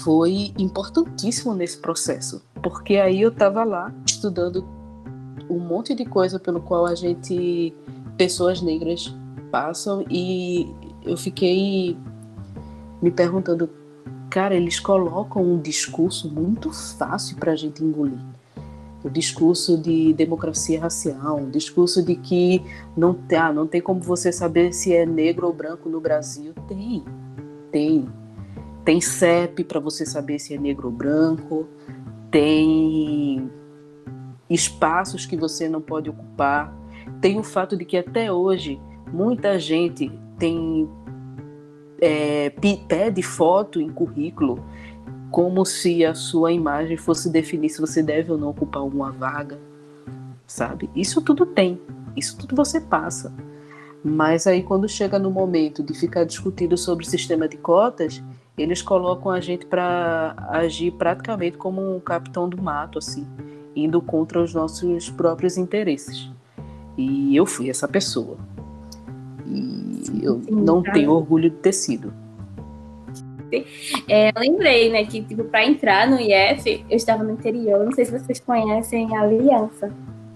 foi 0.03 0.51
importantíssimo 0.57 1.53
nesse 1.53 1.77
processo, 1.77 2.43
porque 2.61 2.97
aí 2.97 3.21
eu 3.21 3.29
estava 3.29 3.63
lá 3.63 3.93
estudando 4.05 4.67
um 5.49 5.59
monte 5.59 5.95
de 5.95 6.03
coisa 6.03 6.37
pelo 6.39 6.59
qual 6.61 6.85
a 6.85 6.95
gente, 6.95 7.73
pessoas 8.17 8.61
negras, 8.61 9.13
passam 9.51 10.03
e 10.09 10.69
eu 11.03 11.15
fiquei 11.15 11.97
me 13.01 13.11
perguntando 13.11 13.69
cara, 14.29 14.55
eles 14.55 14.79
colocam 14.79 15.43
um 15.43 15.59
discurso 15.59 16.29
muito 16.29 16.71
fácil 16.71 17.37
para 17.37 17.51
a 17.51 17.55
gente 17.55 17.83
engolir. 17.83 18.19
O 19.03 19.09
discurso 19.09 19.77
de 19.77 20.13
democracia 20.13 20.81
racial, 20.81 21.37
um 21.37 21.49
discurso 21.49 22.03
de 22.03 22.15
que 22.15 22.61
não, 22.95 23.17
ah, 23.39 23.53
não 23.53 23.67
tem 23.67 23.79
como 23.79 24.01
você 24.01 24.31
saber 24.31 24.73
se 24.73 24.93
é 24.93 25.05
negro 25.05 25.47
ou 25.47 25.53
branco 25.53 25.87
no 25.87 26.01
Brasil. 26.01 26.53
Tem, 26.67 27.03
tem. 27.71 28.09
Tem 28.83 28.99
CEP 28.99 29.63
para 29.63 29.79
você 29.79 30.05
saber 30.05 30.39
se 30.39 30.53
é 30.53 30.57
negro 30.57 30.87
ou 30.87 30.93
branco, 30.93 31.67
tem 32.31 33.49
espaços 34.49 35.25
que 35.25 35.35
você 35.35 35.67
não 35.67 35.81
pode 35.81 36.09
ocupar, 36.09 36.73
tem 37.21 37.37
o 37.37 37.43
fato 37.43 37.75
de 37.75 37.85
que 37.85 37.97
até 37.97 38.31
hoje 38.31 38.79
muita 39.11 39.59
gente 39.59 40.11
tem 40.37 40.89
é, 42.01 42.49
pede 42.87 43.21
foto 43.21 43.81
em 43.81 43.89
currículo 43.89 44.63
como 45.31 45.65
se 45.65 46.05
a 46.05 46.13
sua 46.13 46.51
imagem 46.51 46.97
fosse 46.97 47.29
definir 47.29 47.69
se 47.69 47.81
você 47.81 48.01
deve 48.01 48.31
ou 48.31 48.37
não 48.37 48.49
ocupar 48.49 48.83
uma 48.83 49.11
vaga, 49.11 49.59
sabe? 50.45 50.89
Isso 50.95 51.21
tudo 51.21 51.45
tem, 51.45 51.81
isso 52.15 52.37
tudo 52.37 52.55
você 52.55 52.79
passa. 52.79 53.33
Mas 54.03 54.47
aí 54.47 54.63
quando 54.63 54.87
chega 54.87 55.19
no 55.19 55.29
momento 55.29 55.83
de 55.83 55.93
ficar 55.93 56.23
discutindo 56.23 56.77
sobre 56.77 57.03
o 57.03 57.07
sistema 57.07 57.47
de 57.47 57.57
cotas, 57.57 58.23
eles 58.57 58.81
colocam 58.81 59.31
a 59.31 59.39
gente 59.39 59.65
para 59.65 60.35
agir 60.49 60.91
praticamente 60.91 61.57
como 61.57 61.95
um 61.95 61.99
capitão 61.99 62.47
do 62.47 62.61
mato, 62.61 62.97
assim, 62.97 63.27
indo 63.75 64.01
contra 64.01 64.41
os 64.41 64.53
nossos 64.53 65.09
próprios 65.09 65.57
interesses. 65.57 66.29
E 66.97 67.35
eu 67.35 67.45
fui 67.45 67.69
essa 67.69 67.87
pessoa. 67.87 68.37
E 69.49 70.23
eu 70.23 70.41
Sim, 70.43 70.51
não 70.51 70.83
tá. 70.83 70.91
tenho 70.91 71.11
orgulho 71.11 71.49
de 71.49 71.55
ter 71.57 71.73
sido. 71.73 72.13
É, 74.09 74.31
lembrei, 74.37 74.91
né, 74.91 75.05
que 75.05 75.21
tipo, 75.21 75.45
para 75.45 75.65
entrar 75.65 76.07
no 76.07 76.19
IF, 76.19 76.85
eu 76.89 76.97
estava 76.97 77.23
no 77.23 77.31
interior, 77.31 77.85
não 77.85 77.93
sei 77.93 78.05
se 78.05 78.11
vocês 78.11 78.39
conhecem 78.41 79.15
a 79.15 79.21
Aliança, 79.21 79.89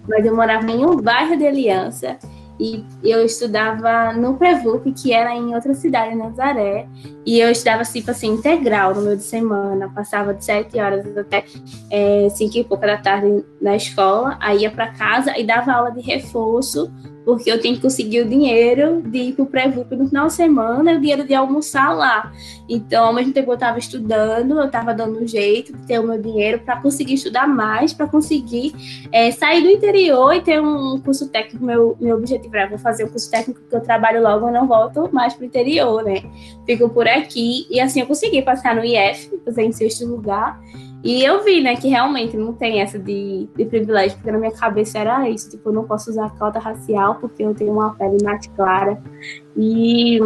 mas 0.08 0.24
eu 0.24 0.34
morava 0.34 0.70
em 0.70 0.84
um 0.84 0.96
bairro 0.96 1.36
de 1.36 1.46
Aliança 1.46 2.18
e 2.58 2.84
eu 3.02 3.24
estudava 3.24 4.12
no 4.12 4.34
Prevup, 4.34 4.90
que 4.92 5.12
era 5.12 5.34
em 5.34 5.54
outra 5.54 5.74
cidade, 5.74 6.14
Nazaré, 6.14 6.86
e 7.26 7.40
eu 7.40 7.50
estudava 7.50 7.82
tipo 7.82 8.10
assim, 8.10 8.28
integral 8.28 8.94
no 8.94 9.02
meio 9.02 9.16
de 9.16 9.24
semana, 9.24 9.90
passava 9.94 10.32
de 10.32 10.44
sete 10.44 10.78
horas 10.78 11.04
até 11.16 11.44
é, 11.90 12.28
cinco 12.30 12.58
e 12.58 12.64
pouca 12.64 12.86
da 12.86 12.98
tarde 12.98 13.44
na 13.60 13.76
escola, 13.76 14.38
aí 14.40 14.60
ia 14.60 14.70
para 14.70 14.92
casa 14.92 15.36
e 15.38 15.44
dava 15.44 15.72
aula 15.72 15.90
de 15.90 16.00
reforço 16.00 16.90
porque 17.24 17.50
eu 17.50 17.60
tenho 17.60 17.76
que 17.76 17.82
conseguir 17.82 18.22
o 18.22 18.28
dinheiro 18.28 19.02
de 19.02 19.18
ir 19.18 19.32
para 19.34 19.42
o 19.42 19.46
pré-VUP 19.46 19.94
no 19.94 20.08
final 20.08 20.26
de 20.26 20.32
semana 20.32 20.92
e 20.92 20.96
o 20.96 21.00
dinheiro 21.00 21.24
de 21.24 21.34
almoçar 21.34 21.92
lá. 21.92 22.32
Então, 22.68 23.06
ao 23.06 23.12
mesmo 23.12 23.32
tempo 23.32 23.50
eu 23.50 23.54
estava 23.54 23.78
estudando, 23.78 24.58
eu 24.58 24.66
estava 24.66 24.92
dando 24.94 25.22
um 25.22 25.26
jeito 25.26 25.76
de 25.76 25.86
ter 25.86 25.98
o 25.98 26.06
meu 26.06 26.20
dinheiro 26.20 26.60
para 26.60 26.80
conseguir 26.80 27.14
estudar 27.14 27.46
mais, 27.46 27.92
para 27.92 28.06
conseguir 28.06 28.74
é, 29.12 29.30
sair 29.30 29.62
do 29.62 29.68
interior 29.68 30.34
e 30.34 30.40
ter 30.40 30.60
um 30.60 31.00
curso 31.00 31.28
técnico. 31.28 31.64
Meu, 31.64 31.96
meu 32.00 32.16
objetivo 32.16 32.56
era 32.56 32.68
vou 32.68 32.78
fazer 32.78 33.04
um 33.04 33.08
curso 33.08 33.30
técnico 33.30 33.60
que 33.68 33.74
eu 33.74 33.80
trabalho 33.80 34.22
logo 34.22 34.48
e 34.48 34.52
não 34.52 34.66
volto 34.66 35.08
mais 35.12 35.34
para 35.34 35.42
o 35.42 35.46
interior, 35.46 36.02
né? 36.02 36.22
Fico 36.66 36.88
por 36.88 37.06
aqui 37.06 37.66
e 37.70 37.80
assim 37.80 38.00
eu 38.00 38.06
consegui 38.06 38.42
passar 38.42 38.74
no 38.74 38.84
IF, 38.84 39.30
fazer 39.44 39.62
em 39.62 39.72
sexto 39.72 40.06
lugar. 40.06 40.60
E 41.02 41.24
eu 41.24 41.42
vi, 41.42 41.60
né, 41.60 41.74
que 41.74 41.88
realmente 41.88 42.36
não 42.36 42.52
tem 42.52 42.80
essa 42.80 42.98
de, 42.98 43.48
de 43.56 43.64
privilégio, 43.64 44.16
porque 44.16 44.30
na 44.30 44.38
minha 44.38 44.52
cabeça 44.52 44.98
era 44.98 45.28
isso, 45.28 45.50
tipo, 45.50 45.68
eu 45.68 45.72
não 45.72 45.84
posso 45.84 46.10
usar 46.10 46.30
cota 46.38 46.58
racial 46.58 47.16
porque 47.16 47.42
eu 47.42 47.54
tenho 47.54 47.72
uma 47.72 47.94
pele 47.94 48.18
mais 48.22 48.46
clara. 48.48 49.02
E 49.56 50.20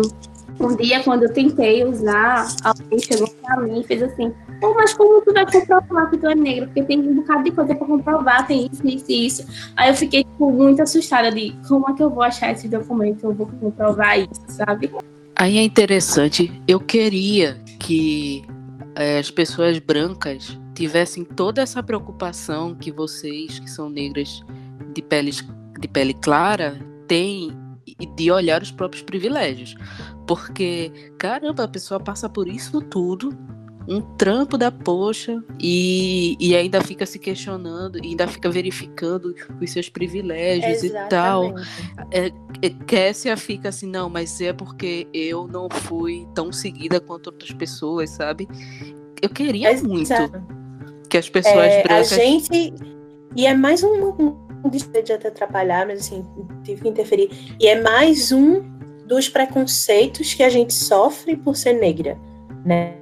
um 0.61 0.77
dia, 0.77 1.03
quando 1.03 1.25
eu 1.25 1.33
tentei 1.33 1.85
usar, 1.85 2.47
alguém 2.63 2.99
chegou 2.99 3.29
pra 3.43 3.57
mim 3.61 3.81
e 3.81 3.85
fez 3.85 4.03
assim, 4.03 4.33
Pô, 4.61 4.75
mas 4.75 4.95
como 4.95 5.21
tu 5.21 5.33
vai 5.33 5.45
comprovar 5.45 6.11
que 6.11 6.17
tu 6.17 6.27
é 6.27 6.35
negro? 6.35 6.67
Porque 6.67 6.83
tem 6.83 6.99
um 7.01 7.17
bocado 7.17 7.45
de 7.45 7.51
coisa 7.51 7.75
pra 7.75 7.87
comprovar, 7.87 8.47
tem 8.47 8.69
isso, 8.73 8.87
isso 8.87 9.05
e 9.09 9.27
isso. 9.27 9.73
Aí 9.77 9.91
eu 9.91 9.95
fiquei, 9.95 10.25
tipo, 10.25 10.51
muito 10.51 10.83
assustada 10.83 11.31
de 11.31 11.55
como 11.69 11.89
é 11.91 11.95
que 11.95 12.03
eu 12.03 12.11
vou 12.11 12.23
achar 12.23 12.53
esse 12.53 12.69
documento, 12.69 13.25
eu 13.25 13.35
vou 13.35 13.47
comprovar 13.47 14.19
isso, 14.19 14.43
sabe? 14.49 14.91
Aí 15.35 15.59
é 15.59 15.63
interessante, 15.63 16.51
eu 16.67 16.81
queria 16.81 17.61
que 17.79 18.43
é, 18.95 19.19
as 19.19 19.31
pessoas 19.31 19.79
brancas 19.79 20.59
tivessem 20.77 21.25
toda 21.25 21.63
essa 21.63 21.83
preocupação 21.83 22.75
que 22.75 22.93
vocês, 22.93 23.59
que 23.59 23.71
são 23.71 23.89
negras 23.89 24.43
de, 24.93 25.01
peles, 25.01 25.43
de 25.81 25.89
pele 25.89 26.13
clara, 26.13 26.79
têm 27.09 27.51
de 28.15 28.31
olhar 28.31 28.63
os 28.63 28.71
próprios 28.71 29.03
privilégios. 29.03 29.75
Porque, 30.27 30.93
caramba, 31.19 31.65
a 31.65 31.69
pessoa 31.69 31.99
passa 31.99 32.29
por 32.29 32.47
isso 32.47 32.83
tudo, 32.83 33.31
um 33.89 34.03
trampo 34.03 34.59
da 34.59 34.71
poxa, 34.71 35.43
e, 35.59 36.37
e 36.39 36.55
ainda 36.55 36.83
fica 36.83 37.07
se 37.07 37.19
questionando, 37.19 37.97
e 38.05 38.09
ainda 38.09 38.27
fica 38.27 38.51
verificando 38.51 39.35
os 39.63 39.71
seus 39.71 39.89
privilégios 39.89 40.85
Exatamente. 40.85 41.07
e 41.07 41.09
tal. 41.09 41.55
É, 42.11 42.27
é, 42.61 42.71
Kessia 42.87 43.37
fica 43.37 43.71
assim, 43.71 43.87
não, 43.87 44.11
mas 44.11 44.41
é 44.43 44.53
porque 44.53 45.09
eu 45.15 45.47
não 45.47 45.71
fui 45.71 46.27
tão 46.35 46.53
seguida 46.53 47.01
quanto 47.01 47.29
outras 47.29 47.53
pessoas, 47.53 48.11
sabe? 48.11 48.47
Eu 49.23 49.31
queria 49.31 49.73
Exato. 49.73 49.89
muito 49.89 50.66
que 51.17 51.19
as 51.19 51.29
pessoas 51.29 51.73
é, 51.73 51.83
brancas. 51.83 52.13
A 52.13 52.17
gente. 52.17 52.75
E 53.35 53.47
é 53.47 53.55
mais 53.55 53.83
um. 53.83 54.09
um 54.19 54.47
de 54.69 55.13
até 55.13 55.29
atrapalhar, 55.29 55.87
mas 55.87 56.01
assim, 56.01 56.25
tive 56.65 56.83
que 56.83 56.89
interferir. 56.89 57.31
E 57.61 57.69
é 57.69 57.81
mais 57.81 58.33
um 58.33 58.63
dos 59.07 59.29
preconceitos 59.29 60.35
que 60.35 60.43
a 60.43 60.49
gente 60.49 60.75
sofre 60.75 61.37
por 61.37 61.57
ser 61.57 61.75
negra, 61.75 62.19
né? 62.65 62.95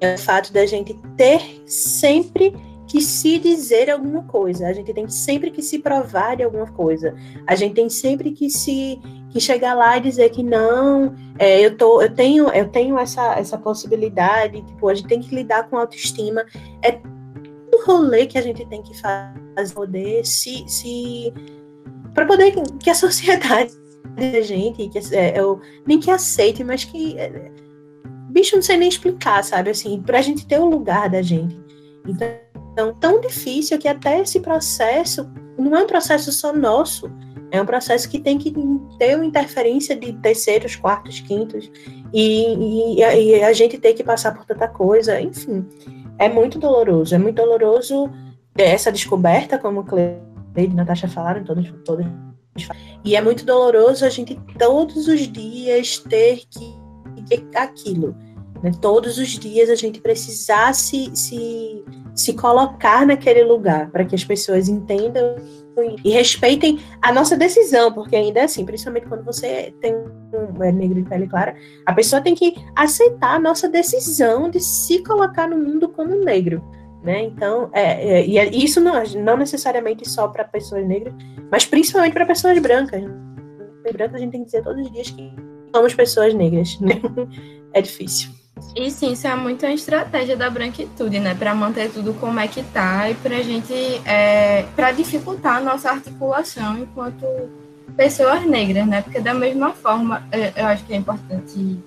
É 0.00 0.14
o 0.14 0.18
fato 0.18 0.52
da 0.52 0.64
gente 0.64 0.94
ter 1.16 1.40
sempre 1.66 2.54
que 2.86 3.00
se 3.00 3.38
dizer 3.38 3.90
alguma 3.90 4.24
coisa. 4.24 4.66
A 4.66 4.72
gente 4.72 4.92
tem 4.92 5.08
sempre 5.08 5.50
que 5.50 5.62
se 5.62 5.78
provar 5.78 6.36
de 6.36 6.42
alguma 6.42 6.66
coisa. 6.66 7.14
A 7.46 7.54
gente 7.54 7.74
tem 7.74 7.88
sempre 7.88 8.32
que 8.32 8.50
se 8.50 8.98
que 9.30 9.38
chegar 9.38 9.74
lá 9.74 9.96
e 9.96 10.00
dizer 10.00 10.30
que 10.30 10.42
não, 10.42 11.14
é, 11.38 11.60
eu 11.60 11.76
tô, 11.76 12.02
eu 12.02 12.12
tenho, 12.12 12.48
eu 12.48 12.68
tenho 12.68 12.98
essa 12.98 13.34
essa 13.38 13.56
possibilidade. 13.56 14.62
Tipo, 14.62 14.88
a 14.88 14.94
gente 14.94 15.08
tem 15.08 15.20
que 15.20 15.34
lidar 15.34 15.68
com 15.68 15.76
autoestima. 15.76 16.44
É 16.82 16.98
rolê 17.84 18.26
que 18.26 18.38
a 18.38 18.42
gente 18.42 18.64
tem 18.66 18.82
que 18.82 18.96
fazer 18.98 19.74
poder 19.74 20.24
se, 20.26 20.64
se 20.66 21.32
para 22.14 22.26
poder 22.26 22.52
que 22.78 22.90
a 22.90 22.94
sociedade 22.94 23.72
da 24.16 24.40
gente, 24.40 24.88
que 24.88 24.98
é, 25.14 25.38
eu, 25.38 25.60
nem 25.86 25.98
que 25.98 26.10
aceite, 26.10 26.64
mas 26.64 26.84
que 26.84 27.18
é, 27.18 27.50
bicho 28.30 28.56
não 28.56 28.62
sei 28.62 28.76
nem 28.76 28.88
explicar, 28.88 29.42
sabe 29.44 29.70
assim, 29.70 30.00
para 30.00 30.18
a 30.18 30.22
gente 30.22 30.46
ter 30.46 30.58
o 30.58 30.68
lugar 30.68 31.08
da 31.08 31.22
gente. 31.22 31.58
Então, 32.06 32.94
tão 32.98 33.20
difícil 33.20 33.78
que 33.78 33.88
até 33.88 34.20
esse 34.20 34.40
processo 34.40 35.30
não 35.58 35.76
é 35.76 35.82
um 35.82 35.86
processo 35.86 36.32
só 36.32 36.52
nosso, 36.52 37.10
é 37.50 37.60
um 37.60 37.66
processo 37.66 38.08
que 38.08 38.20
tem 38.20 38.38
que 38.38 38.52
ter 38.98 39.16
uma 39.16 39.26
interferência 39.26 39.96
de 39.96 40.12
terceiros, 40.14 40.76
quartos, 40.76 41.20
quintos, 41.20 41.70
e, 42.12 42.94
e, 42.94 43.00
e 43.00 43.42
a 43.42 43.52
gente 43.52 43.76
tem 43.76 43.94
que 43.94 44.04
passar 44.04 44.32
por 44.32 44.44
tanta 44.44 44.68
coisa, 44.68 45.20
enfim 45.20 45.66
é 46.20 46.28
muito 46.28 46.58
doloroso. 46.58 47.14
É 47.14 47.18
muito 47.18 47.36
doloroso 47.36 48.10
essa 48.56 48.92
descoberta, 48.92 49.58
como 49.58 49.84
Cleide 49.84 50.20
e 50.56 50.68
Natasha 50.68 51.08
falaram, 51.08 51.42
todos, 51.42 51.72
todos 51.84 52.06
e 53.04 53.16
é 53.16 53.22
muito 53.22 53.46
doloroso 53.46 54.04
a 54.04 54.10
gente 54.10 54.38
todos 54.58 55.08
os 55.08 55.20
dias 55.32 55.98
ter 55.98 56.42
que 56.50 56.74
ter 57.28 57.46
aquilo. 57.56 58.14
Né? 58.62 58.70
Todos 58.80 59.18
os 59.18 59.28
dias 59.28 59.70
a 59.70 59.74
gente 59.74 60.00
precisar 60.00 60.74
se, 60.74 61.10
se, 61.14 61.84
se 62.14 62.34
colocar 62.34 63.06
naquele 63.06 63.42
lugar 63.42 63.90
para 63.90 64.04
que 64.04 64.14
as 64.14 64.24
pessoas 64.24 64.68
entendam 64.68 65.36
e 66.04 66.10
respeitem 66.10 66.78
a 67.00 67.12
nossa 67.12 67.36
decisão, 67.36 67.92
porque 67.92 68.14
ainda 68.14 68.40
é 68.40 68.44
assim, 68.44 68.66
principalmente 68.66 69.06
quando 69.06 69.24
você 69.24 69.74
tem 69.80 69.94
um 69.94 70.62
é 70.62 70.70
negro 70.70 71.02
de 71.02 71.08
pele 71.08 71.26
clara, 71.26 71.54
a 71.86 71.92
pessoa 71.92 72.20
tem 72.20 72.34
que 72.34 72.54
aceitar 72.76 73.36
a 73.36 73.38
nossa 73.38 73.68
decisão 73.68 74.50
de 74.50 74.60
se 74.60 75.02
colocar 75.02 75.48
no 75.48 75.56
mundo 75.56 75.88
como 75.88 76.14
negro. 76.16 76.62
Né? 77.02 77.22
Então, 77.22 77.70
é, 77.72 78.18
é, 78.18 78.26
e 78.26 78.36
é, 78.36 78.46
isso 78.54 78.78
não, 78.78 79.02
não 79.16 79.36
necessariamente 79.38 80.06
só 80.06 80.28
para 80.28 80.44
pessoas 80.44 80.86
negras, 80.86 81.14
mas 81.50 81.64
principalmente 81.64 82.12
para 82.12 82.26
pessoas 82.26 82.58
brancas. 82.58 83.02
Brancas 83.90 84.16
a 84.16 84.18
gente 84.18 84.32
tem 84.32 84.40
que 84.40 84.46
dizer 84.46 84.62
todos 84.62 84.84
os 84.84 84.92
dias 84.92 85.10
que 85.10 85.32
somos 85.74 85.94
pessoas 85.94 86.34
negras. 86.34 86.78
Né? 86.80 87.00
É 87.72 87.80
difícil. 87.80 88.39
E 88.74 88.90
sim, 88.90 89.12
isso 89.12 89.26
é 89.26 89.34
muito 89.34 89.66
a 89.66 89.72
estratégia 89.72 90.36
da 90.36 90.48
branquitude, 90.48 91.18
né? 91.18 91.34
Para 91.34 91.54
manter 91.54 91.90
tudo 91.90 92.14
como 92.14 92.38
é 92.38 92.46
que 92.46 92.62
tá 92.62 93.10
e 93.10 93.14
para 93.14 93.42
gente, 93.42 93.74
é, 94.04 94.64
para 94.76 94.92
dificultar 94.92 95.56
a 95.56 95.60
nossa 95.60 95.90
articulação 95.90 96.78
enquanto 96.78 97.26
pessoas 97.96 98.44
negras, 98.46 98.86
né? 98.86 99.02
Porque 99.02 99.20
da 99.20 99.34
mesma 99.34 99.72
forma, 99.72 100.22
é, 100.30 100.52
eu 100.56 100.66
acho 100.66 100.84
que 100.84 100.92
é 100.92 100.96
importante 100.96 101.78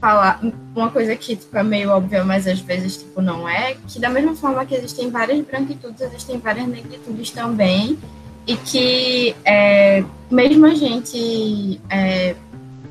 falar 0.00 0.40
uma 0.74 0.90
coisa 0.90 1.16
que 1.16 1.36
tipo, 1.36 1.56
é 1.56 1.62
meio 1.62 1.90
óbvia, 1.90 2.24
mas 2.24 2.46
às 2.46 2.60
vezes 2.60 2.98
tipo 2.98 3.20
não 3.22 3.48
é, 3.48 3.76
que 3.88 3.98
da 3.98 4.08
mesma 4.08 4.34
forma 4.34 4.64
que 4.64 4.74
existem 4.74 5.10
várias 5.10 5.44
branquitudes, 5.44 6.00
existem 6.00 6.38
várias 6.38 6.66
negritudes 6.66 7.30
também, 7.30 7.98
e 8.46 8.56
que 8.56 9.34
é, 9.44 10.04
mesmo 10.30 10.66
a 10.66 10.74
gente 10.74 11.80
é, 11.90 12.36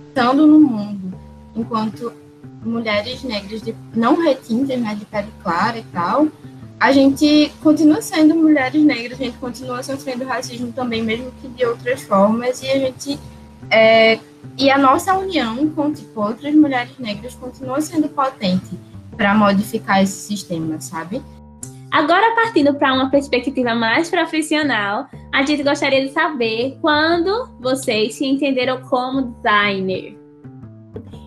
estando 0.10 0.46
no 0.46 0.60
mundo 0.60 1.14
enquanto 1.56 2.12
mulheres 2.66 3.24
negras 3.24 3.62
de, 3.62 3.76
não 3.94 4.22
retintas, 4.22 4.80
né, 4.80 4.96
de 4.96 5.06
pele 5.06 5.30
clara 5.44 5.78
e 5.78 5.84
tal, 5.84 6.28
a 6.80 6.92
gente 6.92 7.52
continua 7.62 8.02
sendo 8.02 8.36
mulheres 8.36 8.84
negras, 8.84 9.20
a 9.20 9.24
gente 9.24 9.38
continua 9.38 9.82
sofrendo 9.82 10.26
racismo 10.26 10.72
também, 10.74 11.02
mesmo 11.02 11.32
que 11.42 11.48
de 11.48 11.66
outras 11.66 12.02
formas, 12.04 12.62
e 12.62 12.70
a 12.70 12.80
gente 12.80 13.20
é, 13.72 14.20
e 14.58 14.70
a 14.70 14.78
nossa 14.78 15.18
união 15.18 15.68
com 15.70 15.92
tipo, 15.92 16.22
outras 16.22 16.54
mulheres 16.54 16.98
negras 17.00 17.34
continua 17.36 17.82
sendo 17.82 18.08
potente 18.10 18.78
para 19.16 19.34
modificar 19.34 20.04
esse 20.04 20.28
sistema, 20.28 20.80
sabe? 20.80 21.22
Agora, 21.92 22.36
partindo 22.36 22.74
para 22.74 22.94
uma 22.94 23.10
perspectiva 23.10 23.74
mais 23.74 24.10
profissional, 24.10 25.08
a 25.34 25.46
gente 25.46 25.64
gostaria 25.64 26.06
de 26.06 26.12
saber 26.12 26.78
quando 26.82 27.50
vocês 27.60 28.16
se 28.16 28.26
entenderam 28.26 28.82
como 28.82 29.34
designer. 29.42 30.25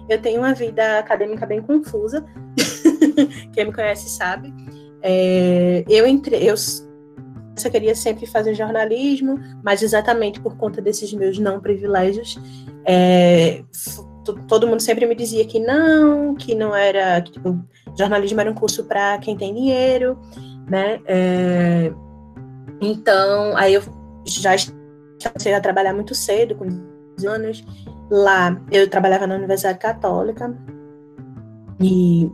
Eu 0.09 0.21
tenho 0.21 0.41
uma 0.41 0.55
vida 0.55 0.99
acadêmica 0.99 1.47
bem 1.47 1.61
confusa. 1.61 2.25
Quem 3.53 3.67
me 3.67 3.73
conhece 3.73 4.09
sabe. 4.09 4.53
É, 5.03 5.85
eu 5.89 6.07
entrei, 6.07 6.49
eu 6.49 6.57
só 6.57 7.69
queria 7.71 7.95
sempre 7.95 8.27
fazer 8.27 8.55
jornalismo, 8.55 9.39
mas 9.63 9.83
exatamente 9.83 10.41
por 10.41 10.57
conta 10.57 10.81
desses 10.81 11.13
meus 11.13 11.39
não 11.39 11.61
privilégios, 11.61 12.39
é, 12.85 13.63
todo 14.47 14.67
mundo 14.67 14.81
sempre 14.81 15.07
me 15.07 15.15
dizia 15.15 15.45
que 15.45 15.59
não, 15.59 16.35
que 16.35 16.55
não 16.55 16.75
era, 16.75 17.21
que 17.21 17.33
tipo, 17.33 17.59
jornalismo 17.99 18.41
era 18.41 18.51
um 18.51 18.55
curso 18.55 18.85
para 18.85 19.19
quem 19.19 19.37
tem 19.37 19.55
dinheiro, 19.55 20.19
né? 20.69 21.01
É, 21.07 21.93
então, 22.81 23.57
aí 23.57 23.75
eu 23.75 23.83
já 24.25 24.51
comecei 25.23 25.55
a 25.55 25.61
trabalhar 25.61 25.93
muito 25.93 26.15
cedo, 26.15 26.55
com 26.55 26.67
15 27.17 27.27
anos, 27.27 27.65
Lá 28.11 28.61
eu 28.71 28.89
trabalhava 28.89 29.27
na 29.27 29.37
Universidade 29.37 29.79
Católica 29.79 30.55
e 31.81 32.31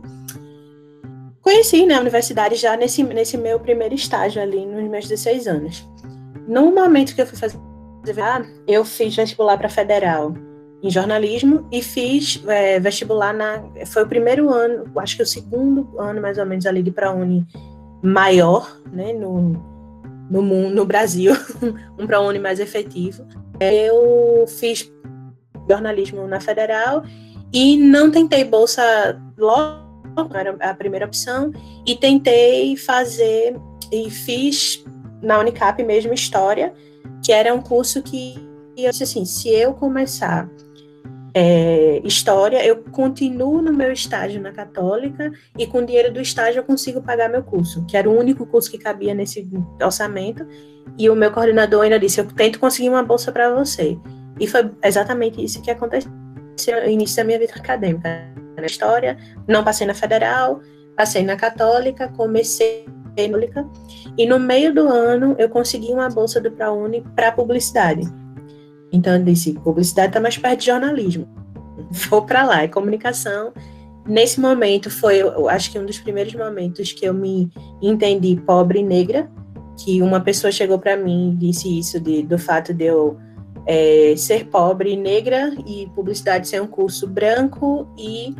conheci 1.41 1.85
né, 1.85 1.95
a 1.95 2.01
universidade 2.01 2.55
já 2.55 2.75
nesse, 2.75 3.03
nesse 3.03 3.37
meu 3.37 3.59
primeiro 3.59 3.93
estágio 3.93 4.41
ali, 4.41 4.65
nos 4.65 4.89
meus 4.89 5.07
16 5.07 5.47
anos. 5.47 5.87
No 6.47 6.73
momento 6.73 7.13
que 7.13 7.21
eu 7.21 7.27
fui 7.27 7.37
fazer 7.37 7.59
eu 8.67 8.85
fiz 8.85 9.15
vestibular 9.15 9.57
para 9.57 9.67
federal 9.67 10.33
em 10.83 10.89
jornalismo 10.89 11.67
e 11.71 11.81
fiz 11.81 12.41
é, 12.47 12.79
vestibular 12.79 13.33
na. 13.33 13.63
Foi 13.87 14.03
o 14.03 14.07
primeiro 14.07 14.49
ano, 14.49 14.85
acho 14.99 15.17
que 15.17 15.23
o 15.23 15.25
segundo 15.25 15.89
ano 15.99 16.21
mais 16.21 16.37
ou 16.37 16.45
menos 16.45 16.65
ali 16.67 16.83
de 16.83 16.91
ProUni 16.91 17.45
maior, 18.03 18.79
né, 18.91 19.11
no, 19.13 19.53
no 20.29 20.41
mundo, 20.43 20.75
no 20.75 20.85
Brasil, 20.85 21.33
um 21.97 22.05
ProUni 22.05 22.37
mais 22.37 22.59
efetivo. 22.59 23.25
Eu 23.59 24.45
fiz 24.47 24.91
jornalismo 25.69 26.27
na 26.27 26.39
federal 26.39 27.03
e 27.53 27.77
não 27.77 28.11
tentei 28.11 28.43
bolsa 28.43 29.21
logo, 29.37 29.85
era 30.33 30.55
a 30.59 30.73
primeira 30.73 31.05
opção, 31.05 31.51
e 31.85 31.95
tentei 31.95 32.75
fazer 32.75 33.55
e 33.91 34.09
fiz 34.09 34.83
na 35.21 35.39
Unicap 35.39 35.81
mesmo 35.83 36.13
história, 36.13 36.73
que 37.23 37.31
era 37.31 37.53
um 37.53 37.61
curso 37.61 38.01
que 38.01 38.35
eu 38.77 38.91
disse 38.91 39.03
assim, 39.03 39.25
se 39.25 39.49
eu 39.49 39.73
começar 39.73 40.49
é, 41.37 42.01
história, 42.05 42.65
eu 42.65 42.77
continuo 42.91 43.61
no 43.61 43.73
meu 43.73 43.91
estágio 43.91 44.41
na 44.41 44.53
Católica 44.53 45.33
e 45.57 45.67
com 45.67 45.79
o 45.79 45.85
dinheiro 45.85 46.13
do 46.13 46.21
estágio 46.21 46.59
eu 46.59 46.63
consigo 46.63 47.01
pagar 47.01 47.29
meu 47.29 47.43
curso, 47.43 47.85
que 47.85 47.97
era 47.97 48.09
o 48.09 48.17
único 48.17 48.45
curso 48.45 48.71
que 48.71 48.77
cabia 48.77 49.13
nesse 49.13 49.45
orçamento. 49.81 50.47
E 50.97 51.09
o 51.09 51.15
meu 51.15 51.31
coordenador 51.31 51.83
ainda 51.83 51.99
disse: 51.99 52.21
Eu 52.21 52.25
tento 52.25 52.57
conseguir 52.57 52.87
uma 52.87 53.03
bolsa 53.03 53.33
para 53.33 53.53
você. 53.53 53.97
E 54.39 54.47
foi 54.47 54.69
exatamente 54.83 55.43
isso 55.43 55.61
que 55.61 55.71
aconteceu 55.71 56.11
no 56.83 56.89
início 56.89 57.17
da 57.17 57.23
minha 57.23 57.39
vida 57.39 57.53
acadêmica. 57.55 58.09
Na 58.57 58.65
história, 58.65 59.17
não 59.47 59.63
passei 59.63 59.85
na 59.85 59.93
federal, 59.93 60.61
passei 60.95 61.23
na 61.23 61.35
católica, 61.35 62.07
comecei 62.09 62.85
na 62.87 62.93
católica, 63.15 63.65
e 64.17 64.25
no 64.25 64.39
meio 64.39 64.73
do 64.73 64.87
ano 64.87 65.35
eu 65.37 65.49
consegui 65.49 65.91
uma 65.91 66.09
bolsa 66.09 66.39
do 66.41 66.51
ProUni 66.51 67.01
para 67.15 67.31
publicidade. 67.31 68.01
Então 68.91 69.13
eu 69.13 69.23
disse, 69.23 69.53
publicidade 69.53 70.09
está 70.09 70.19
mais 70.19 70.37
perto 70.37 70.59
de 70.59 70.65
jornalismo. 70.67 71.27
Vou 72.09 72.23
para 72.23 72.43
lá, 72.43 72.63
é 72.63 72.67
comunicação. 72.67 73.53
Nesse 74.07 74.39
momento 74.39 74.89
foi, 74.89 75.21
eu 75.21 75.49
acho 75.49 75.71
que 75.71 75.79
um 75.79 75.85
dos 75.85 75.99
primeiros 75.99 76.33
momentos 76.33 76.93
que 76.93 77.05
eu 77.05 77.13
me 77.13 77.49
entendi 77.81 78.35
pobre 78.45 78.79
e 78.79 78.83
negra, 78.83 79.29
que 79.83 80.01
uma 80.01 80.21
pessoa 80.21 80.51
chegou 80.51 80.79
para 80.79 80.95
mim 80.95 81.31
e 81.31 81.35
disse 81.35 81.79
isso 81.79 81.99
de, 81.99 82.21
do 82.21 82.37
fato 82.37 82.73
de 82.73 82.85
eu 82.85 83.17
é, 83.65 84.15
ser 84.17 84.45
pobre 84.45 84.95
negra 84.95 85.53
e 85.65 85.87
publicidade 85.95 86.47
ser 86.47 86.61
um 86.61 86.67
curso 86.67 87.07
branco 87.07 87.87
e 87.97 88.35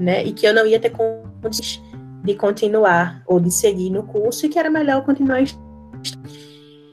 né? 0.00 0.24
E 0.24 0.32
que 0.32 0.46
eu 0.46 0.54
não 0.54 0.66
ia 0.66 0.80
ter 0.80 0.90
condições 0.90 1.82
de 2.24 2.34
continuar 2.34 3.22
ou 3.26 3.38
de 3.38 3.50
seguir 3.50 3.90
no 3.90 4.04
curso 4.04 4.46
e 4.46 4.48
que 4.48 4.58
era 4.58 4.70
melhor 4.70 5.04
continuar 5.04 5.42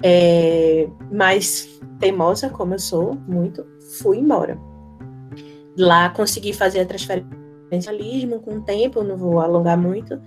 é, 0.03 0.88
mais 1.12 1.80
teimosa 1.99 2.49
como 2.49 2.74
eu 2.74 2.80
sou 2.80 3.16
muito, 3.28 3.66
fui 4.01 4.18
embora. 4.18 4.57
Lá 5.78 6.10
consegui 6.10 6.51
fazer 6.51 6.82
a 6.82 6.86
transferência 6.86 7.30
com 8.43 8.57
o 8.57 8.62
tempo, 8.62 9.03
não 9.03 9.16
vou 9.16 9.39
alongar 9.39 9.78
muito, 9.78 10.20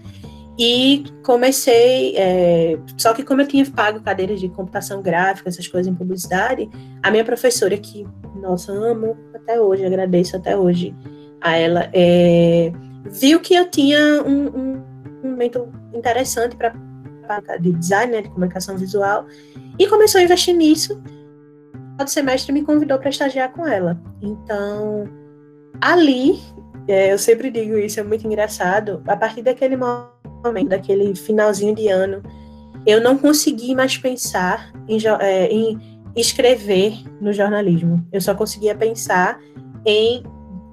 e 0.65 1.03
comecei, 1.25 2.15
é, 2.17 2.79
só 2.97 3.13
que 3.13 3.25
como 3.25 3.41
eu 3.41 3.49
tinha 3.49 3.69
pago 3.69 4.01
cadeiras 4.01 4.39
de 4.39 4.49
computação 4.49 5.03
gráfica, 5.03 5.49
essas 5.49 5.67
coisas 5.67 5.93
em 5.93 5.97
publicidade, 5.97 6.71
a 7.03 7.11
minha 7.11 7.25
professora, 7.25 7.77
que, 7.77 8.07
nossa, 8.37 8.71
amo 8.71 9.17
até 9.35 9.61
hoje, 9.61 9.85
agradeço 9.85 10.37
até 10.37 10.57
hoje 10.57 10.95
a 11.41 11.57
ela, 11.57 11.91
é, 11.93 12.73
viu 13.11 13.41
que 13.41 13.57
eu 13.57 13.69
tinha 13.69 14.23
um, 14.23 14.47
um, 14.47 14.83
um 15.25 15.31
momento 15.31 15.69
interessante 15.93 16.55
para 16.55 16.73
de 17.59 17.73
design, 17.73 18.13
né, 18.13 18.23
de 18.23 18.29
comunicação 18.29 18.79
visual, 18.79 19.27
e 19.77 19.89
começou 19.89 20.21
a 20.21 20.23
investir 20.23 20.55
nisso. 20.55 21.03
No 21.99 22.07
semestre 22.07 22.53
me 22.53 22.63
convidou 22.63 23.01
para 23.01 23.11
estagiar 23.11 23.51
com 23.53 23.67
ela. 23.67 24.01
Então, 24.21 25.09
ali, 25.81 26.41
é, 26.87 27.13
eu 27.13 27.19
sempre 27.19 27.51
digo 27.51 27.77
isso, 27.77 27.99
é 27.99 28.05
muito 28.05 28.25
engraçado, 28.25 29.03
a 29.09 29.17
partir 29.17 29.43
daquele 29.43 29.77
momento 29.77 30.22
momento, 30.43 30.69
daquele 30.69 31.15
finalzinho 31.15 31.75
de 31.75 31.89
ano, 31.89 32.23
eu 32.87 33.01
não 33.01 33.17
consegui 33.17 33.75
mais 33.75 33.97
pensar 33.97 34.73
em, 34.89 34.99
é, 35.21 35.47
em 35.49 35.79
escrever 36.17 36.95
no 37.21 37.33
jornalismo. 37.33 38.05
Eu 38.13 38.21
só 38.21 38.35
conseguia 38.35 38.75
pensar 38.75 39.39
em 39.87 40.23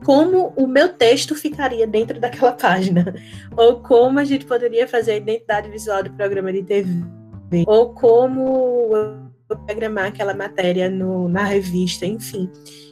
como 0.04 0.54
o 0.56 0.66
meu 0.66 0.90
texto 0.90 1.36
ficaria 1.36 1.86
dentro 1.86 2.20
daquela 2.22 2.54
página, 2.54 3.14
ou 3.56 3.80
como 3.82 4.20
a 4.20 4.26
gente 4.26 4.46
poderia 4.46 4.88
fazer 4.88 5.12
a 5.12 5.18
identidade 5.18 5.70
visual 5.70 6.04
do 6.04 6.12
programa 6.14 6.52
de 6.52 6.64
TV, 6.64 7.04
ou 7.68 7.94
como 7.94 8.96
eu 8.96 9.58
programar 9.66 10.06
aquela 10.06 10.34
matéria 10.34 10.90
no, 10.90 11.28
na 11.28 11.44
revista, 11.44 12.06
enfim. 12.06 12.50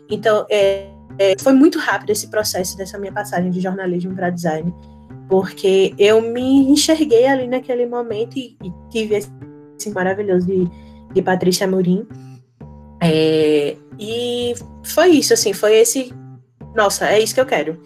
Então, 0.10 0.46
é, 0.50 0.88
é, 1.20 1.36
foi 1.40 1.54
muito 1.54 1.78
rápido 1.78 2.10
esse 2.10 2.28
processo 2.30 2.76
dessa 2.78 2.98
minha 2.98 3.12
passagem 3.12 3.52
de 3.52 3.62
jornalismo 3.62 4.16
para 4.16 4.30
design 4.30 4.74
porque 5.28 5.94
eu 5.98 6.22
me 6.22 6.72
enxerguei 6.72 7.26
ali 7.26 7.48
naquele 7.48 7.86
momento 7.86 8.38
e, 8.38 8.58
e 8.64 8.72
tive 8.90 9.16
esse 9.16 9.90
maravilhoso 9.92 10.48
de, 10.48 10.68
de 11.14 11.22
Patrícia 11.22 11.66
Amorim. 11.68 12.08
É, 13.02 13.76
e 14.00 14.54
foi 14.84 15.10
isso, 15.12 15.34
assim, 15.34 15.54
foi 15.54 15.76
esse. 15.76 16.14
Nossa, 16.76 17.08
é 17.10 17.20
isso 17.20 17.34
que 17.34 17.42
eu 17.42 17.46
quero. 17.46 17.80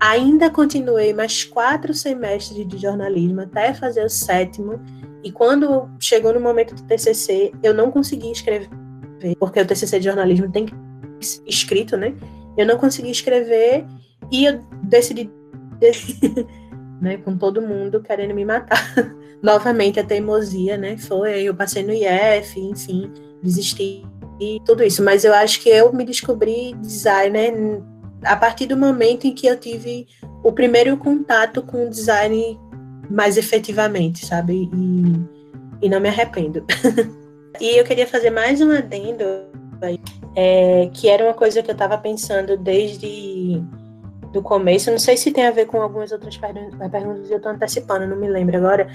ainda 0.00 0.50
continuei 0.50 1.12
mais 1.12 1.44
quatro 1.44 1.92
semestres 1.92 2.66
de 2.66 2.78
jornalismo 2.78 3.42
até 3.42 3.74
fazer 3.74 4.04
o 4.04 4.10
sétimo. 4.10 4.80
E 5.22 5.32
quando 5.32 5.90
chegou 6.00 6.32
no 6.32 6.40
momento 6.40 6.74
do 6.74 6.82
TCC, 6.84 7.52
eu 7.62 7.74
não 7.74 7.90
consegui 7.90 8.30
escrever, 8.30 8.68
porque 9.38 9.60
o 9.60 9.66
TCC 9.66 9.98
de 9.98 10.04
jornalismo 10.04 10.50
tem 10.50 10.66
que 10.66 10.74
ser 11.20 11.42
escrito, 11.44 11.96
né? 11.96 12.14
Eu 12.56 12.64
não 12.64 12.78
consegui 12.78 13.10
escrever 13.10 13.84
e 14.30 14.44
eu 14.44 14.60
decidi, 14.84 15.30
né, 17.00 17.16
com 17.18 17.36
todo 17.36 17.62
mundo 17.62 18.02
querendo 18.02 18.34
me 18.34 18.44
matar. 18.44 18.94
Novamente 19.42 20.00
a 20.00 20.04
teimosia, 20.04 20.76
né? 20.76 20.96
Foi, 20.96 21.42
eu 21.42 21.54
passei 21.54 21.82
no 21.84 21.92
IF, 21.92 22.58
enfim, 22.58 23.12
desisti 23.42 24.04
e 24.40 24.60
tudo 24.64 24.82
isso. 24.82 25.02
Mas 25.02 25.24
eu 25.24 25.32
acho 25.32 25.60
que 25.60 25.68
eu 25.68 25.92
me 25.92 26.04
descobri 26.04 26.74
designer 26.74 27.54
a 28.24 28.36
partir 28.36 28.66
do 28.66 28.76
momento 28.76 29.26
em 29.26 29.34
que 29.34 29.46
eu 29.46 29.56
tive 29.56 30.08
o 30.42 30.52
primeiro 30.52 30.96
contato 30.96 31.62
com 31.62 31.86
o 31.86 31.90
design 31.90 32.58
mais 33.10 33.36
efetivamente, 33.36 34.26
sabe? 34.26 34.68
E, 34.72 35.86
e 35.86 35.88
não 35.88 36.00
me 36.00 36.08
arrependo. 36.08 36.64
e 37.60 37.78
eu 37.78 37.84
queria 37.84 38.06
fazer 38.06 38.30
mais 38.30 38.60
um 38.60 38.70
adendo, 38.70 39.24
é, 40.34 40.90
que 40.92 41.08
era 41.08 41.24
uma 41.24 41.34
coisa 41.34 41.62
que 41.62 41.70
eu 41.70 41.74
estava 41.74 41.96
pensando 41.96 42.56
desde 42.56 43.62
do 44.32 44.42
começo. 44.42 44.90
Não 44.90 44.98
sei 44.98 45.16
se 45.16 45.30
tem 45.30 45.46
a 45.46 45.50
ver 45.50 45.66
com 45.66 45.80
algumas 45.80 46.12
outras 46.12 46.36
perguntas, 46.36 47.30
eu 47.30 47.36
estou 47.36 47.52
antecipando, 47.52 48.06
não 48.06 48.16
me 48.16 48.28
lembro 48.28 48.56
agora. 48.56 48.88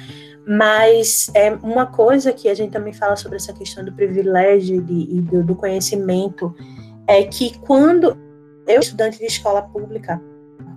Mas 0.45 1.31
é 1.34 1.51
uma 1.63 1.86
coisa 1.86 2.34
que 2.34 2.49
a 2.49 2.53
gente 2.53 2.71
também 2.71 2.93
fala 2.93 3.15
sobre 3.15 3.38
essa 3.38 3.53
questão 3.53 3.84
do 3.84 3.93
privilégio 3.93 4.77
e 4.77 5.21
do, 5.21 5.43
do 5.43 5.55
conhecimento 5.55 6.53
é 7.07 7.23
que 7.23 7.57
quando 7.59 8.17
eu, 8.67 8.79
estudante 8.79 9.17
de 9.17 9.25
escola 9.25 9.61
pública, 9.61 10.21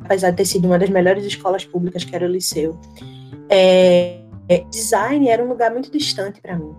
apesar 0.04 0.30
de 0.30 0.36
ter 0.36 0.44
sido 0.44 0.66
uma 0.66 0.78
das 0.78 0.88
melhores 0.88 1.24
escolas 1.24 1.64
públicas, 1.64 2.04
que 2.04 2.14
era 2.14 2.24
o 2.24 2.28
liceu, 2.28 2.78
é, 3.48 4.20
é, 4.48 4.64
design 4.70 5.28
era 5.28 5.42
um 5.42 5.48
lugar 5.48 5.70
muito 5.72 5.90
distante 5.90 6.40
para 6.40 6.56
mim. 6.56 6.74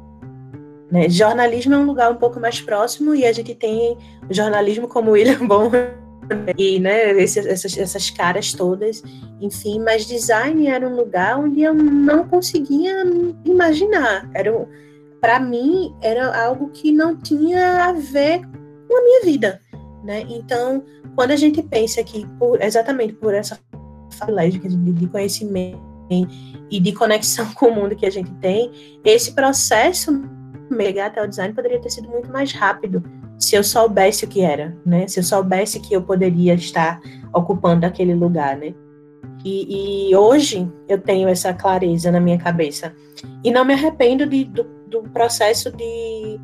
Né? 0.91 1.09
Jornalismo 1.09 1.73
é 1.73 1.77
um 1.77 1.85
lugar 1.85 2.11
um 2.11 2.15
pouco 2.15 2.39
mais 2.39 2.61
próximo 2.61 3.13
e 3.13 3.25
a 3.25 3.33
gente 3.33 3.53
tem 3.53 3.97
jornalismo 4.29 4.87
como 4.87 5.11
William 5.11 5.45
Bonham 5.45 6.06
e 6.57 6.79
né, 6.79 7.21
essas, 7.21 7.77
essas 7.77 8.09
caras 8.09 8.53
todas, 8.53 9.03
enfim, 9.41 9.79
mas 9.79 10.05
design 10.05 10.67
era 10.67 10.87
um 10.87 10.95
lugar 10.95 11.39
onde 11.39 11.61
eu 11.61 11.73
não 11.73 12.27
conseguia 12.27 13.03
imaginar. 13.45 14.29
Era 14.33 14.51
para 15.21 15.39
mim 15.39 15.95
era 16.01 16.45
algo 16.45 16.69
que 16.69 16.91
não 16.91 17.15
tinha 17.15 17.85
a 17.85 17.93
ver 17.93 18.41
com 18.87 18.97
a 18.97 19.03
minha 19.03 19.21
vida, 19.25 19.61
né? 20.03 20.25
Então, 20.29 20.83
quando 21.15 21.31
a 21.31 21.35
gente 21.35 21.61
pensa 21.63 22.03
que 22.03 22.25
por, 22.37 22.61
exatamente 22.61 23.13
por 23.13 23.33
essa 23.33 23.59
privilégio 24.19 24.61
de, 24.61 25.07
conhecimento 25.07 25.79
e 26.71 26.79
de 26.79 26.91
conexão 26.93 27.51
com 27.55 27.67
o 27.67 27.75
mundo 27.75 27.95
que 27.95 28.05
a 28.05 28.09
gente 28.09 28.31
tem, 28.35 28.71
esse 29.03 29.33
processo 29.33 30.11
chegar 30.75 31.07
até 31.07 31.23
o 31.23 31.27
design 31.27 31.53
poderia 31.53 31.79
ter 31.79 31.89
sido 31.89 32.09
muito 32.09 32.29
mais 32.29 32.51
rápido 32.51 33.03
se 33.39 33.55
eu 33.55 33.63
soubesse 33.63 34.25
o 34.25 34.27
que 34.27 34.41
era, 34.41 34.75
né? 34.85 35.07
Se 35.07 35.19
eu 35.19 35.23
soubesse 35.23 35.79
que 35.79 35.93
eu 35.93 36.01
poderia 36.01 36.53
estar 36.53 36.99
ocupando 37.33 37.85
aquele 37.85 38.13
lugar, 38.13 38.57
né? 38.57 38.73
E, 39.45 40.09
e 40.09 40.15
hoje 40.15 40.69
eu 40.87 40.99
tenho 40.99 41.29
essa 41.29 41.53
clareza 41.53 42.11
na 42.11 42.19
minha 42.19 42.37
cabeça 42.37 42.93
e 43.43 43.51
não 43.51 43.63
me 43.63 43.73
arrependo 43.73 44.25
de, 44.25 44.43
do, 44.45 44.63
do 44.87 45.03
processo 45.03 45.71
de 45.71 46.39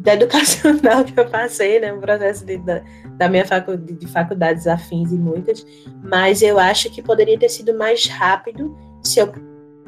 da 0.00 0.14
educacional 0.14 1.02
que 1.04 1.18
eu 1.18 1.28
passei, 1.28 1.80
né? 1.80 1.92
Um 1.92 2.00
processo 2.00 2.44
de, 2.44 2.58
da, 2.58 2.82
da 3.16 3.28
minha 3.28 3.44
faculdade, 3.44 3.94
de 3.94 4.06
faculdades 4.06 4.66
afins 4.66 5.12
e 5.12 5.16
muitas, 5.16 5.64
mas 6.02 6.42
eu 6.42 6.58
acho 6.58 6.90
que 6.90 7.02
poderia 7.02 7.38
ter 7.38 7.48
sido 7.48 7.76
mais 7.76 8.06
rápido 8.06 8.76
se 9.02 9.20
eu 9.20 9.32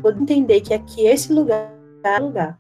puder 0.01 0.21
entender 0.21 0.61
que 0.61 0.75
aqui 0.75 1.07
esse 1.07 1.33
lugar 1.33 1.73
é 2.05 2.19
lugar 2.19 2.60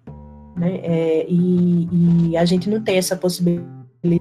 né? 0.56 0.80
É, 0.82 1.26
e, 1.28 1.88
e, 2.30 2.36
a 2.36 2.44
gente 2.44 2.68
não 2.68 2.80
tem 2.80 2.96
essa 2.96 3.16
possibilidade 3.16 3.70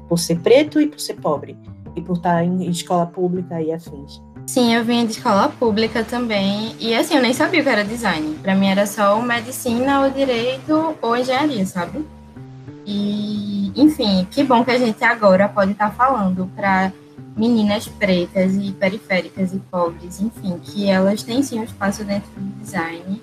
por 0.07 0.17
ser 0.17 0.39
preto 0.39 0.79
e 0.79 0.87
por 0.87 0.99
ser 0.99 1.15
pobre, 1.15 1.57
e 1.95 2.01
por 2.01 2.17
estar 2.17 2.43
em 2.43 2.69
escola 2.69 3.05
pública 3.05 3.61
e 3.61 3.71
afins. 3.71 4.21
Sim, 4.47 4.73
eu 4.73 4.83
vinha 4.83 5.05
de 5.05 5.11
escola 5.11 5.49
pública 5.49 6.03
também, 6.03 6.75
e 6.79 6.93
assim, 6.95 7.15
eu 7.15 7.21
nem 7.21 7.33
sabia 7.33 7.61
o 7.61 7.63
que 7.63 7.69
era 7.69 7.83
design. 7.83 8.35
Para 8.41 8.55
mim 8.55 8.67
era 8.67 8.85
só 8.85 9.21
medicina, 9.21 10.01
ou 10.03 10.11
direito, 10.11 10.95
ou 11.01 11.15
engenharia, 11.15 11.65
sabe? 11.65 12.03
E, 12.85 13.71
enfim, 13.75 14.27
que 14.31 14.43
bom 14.43 14.63
que 14.63 14.71
a 14.71 14.77
gente 14.77 15.03
agora 15.03 15.47
pode 15.47 15.73
estar 15.73 15.91
falando 15.91 16.49
para 16.55 16.91
meninas 17.37 17.87
pretas 17.87 18.55
e 18.55 18.71
periféricas 18.71 19.53
e 19.53 19.59
pobres, 19.59 20.19
enfim, 20.19 20.57
que 20.59 20.89
elas 20.89 21.23
têm 21.23 21.43
sim 21.43 21.59
um 21.59 21.63
espaço 21.63 22.03
dentro 22.03 22.29
do 22.35 22.61
design. 22.61 23.21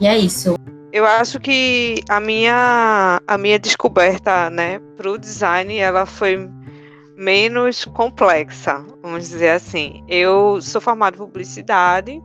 E 0.00 0.06
é 0.06 0.16
isso. 0.16 0.54
Eu 0.92 1.04
acho 1.04 1.38
que 1.38 2.02
a 2.08 2.18
minha, 2.18 3.20
a 3.26 3.38
minha 3.38 3.58
descoberta, 3.58 4.48
né, 4.48 4.78
para 4.96 5.10
o 5.10 5.18
design, 5.18 5.76
ela 5.76 6.06
foi 6.06 6.48
menos 7.16 7.84
complexa, 7.84 8.84
vamos 9.02 9.28
dizer 9.28 9.50
assim. 9.50 10.02
Eu 10.08 10.60
sou 10.62 10.80
formada 10.80 11.16
em 11.16 11.18
publicidade, 11.18 12.22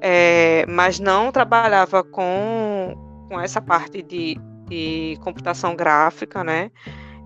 é, 0.00 0.66
mas 0.68 1.00
não 1.00 1.32
trabalhava 1.32 2.04
com, 2.04 2.94
com 3.28 3.40
essa 3.40 3.60
parte 3.60 4.02
de, 4.02 4.36
de 4.68 5.18
computação 5.22 5.74
gráfica, 5.74 6.44
né? 6.44 6.70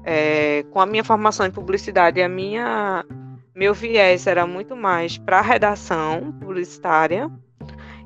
É, 0.04 0.64
com 0.70 0.80
a 0.80 0.86
minha 0.86 1.02
formação 1.02 1.46
em 1.46 1.50
publicidade, 1.50 2.20
a 2.20 2.28
minha 2.28 3.04
meu 3.54 3.74
viés 3.74 4.26
era 4.26 4.46
muito 4.46 4.74
mais 4.74 5.18
para 5.18 5.40
redação 5.40 6.32
publicitária. 6.40 7.30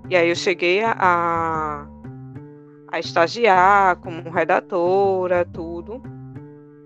E 0.09 0.16
aí 0.16 0.28
eu 0.28 0.36
cheguei 0.36 0.82
a, 0.84 0.94
a 0.98 1.86
estagiar 2.95 3.97
como 3.97 4.30
redatora, 4.30 5.45
tudo, 5.45 6.03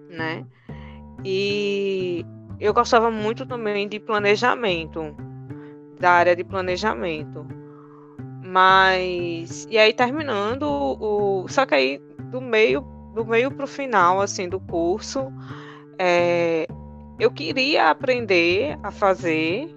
né? 0.09 0.45
E 1.25 2.25
eu 2.59 2.73
gostava 2.73 3.11
muito 3.11 3.47
também 3.47 3.89
de 3.89 4.01
planejamento, 4.01 5.15
da 5.99 6.13
área 6.13 6.37
de 6.37 6.45
planejamento. 6.45 7.47
Mas 8.45 9.67
e 9.71 9.79
aí 9.79 9.93
terminando 9.93 10.65
o, 10.65 11.47
só 11.49 11.65
que 11.65 11.75
aí 11.75 11.99
do 12.31 12.41
meio 12.41 12.81
do 13.15 13.25
meio 13.25 13.51
para 13.51 13.65
o 13.65 13.69
final 13.69 14.21
assim 14.21 14.49
do 14.49 14.61
curso, 14.61 15.33
é, 15.99 16.67
eu 17.19 17.31
queria 17.31 17.91
aprender 17.91 18.79
a 18.83 18.91
fazer, 18.91 19.69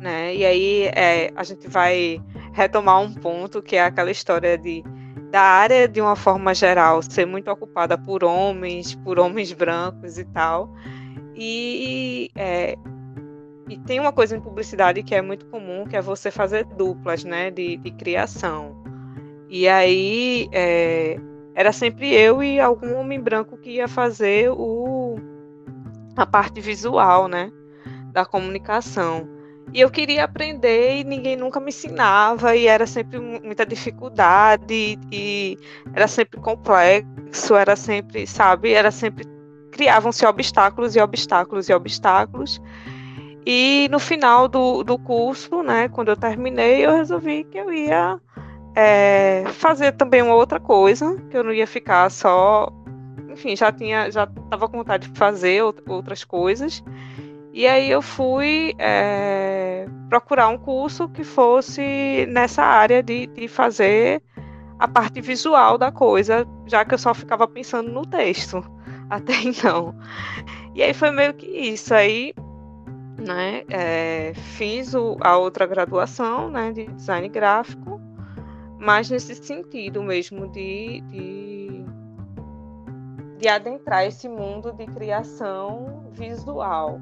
né? 0.00 0.34
E 0.34 0.44
aí 0.44 0.82
é, 0.94 1.32
a 1.34 1.42
gente 1.42 1.68
vai 1.68 2.22
retomar 2.52 3.00
um 3.00 3.12
ponto 3.12 3.60
que 3.60 3.76
é 3.76 3.82
aquela 3.84 4.10
história 4.10 4.56
de 4.56 4.84
da 5.30 5.40
área 5.40 5.88
de 5.88 6.00
uma 6.00 6.16
forma 6.16 6.54
geral 6.54 7.02
ser 7.02 7.26
muito 7.26 7.50
ocupada 7.50 7.98
por 7.98 8.24
homens, 8.24 8.94
por 8.94 9.18
homens 9.18 9.52
brancos 9.52 10.18
e 10.18 10.24
tal. 10.24 10.72
E, 11.34 12.30
é, 12.34 12.76
e 13.68 13.76
tem 13.78 14.00
uma 14.00 14.12
coisa 14.12 14.36
em 14.36 14.40
publicidade 14.40 15.02
que 15.02 15.14
é 15.14 15.20
muito 15.20 15.46
comum, 15.46 15.84
que 15.84 15.96
é 15.96 16.00
você 16.00 16.30
fazer 16.30 16.64
duplas, 16.64 17.24
né, 17.24 17.50
de, 17.50 17.76
de 17.76 17.90
criação. 17.90 18.76
E 19.48 19.68
aí 19.68 20.48
é, 20.52 21.18
era 21.54 21.72
sempre 21.72 22.12
eu 22.14 22.42
e 22.42 22.60
algum 22.60 22.96
homem 22.96 23.20
branco 23.20 23.56
que 23.56 23.72
ia 23.72 23.88
fazer 23.88 24.50
o, 24.50 25.16
a 26.16 26.24
parte 26.24 26.60
visual, 26.60 27.28
né, 27.28 27.52
da 28.12 28.24
comunicação. 28.24 29.35
E 29.72 29.80
eu 29.80 29.90
queria 29.90 30.24
aprender 30.24 31.00
e 31.00 31.04
ninguém 31.04 31.36
nunca 31.36 31.58
me 31.58 31.68
ensinava, 31.68 32.54
e 32.54 32.66
era 32.66 32.86
sempre 32.86 33.18
muita 33.18 33.66
dificuldade, 33.66 34.98
e 35.10 35.58
era 35.92 36.06
sempre 36.06 36.40
complexo, 36.40 37.54
era 37.54 37.74
sempre, 37.76 38.26
sabe, 38.26 38.72
era 38.72 38.90
sempre. 38.90 39.24
Criavam-se 39.72 40.24
obstáculos 40.24 40.96
e 40.96 41.00
obstáculos 41.00 41.68
e 41.68 41.74
obstáculos. 41.74 42.60
E 43.44 43.88
no 43.90 43.98
final 43.98 44.48
do, 44.48 44.82
do 44.82 44.98
curso, 44.98 45.62
né, 45.62 45.88
quando 45.88 46.08
eu 46.08 46.16
terminei, 46.16 46.84
eu 46.84 46.96
resolvi 46.96 47.44
que 47.44 47.58
eu 47.58 47.72
ia 47.72 48.18
é, 48.74 49.44
fazer 49.52 49.92
também 49.92 50.20
uma 50.20 50.34
outra 50.34 50.60
coisa, 50.60 51.16
que 51.30 51.36
eu 51.36 51.44
não 51.44 51.52
ia 51.52 51.66
ficar 51.66 52.10
só. 52.10 52.72
Enfim, 53.30 53.54
já 53.54 53.70
tinha, 53.70 54.10
já 54.10 54.24
estava 54.24 54.68
com 54.68 54.78
vontade 54.78 55.08
de 55.08 55.18
fazer 55.18 55.62
outras 55.62 56.24
coisas. 56.24 56.82
E 57.56 57.66
aí 57.66 57.90
eu 57.90 58.02
fui 58.02 58.74
é, 58.78 59.86
procurar 60.10 60.48
um 60.48 60.58
curso 60.58 61.08
que 61.08 61.24
fosse 61.24 62.26
nessa 62.28 62.62
área 62.62 63.02
de, 63.02 63.28
de 63.28 63.48
fazer 63.48 64.22
a 64.78 64.86
parte 64.86 65.22
visual 65.22 65.78
da 65.78 65.90
coisa, 65.90 66.46
já 66.66 66.84
que 66.84 66.92
eu 66.92 66.98
só 66.98 67.14
ficava 67.14 67.48
pensando 67.48 67.90
no 67.90 68.04
texto 68.04 68.62
até 69.08 69.32
então. 69.40 69.94
E 70.74 70.82
aí 70.82 70.92
foi 70.92 71.10
meio 71.10 71.32
que 71.32 71.46
isso. 71.46 71.94
Aí 71.94 72.34
né, 73.18 73.64
é, 73.70 74.34
fiz 74.34 74.92
o, 74.92 75.16
a 75.22 75.38
outra 75.38 75.64
graduação 75.64 76.50
né, 76.50 76.70
de 76.72 76.84
design 76.88 77.26
gráfico, 77.26 77.98
mas 78.78 79.08
nesse 79.08 79.34
sentido 79.34 80.02
mesmo 80.02 80.46
de, 80.48 81.00
de, 81.08 81.84
de 83.38 83.48
adentrar 83.48 84.04
esse 84.04 84.28
mundo 84.28 84.74
de 84.74 84.84
criação 84.84 86.04
visual 86.12 87.00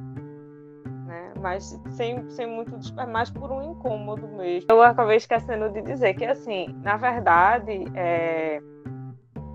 mas 1.45 1.79
sem, 1.91 2.27
sem 2.31 2.47
muito 2.47 2.75
é 2.99 3.05
mais 3.05 3.29
por 3.29 3.53
um 3.53 3.63
incômodo 3.63 4.27
mesmo. 4.29 4.67
Eu 4.71 4.81
acabei 4.81 5.19
esquecendo 5.19 5.69
de 5.69 5.83
dizer 5.83 6.15
que, 6.15 6.25
assim, 6.25 6.75
na 6.83 6.97
verdade, 6.97 7.85
é, 7.95 8.63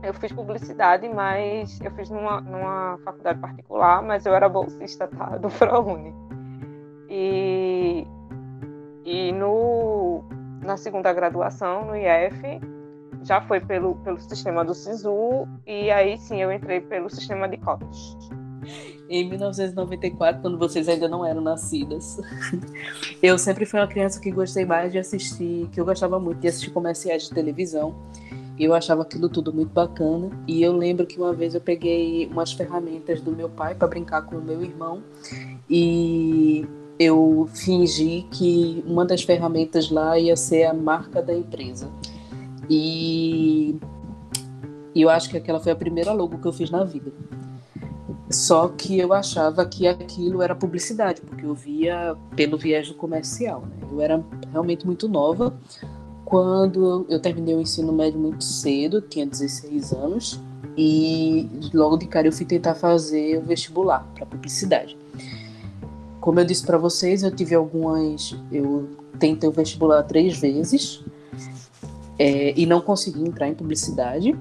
eu 0.04 0.14
fiz 0.14 0.32
publicidade, 0.32 1.10
mas 1.10 1.82
eu 1.82 1.90
fiz 1.96 2.12
numa, 2.12 2.42
numa 2.42 3.00
faculdade 3.04 3.40
particular, 3.40 4.04
mas 4.04 4.24
eu 4.28 4.36
era 4.36 4.48
bolsista 4.48 5.08
tá, 5.08 5.38
do 5.38 5.50
ProUni. 5.58 6.14
E, 7.10 8.06
e 9.04 9.32
no, 9.32 10.24
na 10.62 10.78
segunda 10.78 11.12
graduação, 11.12 11.86
no 11.86 11.96
IF, 11.96 12.62
já 13.24 13.42
foi 13.42 13.62
pelo, 13.62 13.96
pelo 13.96 14.20
sistema 14.20 14.64
do 14.64 14.76
SISU, 14.76 15.48
e 15.66 15.90
aí 15.90 16.20
sim 16.20 16.40
eu 16.40 16.52
entrei 16.52 16.82
pelo 16.82 17.10
sistema 17.10 17.50
de 17.50 17.58
cotas. 17.58 18.30
Em 19.10 19.28
1994, 19.28 20.42
quando 20.42 20.58
vocês 20.58 20.88
ainda 20.88 21.08
não 21.08 21.26
eram 21.26 21.42
nascidas, 21.42 22.20
eu 23.24 23.38
sempre 23.38 23.66
fui 23.66 23.80
uma 23.80 23.88
criança 23.88 24.20
que 24.20 24.30
gostei 24.30 24.66
mais 24.66 24.92
de 24.92 25.00
assistir, 25.00 25.68
que 25.72 25.80
eu 25.80 25.86
gostava 25.86 26.20
muito 26.20 26.40
de 26.40 26.48
assistir 26.48 26.70
comerciais 26.70 27.24
de 27.24 27.32
televisão. 27.32 27.96
Eu 28.60 28.74
achava 28.74 29.02
aquilo 29.02 29.30
tudo 29.30 29.54
muito 29.54 29.72
bacana. 29.72 30.30
E 30.46 30.62
eu 30.62 30.74
lembro 30.76 31.08
que 31.08 31.18
uma 31.18 31.34
vez 31.34 31.56
eu 31.56 31.62
peguei 31.62 32.28
umas 32.28 32.52
ferramentas 32.52 33.22
do 33.22 33.32
meu 33.32 33.50
pai 33.50 33.74
para 33.74 33.88
brincar 33.88 34.22
com 34.24 34.36
o 34.36 34.42
meu 34.42 34.62
irmão. 34.62 35.02
E 35.70 36.68
eu 37.00 37.50
fingi 37.54 38.28
que 38.30 38.84
uma 38.86 39.06
das 39.06 39.24
ferramentas 39.24 39.90
lá 39.90 40.20
ia 40.20 40.36
ser 40.36 40.66
a 40.66 40.74
marca 40.74 41.22
da 41.22 41.34
empresa. 41.34 41.90
E 42.70 43.80
eu 44.94 45.10
acho 45.10 45.30
que 45.30 45.38
aquela 45.38 45.60
foi 45.60 45.72
a 45.72 45.76
primeira 45.76 46.12
logo 46.12 46.38
que 46.38 46.46
eu 46.46 46.54
fiz 46.54 46.70
na 46.70 46.84
vida. 46.84 47.12
Só 48.30 48.68
que 48.68 49.00
eu 49.00 49.12
achava 49.12 49.66
que 49.66 49.88
aquilo 49.88 50.42
era 50.42 50.54
publicidade, 50.54 51.22
porque 51.22 51.46
eu 51.46 51.56
via 51.56 52.16
pelo 52.36 52.58
viés 52.58 52.88
do 52.88 52.94
comercial. 52.94 53.62
Né? 53.62 53.88
Eu 53.92 54.02
era 54.02 54.24
realmente 54.52 54.86
muito 54.86 55.08
nova 55.08 55.54
quando 56.30 57.08
eu 57.10 57.20
terminei 57.20 57.56
o 57.56 57.60
ensino 57.60 57.92
médio 57.92 58.20
muito 58.20 58.44
cedo, 58.44 59.02
tinha 59.02 59.26
16 59.26 59.92
anos, 59.94 60.40
e 60.78 61.50
logo 61.74 61.98
de 61.98 62.06
cara 62.06 62.28
eu 62.28 62.32
fui 62.32 62.46
tentar 62.46 62.76
fazer 62.76 63.40
o 63.40 63.42
vestibular 63.42 64.08
para 64.14 64.28
publicidade. 64.28 64.96
Como 66.22 66.40
eu 66.40 66.46
disse 66.46 66.64
para 66.64 66.78
vocês, 66.78 67.24
eu 67.24 67.32
tive 67.32 67.56
algumas. 67.56 68.36
Eu 68.52 68.88
tentei 69.18 69.50
o 69.50 69.52
vestibular 69.52 70.04
três 70.04 70.38
vezes 70.38 71.04
é, 72.20 72.54
e 72.56 72.66
não 72.68 72.80
consegui 72.80 73.24
entrar 73.24 73.48
em 73.48 73.56
publicidade. 73.56 74.38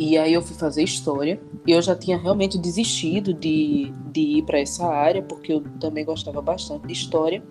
E 0.00 0.16
aí 0.16 0.32
eu 0.32 0.40
fui 0.40 0.56
fazer 0.56 0.82
história. 0.82 1.38
E 1.66 1.72
eu 1.72 1.82
já 1.82 1.94
tinha 1.94 2.16
realmente 2.16 2.56
desistido 2.56 3.34
de, 3.34 3.92
de 4.10 4.38
ir 4.38 4.42
para 4.44 4.58
essa 4.58 4.86
área, 4.86 5.22
porque 5.22 5.52
eu 5.52 5.60
também 5.78 6.06
gostava 6.06 6.40
bastante 6.40 6.86
de 6.86 6.92
história. 6.94 7.42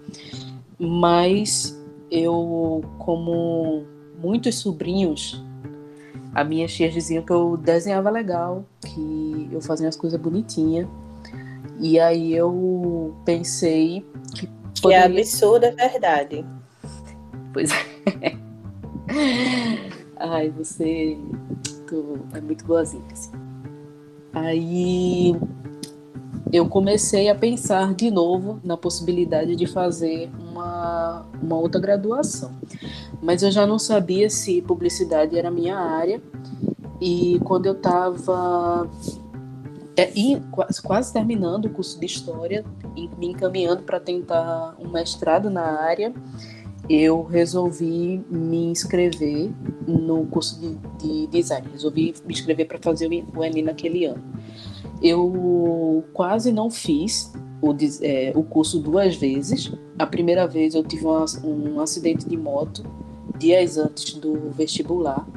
Mas 0.80 1.80
eu, 2.10 2.84
como 2.97 3.84
muitos 4.20 4.56
sobrinhos, 4.56 5.45
a 6.34 6.43
minha 6.43 6.66
tia 6.66 6.89
dizia 6.89 7.22
que 7.22 7.32
eu 7.32 7.56
desenhava 7.56 8.10
legal, 8.10 8.66
que 8.82 9.47
eu 9.52 9.62
fazia 9.62 9.88
as 9.88 9.95
coisas 9.95 10.20
bonitinhas. 10.20 10.88
E 11.80 12.00
aí 12.00 12.34
eu 12.34 13.16
pensei 13.26 14.04
que. 14.34 14.50
Poderia... 14.82 15.08
Que 15.08 15.18
é 15.18 15.20
absurda 15.20 15.76
é 15.78 15.88
verdade. 15.88 16.43
Pois 17.54 17.70
é. 17.72 18.36
Ai, 20.18 20.50
você 20.50 21.16
é 22.34 22.42
muito 22.42 22.66
boazinha. 22.66 23.04
Assim. 23.12 23.32
Aí 24.34 25.36
eu 26.52 26.68
comecei 26.68 27.30
a 27.30 27.36
pensar 27.36 27.94
de 27.94 28.10
novo 28.10 28.60
na 28.64 28.76
possibilidade 28.76 29.56
de 29.56 29.68
fazer 29.68 30.30
uma, 30.52 31.26
uma 31.42 31.58
outra 31.58 31.80
graduação. 31.80 32.52
Mas 33.22 33.44
eu 33.44 33.52
já 33.52 33.68
não 33.68 33.78
sabia 33.78 34.30
se 34.30 34.62
publicidade 34.62 35.38
era 35.38 35.52
minha 35.52 35.78
área. 35.78 36.22
E 37.00 37.40
quando 37.46 37.66
eu 37.66 37.74
estava 37.74 38.90
é, 39.96 40.12
quase, 40.52 40.82
quase 40.82 41.14
terminando 41.14 41.66
o 41.66 41.70
curso 41.70 42.00
de 42.00 42.06
História, 42.06 42.64
me 42.96 43.28
encaminhando 43.28 43.84
para 43.84 44.00
tentar 44.00 44.76
um 44.80 44.90
mestrado 44.90 45.50
na 45.50 45.82
área, 45.82 46.14
eu 46.90 47.22
resolvi 47.22 48.26
me 48.30 48.66
inscrever 48.66 49.52
no 49.88 50.26
curso 50.26 50.60
de, 50.60 50.76
de 50.98 51.28
design. 51.28 51.68
Resolvi 51.72 52.16
me 52.26 52.34
inscrever 52.34 52.68
para 52.68 52.80
fazer 52.80 53.08
o 53.36 53.44
Enem 53.44 53.64
naquele 53.64 54.06
ano. 54.06 54.24
Eu 55.02 56.04
quase 56.14 56.52
não 56.52 56.72
fiz 56.72 57.32
o, 57.62 57.76
é, 58.02 58.32
o 58.36 58.42
curso 58.42 58.80
duas 58.80 59.16
vezes. 59.16 59.72
A 60.00 60.08
primeira 60.08 60.48
vez 60.48 60.74
eu 60.74 60.84
tive 60.84 61.06
um, 61.06 61.80
acidente 61.80 62.28
de 62.28 62.36
moto 62.36 62.84
dias 63.38 63.78
antes 63.78 64.16
do 64.16 64.50
vestibular. 64.50 65.28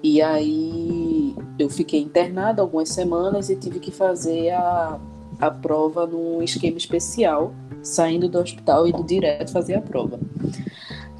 E 0.00 0.22
aí 0.22 1.34
eu 1.58 1.68
fiquei 1.68 2.00
internada 2.00 2.62
algumas 2.62 2.90
semanas 2.90 3.50
e 3.50 3.56
tive 3.56 3.80
que 3.80 3.90
fazer 3.90 4.50
a, 4.50 5.00
a 5.40 5.50
prova 5.50 6.06
num 6.06 6.40
esquema 6.40 6.76
especial, 6.76 7.52
saindo 7.82 8.28
do 8.28 8.38
hospital 8.38 8.86
e 8.86 8.90
indo 8.90 9.02
direto 9.02 9.50
fazer 9.50 9.74
a 9.74 9.80
prova. 9.80 10.20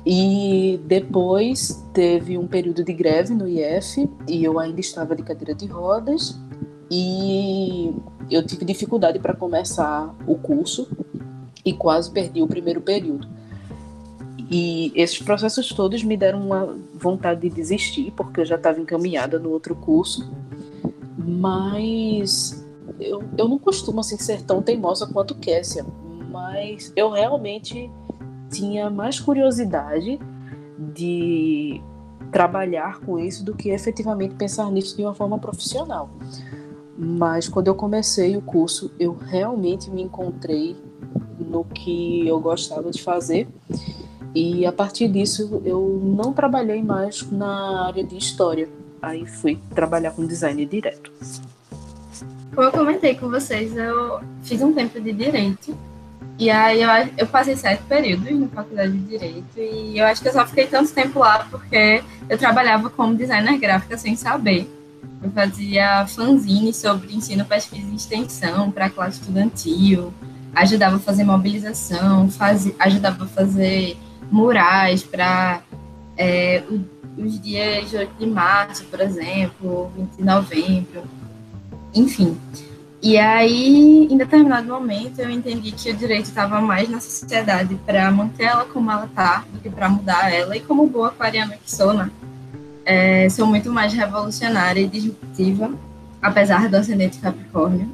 E 0.06 0.78
depois 0.84 1.82
teve 1.94 2.36
um 2.36 2.46
período 2.46 2.84
de 2.84 2.92
greve 2.92 3.34
no 3.34 3.48
IF 3.48 4.08
e 4.28 4.44
eu 4.44 4.58
ainda 4.58 4.80
estava 4.80 5.16
de 5.16 5.22
cadeira 5.22 5.54
de 5.54 5.66
rodas 5.66 6.38
e 6.90 7.94
eu 8.30 8.44
tive 8.44 8.64
dificuldade 8.64 9.18
para 9.18 9.34
começar 9.34 10.14
o 10.26 10.36
curso 10.36 10.88
e 11.64 11.72
quase 11.72 12.10
perdi 12.10 12.42
o 12.42 12.46
primeiro 12.46 12.82
período. 12.82 13.26
E 14.50 14.92
esses 14.94 15.18
processos 15.20 15.68
todos 15.70 16.04
me 16.04 16.16
deram 16.16 16.46
uma 16.46 16.76
vontade 16.94 17.40
de 17.40 17.50
desistir, 17.50 18.12
porque 18.14 18.40
eu 18.40 18.44
já 18.44 18.56
estava 18.56 18.78
encaminhada 18.78 19.38
no 19.38 19.50
outro 19.50 19.74
curso. 19.74 20.30
Mas 21.16 22.62
eu, 23.00 23.24
eu 23.38 23.48
não 23.48 23.58
costumo 23.58 24.00
assim, 24.00 24.18
ser 24.18 24.42
tão 24.42 24.60
teimosa 24.60 25.06
quanto 25.06 25.34
Kessia, 25.34 25.84
mas 26.30 26.92
eu 26.94 27.10
realmente 27.10 27.90
tinha 28.50 28.90
mais 28.90 29.18
curiosidade 29.20 30.18
de 30.78 31.80
trabalhar 32.30 33.00
com 33.00 33.18
isso 33.18 33.44
do 33.44 33.54
que 33.54 33.70
efetivamente 33.70 34.34
pensar 34.34 34.70
nisso 34.70 34.96
de 34.96 35.02
uma 35.02 35.14
forma 35.14 35.38
profissional. 35.38 36.10
Mas 36.96 37.48
quando 37.48 37.68
eu 37.68 37.74
comecei 37.74 38.36
o 38.36 38.42
curso, 38.42 38.90
eu 38.98 39.14
realmente 39.14 39.90
me 39.90 40.02
encontrei 40.02 40.76
no 41.38 41.64
que 41.64 42.26
eu 42.26 42.40
gostava 42.40 42.90
de 42.90 43.02
fazer. 43.02 43.48
E 44.34 44.66
a 44.66 44.72
partir 44.72 45.08
disso, 45.08 45.62
eu 45.64 46.00
não 46.02 46.32
trabalhei 46.32 46.82
mais 46.82 47.28
na 47.30 47.86
área 47.86 48.02
de 48.02 48.16
história. 48.16 48.68
Aí 49.00 49.26
fui 49.26 49.58
trabalhar 49.74 50.12
com 50.12 50.26
design 50.26 50.64
direto. 50.66 51.12
Como 52.54 52.68
eu 52.68 52.72
comentei 52.72 53.14
com 53.14 53.28
vocês, 53.28 53.76
eu 53.76 54.20
fiz 54.42 54.60
um 54.62 54.72
tempo 54.72 55.00
de 55.00 55.12
direito 55.12 55.76
e 56.38 56.50
aí 56.50 56.82
eu, 56.82 56.88
eu 57.16 57.26
passei 57.26 57.56
sete 57.56 57.82
períodos 57.84 58.28
na 58.38 58.48
faculdade 58.48 58.92
de 58.92 58.98
Direito 59.06 59.56
e 59.56 59.98
eu 59.98 60.06
acho 60.06 60.20
que 60.20 60.28
eu 60.28 60.32
só 60.32 60.44
fiquei 60.46 60.66
tanto 60.66 60.92
tempo 60.92 61.20
lá 61.20 61.46
porque 61.50 62.02
eu 62.28 62.36
trabalhava 62.36 62.90
como 62.90 63.14
designer 63.14 63.58
gráfica 63.58 63.96
sem 63.96 64.16
saber. 64.16 64.68
Eu 65.22 65.30
fazia 65.30 66.06
fanzine 66.06 66.74
sobre 66.74 67.14
ensino, 67.14 67.44
pesquisa 67.44 67.86
e 67.90 67.94
extensão 67.94 68.70
para 68.70 68.90
classe 68.90 69.20
estudantil, 69.20 70.12
ajudava 70.54 70.96
a 70.96 70.98
fazer 70.98 71.24
mobilização, 71.24 72.28
faz, 72.30 72.70
ajudava 72.78 73.24
a 73.24 73.28
fazer 73.28 73.96
murais 74.30 75.02
para 75.02 75.62
é, 76.16 76.62
os 77.16 77.40
dias 77.40 77.92
8 77.92 78.12
de 78.18 78.26
março, 78.26 78.84
por 78.86 79.00
exemplo, 79.00 79.90
20 79.96 80.16
de 80.16 80.24
novembro, 80.24 81.04
enfim. 81.94 82.36
E 83.04 83.18
aí, 83.18 84.08
em 84.10 84.16
determinado 84.16 84.66
momento, 84.66 85.18
eu 85.18 85.28
entendi 85.28 85.72
que 85.72 85.90
o 85.90 85.94
direito 85.94 86.24
estava 86.24 86.58
mais 86.62 86.88
na 86.88 86.98
sociedade 87.00 87.74
para 87.84 88.10
manter 88.10 88.44
ela 88.44 88.64
como 88.64 88.90
ela 88.90 89.04
está 89.04 89.44
do 89.52 89.60
que 89.60 89.68
para 89.68 89.90
mudar 89.90 90.32
ela. 90.32 90.56
E 90.56 90.60
como 90.60 90.86
boa 90.86 91.08
aquariana 91.08 91.54
que 91.54 91.70
sou, 91.70 91.92
né? 91.92 92.10
É, 92.82 93.28
sou 93.28 93.46
muito 93.46 93.70
mais 93.70 93.92
revolucionária 93.92 94.80
e 94.80 94.88
disruptiva, 94.88 95.70
apesar 96.22 96.66
do 96.70 96.78
ascendente 96.78 97.18
Capricórnio. 97.18 97.92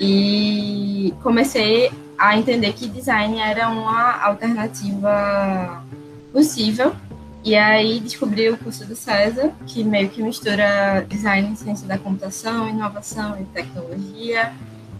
E 0.00 1.14
comecei 1.22 1.92
a 2.18 2.36
entender 2.36 2.72
que 2.72 2.88
design 2.88 3.38
era 3.38 3.68
uma 3.68 4.24
alternativa 4.24 5.84
possível 6.32 6.96
e 7.44 7.56
aí 7.56 7.98
descobri 7.98 8.48
o 8.48 8.56
curso 8.56 8.86
do 8.86 8.94
César, 8.94 9.50
que 9.66 9.82
meio 9.82 10.08
que 10.08 10.22
mistura 10.22 11.04
design, 11.08 11.56
ciência 11.56 11.88
da 11.88 11.98
computação, 11.98 12.68
inovação 12.68 13.36
e 13.40 13.44
tecnologia. 13.46 14.52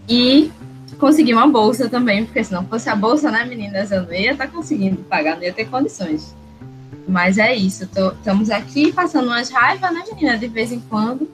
E 0.08 0.50
consegui 0.98 1.32
uma 1.32 1.46
bolsa 1.46 1.88
também, 1.88 2.24
porque 2.24 2.42
se 2.42 2.52
não 2.52 2.66
fosse 2.66 2.90
a 2.90 2.96
bolsa, 2.96 3.30
né, 3.30 3.44
meninas, 3.44 3.92
eu 3.92 4.02
não 4.02 4.12
ia 4.12 4.32
estar 4.32 4.46
tá 4.46 4.52
conseguindo 4.52 4.96
pagar, 5.04 5.36
não 5.36 5.44
ia 5.44 5.52
ter 5.52 5.66
condições. 5.66 6.34
Mas 7.06 7.38
é 7.38 7.54
isso, 7.54 7.86
tô, 7.86 8.10
estamos 8.10 8.50
aqui 8.50 8.92
passando 8.92 9.26
umas 9.26 9.48
raivas, 9.48 9.92
né, 9.92 10.02
menina, 10.10 10.36
de 10.36 10.48
vez 10.48 10.72
em 10.72 10.80
quando. 10.80 11.30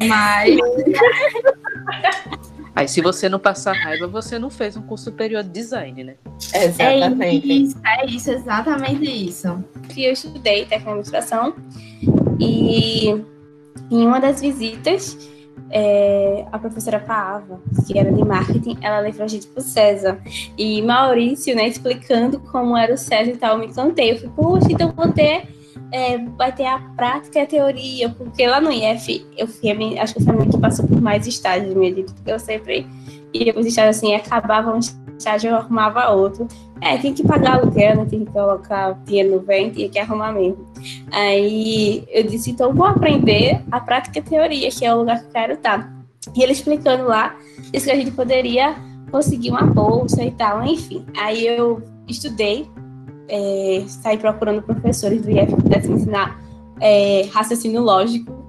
Mas. 0.00 0.56
Aí, 2.76 2.86
se 2.86 3.00
você 3.00 3.26
não 3.26 3.38
passar 3.38 3.72
raiva, 3.72 4.06
você 4.06 4.38
não 4.38 4.50
fez 4.50 4.76
um 4.76 4.82
curso 4.82 5.04
superior 5.04 5.42
de 5.42 5.48
design, 5.48 6.04
né? 6.04 6.16
Exatamente. 6.54 7.50
É 7.50 7.54
isso, 7.54 7.80
é 7.84 8.06
isso, 8.06 8.30
exatamente 8.30 9.28
isso. 9.28 9.64
que 9.88 10.04
eu 10.04 10.12
estudei 10.12 10.66
técnica 10.66 10.84
de 10.84 10.90
administração 10.90 11.54
e 12.38 13.08
em 13.90 14.06
uma 14.06 14.20
das 14.20 14.42
visitas 14.42 15.16
é, 15.70 16.44
a 16.52 16.58
professora 16.58 17.00
Paava, 17.00 17.60
que 17.86 17.98
era 17.98 18.12
de 18.12 18.24
marketing, 18.24 18.76
ela 18.82 19.00
levou 19.00 19.24
a 19.24 19.28
gente 19.28 19.46
pro 19.46 19.62
César. 19.62 20.20
E 20.56 20.82
Maurício, 20.82 21.56
né, 21.56 21.66
explicando 21.66 22.38
como 22.38 22.76
era 22.76 22.94
o 22.94 22.98
César 22.98 23.30
e 23.30 23.36
tal, 23.36 23.54
eu 23.54 23.58
me 23.60 23.66
encantei. 23.66 24.12
Eu 24.12 24.16
falei, 24.16 24.32
poxa, 24.36 24.68
então 24.70 24.92
vou 24.92 25.10
ter, 25.12 25.48
é, 25.92 26.18
vai 26.18 26.52
ter 26.52 26.66
a 26.66 26.78
prática 26.96 27.38
e 27.38 27.42
a 27.42 27.46
teoria, 27.46 28.08
porque 28.10 28.46
lá 28.46 28.60
no 28.60 28.70
IF, 28.72 29.26
eu 29.36 29.46
fui, 29.46 29.98
acho 29.98 30.14
que 30.14 30.24
foi 30.24 30.32
a 30.32 30.36
minha 30.36 30.50
que 30.50 30.58
passou 30.58 30.86
por 30.86 31.00
mais 31.00 31.26
estágios, 31.26 31.74
minha 31.74 31.94
vida, 31.94 32.12
porque 32.12 32.30
eu 32.30 32.38
sempre 32.38 32.86
ia 33.32 33.52
pros 33.52 33.66
estágios 33.66 33.96
assim, 33.96 34.14
acabava 34.14 34.74
um 34.74 34.78
estágio, 34.78 35.50
eu 35.50 35.56
arrumava 35.56 36.10
outro. 36.10 36.46
É, 36.80 36.98
tinha 36.98 37.12
que 37.12 37.26
pagar 37.26 37.56
aluguel, 37.56 37.96
né, 37.96 38.06
tinha 38.06 38.24
que 38.24 38.32
colocar 38.32 38.92
dinheiro 39.04 39.36
no 39.36 39.40
vento, 39.40 39.76
tinha 39.76 39.88
que 39.88 39.98
arrumar 39.98 40.32
mesmo. 40.32 40.66
Aí 41.10 42.04
eu 42.08 42.24
disse, 42.24 42.50
então 42.50 42.74
vou 42.74 42.86
aprender 42.86 43.62
a 43.70 43.80
prática 43.80 44.18
e 44.18 44.20
a 44.20 44.24
teoria, 44.24 44.70
que 44.70 44.84
é 44.84 44.94
o 44.94 44.98
lugar 44.98 45.20
que 45.20 45.26
eu 45.26 45.30
quero 45.30 45.52
estar. 45.54 45.96
E 46.34 46.42
ele 46.42 46.52
explicando 46.52 47.04
lá, 47.04 47.36
disse 47.72 47.86
que 47.86 47.92
a 47.92 47.96
gente 47.96 48.10
poderia 48.10 48.74
conseguir 49.10 49.50
uma 49.50 49.62
bolsa 49.62 50.22
e 50.22 50.30
tal, 50.32 50.62
enfim. 50.64 51.04
Aí 51.16 51.46
eu 51.46 51.82
estudei, 52.06 52.68
é, 53.28 53.84
procurando 54.18 54.62
professores 54.62 55.22
do 55.22 55.30
IF 55.30 55.54
que 55.54 55.62
pudessem 55.62 55.94
ensinar 55.94 56.40
é, 56.80 57.28
raciocínio 57.32 57.82
lógico. 57.82 58.46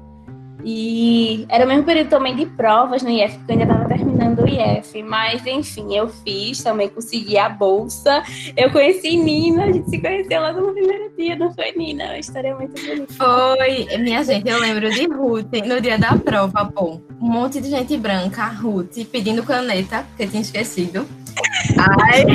E 0.69 1.45
era 1.47 1.63
o 1.63 1.67
mesmo 1.67 1.83
período 1.85 2.09
também 2.09 2.35
de 2.35 2.45
provas 2.45 3.01
no 3.01 3.09
IF, 3.09 3.37
porque 3.37 3.53
eu 3.53 3.59
ainda 3.59 3.71
estava 3.71 3.87
terminando 3.87 4.39
o 4.39 4.47
IF. 4.47 5.01
Mas, 5.03 5.45
enfim, 5.45 5.95
eu 5.95 6.09
fiz, 6.09 6.61
também 6.61 6.89
consegui 6.89 7.37
a 7.37 7.47
bolsa. 7.47 8.21
Eu 8.55 8.69
conheci 8.71 9.15
Nina, 9.15 9.65
a 9.65 9.71
gente 9.71 9.89
se 9.89 9.97
conheceu 9.97 10.41
lá 10.41 10.51
no 10.51 10.73
primeiro 10.73 11.09
dia, 11.17 11.37
não 11.37 11.53
foi, 11.53 11.71
Nina? 11.71 12.05
Uma 12.05 12.17
história 12.17 12.53
muito 12.53 12.73
bonita. 12.81 13.13
Foi, 13.13 13.97
minha 13.97 14.23
gente, 14.23 14.49
eu 14.49 14.59
lembro 14.59 14.89
de 14.89 15.05
Ruth 15.07 15.53
no 15.65 15.79
dia 15.79 15.97
da 15.97 16.17
prova, 16.17 16.65
pô. 16.65 16.99
Um 17.21 17.29
monte 17.31 17.61
de 17.61 17.69
gente 17.69 17.95
branca, 17.95 18.47
Ruth, 18.47 19.05
pedindo 19.09 19.43
caneta, 19.43 20.05
que 20.17 20.23
eu 20.23 20.29
tinha 20.29 20.41
esquecido. 20.41 21.07
Ai, 21.77 22.25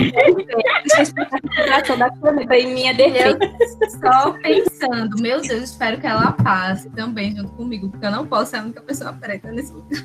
da 1.68 1.82
em 2.58 2.74
minha 2.74 2.94
defesa. 2.94 3.38
só 4.00 4.32
pensando, 4.32 5.20
meu 5.20 5.40
Deus, 5.40 5.64
espero 5.64 6.00
que 6.00 6.06
ela 6.06 6.32
passe 6.32 6.88
também 6.90 7.34
junto 7.36 7.52
comigo, 7.52 7.88
porque 7.90 8.06
eu 8.06 8.10
não 8.10 8.26
posso 8.26 8.50
ser 8.50 8.58
a 8.58 8.62
única 8.62 8.80
pessoa 8.82 9.12
preta 9.12 9.50
nesse 9.50 9.72
lugar. 9.72 10.02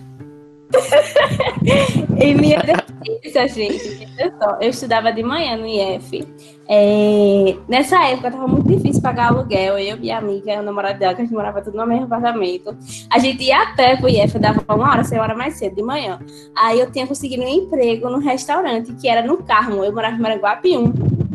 Em 2.19 2.35
minha 2.35 2.59
defesa, 2.59 3.47
gente, 3.47 4.07
só, 4.39 4.57
eu 4.59 4.69
estudava 4.69 5.11
de 5.11 5.23
manhã 5.23 5.55
no 5.55 5.67
IF. 5.67 6.27
É, 6.69 7.55
nessa 7.67 8.03
época 8.05 8.31
tava 8.31 8.47
muito 8.47 8.67
difícil 8.67 9.01
pagar 9.01 9.27
aluguel. 9.27 9.77
Eu 9.77 9.95
e 9.95 9.99
minha 9.99 10.17
amiga, 10.17 10.59
o 10.59 10.63
namorado 10.63 10.99
dela, 10.99 11.13
que 11.13 11.21
a 11.21 11.25
gente 11.25 11.33
morava 11.33 11.61
tudo 11.61 11.77
no 11.77 11.85
mesmo 11.85 12.05
apartamento. 12.05 12.75
A 13.09 13.19
gente 13.19 13.43
ia 13.43 13.61
a 13.61 13.75
pé 13.75 13.95
pro 13.95 14.09
IF, 14.09 14.37
dava 14.39 14.63
uma 14.67 14.91
hora, 14.91 15.03
seis 15.03 15.21
horas 15.21 15.37
mais 15.37 15.55
cedo, 15.57 15.75
de 15.75 15.83
manhã. 15.83 16.19
Aí 16.55 16.79
eu 16.79 16.91
tinha 16.91 17.07
conseguido 17.07 17.43
um 17.43 17.47
emprego 17.47 18.09
no 18.09 18.19
restaurante, 18.19 18.93
que 18.95 19.07
era 19.07 19.25
no 19.25 19.37
Carmo. 19.43 19.83
Eu 19.83 19.93
morava 19.93 20.15
em 20.15 20.19
Maranguape 20.19 20.77
1. 20.77 21.26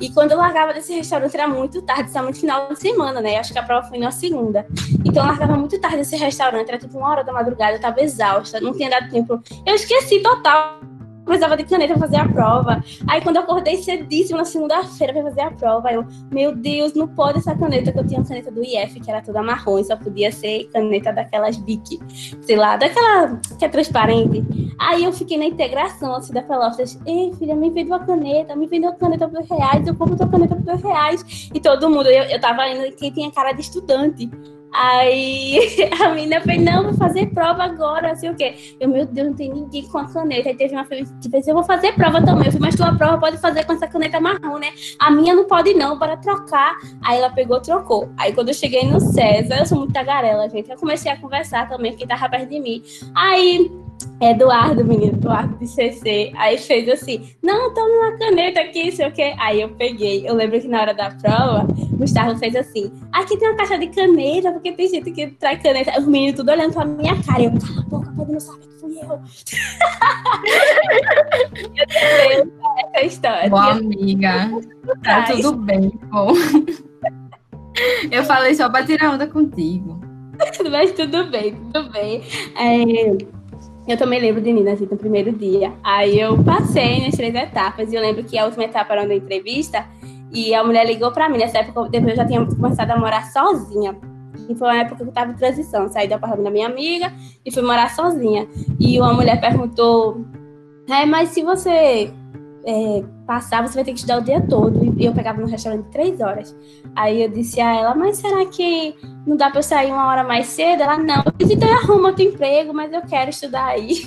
E 0.00 0.10
quando 0.10 0.32
eu 0.32 0.38
largava 0.38 0.72
desse 0.72 0.94
restaurante 0.94 1.34
era 1.34 1.48
muito 1.48 1.82
tarde, 1.82 2.10
somente 2.10 2.40
final 2.40 2.68
de 2.68 2.78
semana, 2.78 3.20
né? 3.20 3.36
Acho 3.36 3.52
que 3.52 3.58
a 3.58 3.62
prova 3.62 3.88
foi 3.88 3.98
na 3.98 4.10
segunda. 4.10 4.66
Então 5.04 5.22
eu 5.22 5.28
largava 5.28 5.56
muito 5.56 5.78
tarde 5.80 5.98
desse 5.98 6.16
restaurante, 6.16 6.68
era 6.68 6.78
tipo 6.78 6.98
uma 6.98 7.08
hora 7.08 7.24
da 7.24 7.32
madrugada, 7.32 7.76
eu 7.76 7.80
tava 7.80 8.00
exausta, 8.00 8.60
não 8.60 8.72
tinha 8.72 8.90
dado 8.90 9.10
tempo. 9.10 9.42
Eu 9.66 9.74
esqueci 9.74 10.20
total. 10.20 10.80
Precisava 11.28 11.56
de 11.56 11.64
caneta 11.64 11.92
pra 11.92 12.08
fazer 12.08 12.16
a 12.16 12.28
prova. 12.28 12.82
Aí 13.06 13.20
quando 13.20 13.36
eu 13.36 13.42
acordei 13.42 13.76
cedíssimo 13.76 14.38
na 14.38 14.44
segunda-feira 14.44 15.12
pra 15.12 15.22
fazer 15.22 15.42
a 15.42 15.50
prova, 15.50 15.92
eu, 15.92 16.04
meu 16.30 16.56
Deus, 16.56 16.94
não 16.94 17.06
pode 17.06 17.38
essa 17.38 17.54
caneta, 17.54 17.92
que 17.92 17.98
eu 17.98 18.06
tinha 18.06 18.18
uma 18.18 18.26
caneta 18.26 18.50
do 18.50 18.64
IF, 18.64 18.98
que 18.98 19.10
era 19.10 19.20
toda 19.20 19.42
marrom, 19.42 19.82
só 19.84 19.94
podia 19.94 20.32
ser 20.32 20.64
caneta 20.72 21.12
daquelas 21.12 21.56
Bic, 21.58 21.98
sei 22.40 22.56
lá, 22.56 22.76
daquela 22.76 23.38
que 23.58 23.64
é 23.64 23.68
transparente. 23.68 24.42
Aí 24.78 25.04
eu 25.04 25.12
fiquei 25.12 25.36
na 25.36 25.44
integração, 25.44 26.14
assim, 26.14 26.32
da 26.32 26.42
Pelotas. 26.42 26.98
Ei, 27.04 27.32
filha, 27.34 27.54
me 27.54 27.70
vendeu 27.70 27.94
a 27.94 28.00
caneta, 28.00 28.56
me 28.56 28.66
vendeu 28.66 28.90
a 28.90 28.94
caneta 28.94 29.28
por 29.28 29.42
reais, 29.42 29.86
eu 29.86 29.94
compro 29.94 30.16
tua 30.16 30.28
caneta 30.28 30.56
por 30.56 30.74
reais. 30.76 31.50
E 31.52 31.60
todo 31.60 31.90
mundo, 31.90 32.08
eu, 32.08 32.24
eu 32.24 32.40
tava 32.40 32.66
indo, 32.68 32.96
quem 32.96 33.12
tinha 33.12 33.30
cara 33.30 33.52
de 33.52 33.60
estudante. 33.60 34.30
Aí 34.72 35.90
a 36.00 36.10
menina 36.10 36.40
fez, 36.40 36.62
não, 36.62 36.84
vou 36.84 36.94
fazer 36.94 37.26
prova 37.26 37.64
agora, 37.64 38.12
assim 38.12 38.28
o 38.28 38.34
quê. 38.34 38.54
Eu, 38.78 38.88
meu 38.88 39.06
Deus, 39.06 39.28
não 39.28 39.34
tem 39.34 39.52
ninguém 39.52 39.86
com 39.88 39.98
a 39.98 40.08
caneta. 40.08 40.48
Aí 40.48 40.56
teve 40.56 40.74
uma 40.74 40.84
que 40.84 41.28
fez, 41.30 41.48
eu 41.48 41.54
vou 41.54 41.64
fazer 41.64 41.92
prova 41.92 42.20
também. 42.22 42.46
Eu 42.46 42.52
falei, 42.52 42.60
mas 42.60 42.76
tua 42.76 42.94
prova 42.94 43.18
pode 43.18 43.38
fazer 43.38 43.64
com 43.64 43.72
essa 43.72 43.86
caneta 43.86 44.20
marrom, 44.20 44.58
né? 44.58 44.68
A 44.98 45.10
minha 45.10 45.34
não 45.34 45.44
pode 45.44 45.74
não, 45.74 45.98
bora 45.98 46.16
trocar. 46.16 46.76
Aí 47.02 47.18
ela 47.18 47.30
pegou, 47.30 47.60
trocou. 47.60 48.10
Aí 48.16 48.32
quando 48.32 48.48
eu 48.48 48.54
cheguei 48.54 48.84
no 48.84 49.00
César, 49.00 49.58
eu 49.58 49.66
sou 49.66 49.78
muito 49.78 49.92
tagarela, 49.92 50.48
gente. 50.48 50.70
Eu 50.70 50.76
comecei 50.76 51.10
a 51.10 51.20
conversar 51.20 51.68
também, 51.68 51.92
porque 51.92 52.06
tava 52.06 52.28
perto 52.28 52.48
de 52.48 52.60
mim. 52.60 52.82
Aí 53.14 53.70
Eduardo, 54.20 54.84
menino, 54.84 55.12
Eduardo 55.12 55.56
de 55.58 55.66
CC, 55.66 56.32
aí 56.36 56.58
fez 56.58 56.88
assim, 56.88 57.30
não, 57.42 57.72
toma 57.72 57.88
uma 57.88 58.18
caneta 58.18 58.60
aqui, 58.60 58.90
sei 58.90 59.06
o 59.06 59.12
quê. 59.12 59.34
Aí 59.38 59.60
eu 59.60 59.68
peguei, 59.70 60.28
eu 60.28 60.34
lembro 60.34 60.60
que 60.60 60.68
na 60.68 60.80
hora 60.80 60.94
da 60.94 61.10
prova, 61.10 61.66
Gustavo 61.92 62.36
fez 62.38 62.56
assim, 62.56 62.92
aqui 63.12 63.36
tem 63.36 63.48
uma 63.48 63.56
caixa 63.56 63.78
de 63.78 63.86
caneta, 63.88 64.52
porque 64.52 64.72
tem 64.72 64.88
gente 64.88 65.10
que 65.10 65.28
traz 65.28 65.62
caneta. 65.62 65.98
Os 65.98 66.06
meninos 66.06 66.36
tudo 66.36 66.50
olhando 66.50 66.74
pra 66.74 66.84
minha 66.84 67.22
cara, 67.22 67.42
eu, 67.42 67.52
cala 67.52 67.80
a 67.80 67.84
boca, 67.84 68.12
pode 68.16 68.32
não 68.32 68.40
saber 68.40 68.66
que 68.66 68.80
fui 68.80 68.98
eu. 68.98 69.20
eu 72.36 72.52
essa 72.94 73.06
história. 73.06 73.50
Bom, 73.50 73.56
amiga, 73.56 74.50
tá 75.02 75.22
tudo 75.24 75.52
bem, 75.54 75.92
bom. 76.10 76.32
Eu 78.10 78.24
falei 78.24 78.54
só 78.54 78.68
pra 78.68 78.84
tirar 78.84 79.14
onda 79.14 79.26
contigo. 79.26 80.00
Mas 80.70 80.92
tudo 80.92 81.30
bem, 81.30 81.54
tudo 81.54 81.90
bem. 81.90 82.22
É, 82.56 83.37
eu 83.92 83.96
também 83.96 84.20
lembro 84.20 84.40
de 84.40 84.52
Nina, 84.52 84.72
assim, 84.72 84.86
no 84.90 84.96
primeiro 84.96 85.32
dia. 85.32 85.72
Aí 85.82 86.20
eu 86.20 86.42
passei 86.44 87.02
nas 87.04 87.14
três 87.14 87.34
etapas, 87.34 87.92
e 87.92 87.96
eu 87.96 88.02
lembro 88.02 88.24
que 88.24 88.38
a 88.38 88.44
última 88.44 88.64
etapa 88.64 88.92
era 88.92 89.04
uma 89.04 89.14
entrevista, 89.14 89.86
e 90.32 90.54
a 90.54 90.62
mulher 90.62 90.86
ligou 90.86 91.10
pra 91.10 91.28
mim. 91.28 91.38
Nessa 91.38 91.58
época, 91.58 91.88
depois 91.88 92.12
eu 92.12 92.16
já 92.16 92.26
tinha 92.26 92.44
começado 92.44 92.90
a 92.90 92.98
morar 92.98 93.24
sozinha. 93.32 93.96
E 94.48 94.54
foi 94.54 94.68
uma 94.68 94.78
época 94.78 94.96
que 94.96 95.02
eu 95.02 95.12
tava 95.12 95.32
em 95.32 95.34
transição. 95.34 95.88
Saí 95.88 96.08
do 96.08 96.14
apartamento 96.14 96.44
da 96.44 96.50
minha 96.50 96.66
amiga 96.66 97.12
e 97.44 97.50
fui 97.50 97.62
morar 97.62 97.94
sozinha. 97.94 98.46
E 98.78 98.98
uma 99.00 99.12
mulher 99.12 99.40
perguntou: 99.40 100.24
é, 100.88 101.04
mas 101.04 101.30
se 101.30 101.42
você 101.42 102.10
é, 102.68 103.02
passar, 103.26 103.66
você 103.66 103.76
vai 103.76 103.84
ter 103.84 103.92
que 103.92 103.98
estudar 103.98 104.18
o 104.18 104.22
dia 104.22 104.42
todo. 104.42 104.94
E 105.00 105.06
eu 105.06 105.14
pegava 105.14 105.40
no 105.40 105.46
restaurante 105.46 105.88
três 105.90 106.20
horas. 106.20 106.54
Aí 106.94 107.22
eu 107.22 107.30
disse 107.30 107.58
a 107.62 107.74
ela, 107.74 107.94
mas 107.94 108.18
será 108.18 108.44
que 108.44 108.94
não 109.26 109.38
dá 109.38 109.48
pra 109.48 109.60
eu 109.60 109.62
sair 109.62 109.90
uma 109.90 110.06
hora 110.06 110.22
mais 110.22 110.48
cedo? 110.48 110.82
Ela, 110.82 110.98
não. 110.98 111.24
Eu 111.24 111.32
disse, 111.38 111.54
então 111.54 111.72
arruma 111.72 112.08
outro 112.08 112.22
emprego, 112.22 112.74
mas 112.74 112.92
eu 112.92 113.00
quero 113.00 113.30
estudar 113.30 113.68
aí. 113.68 114.02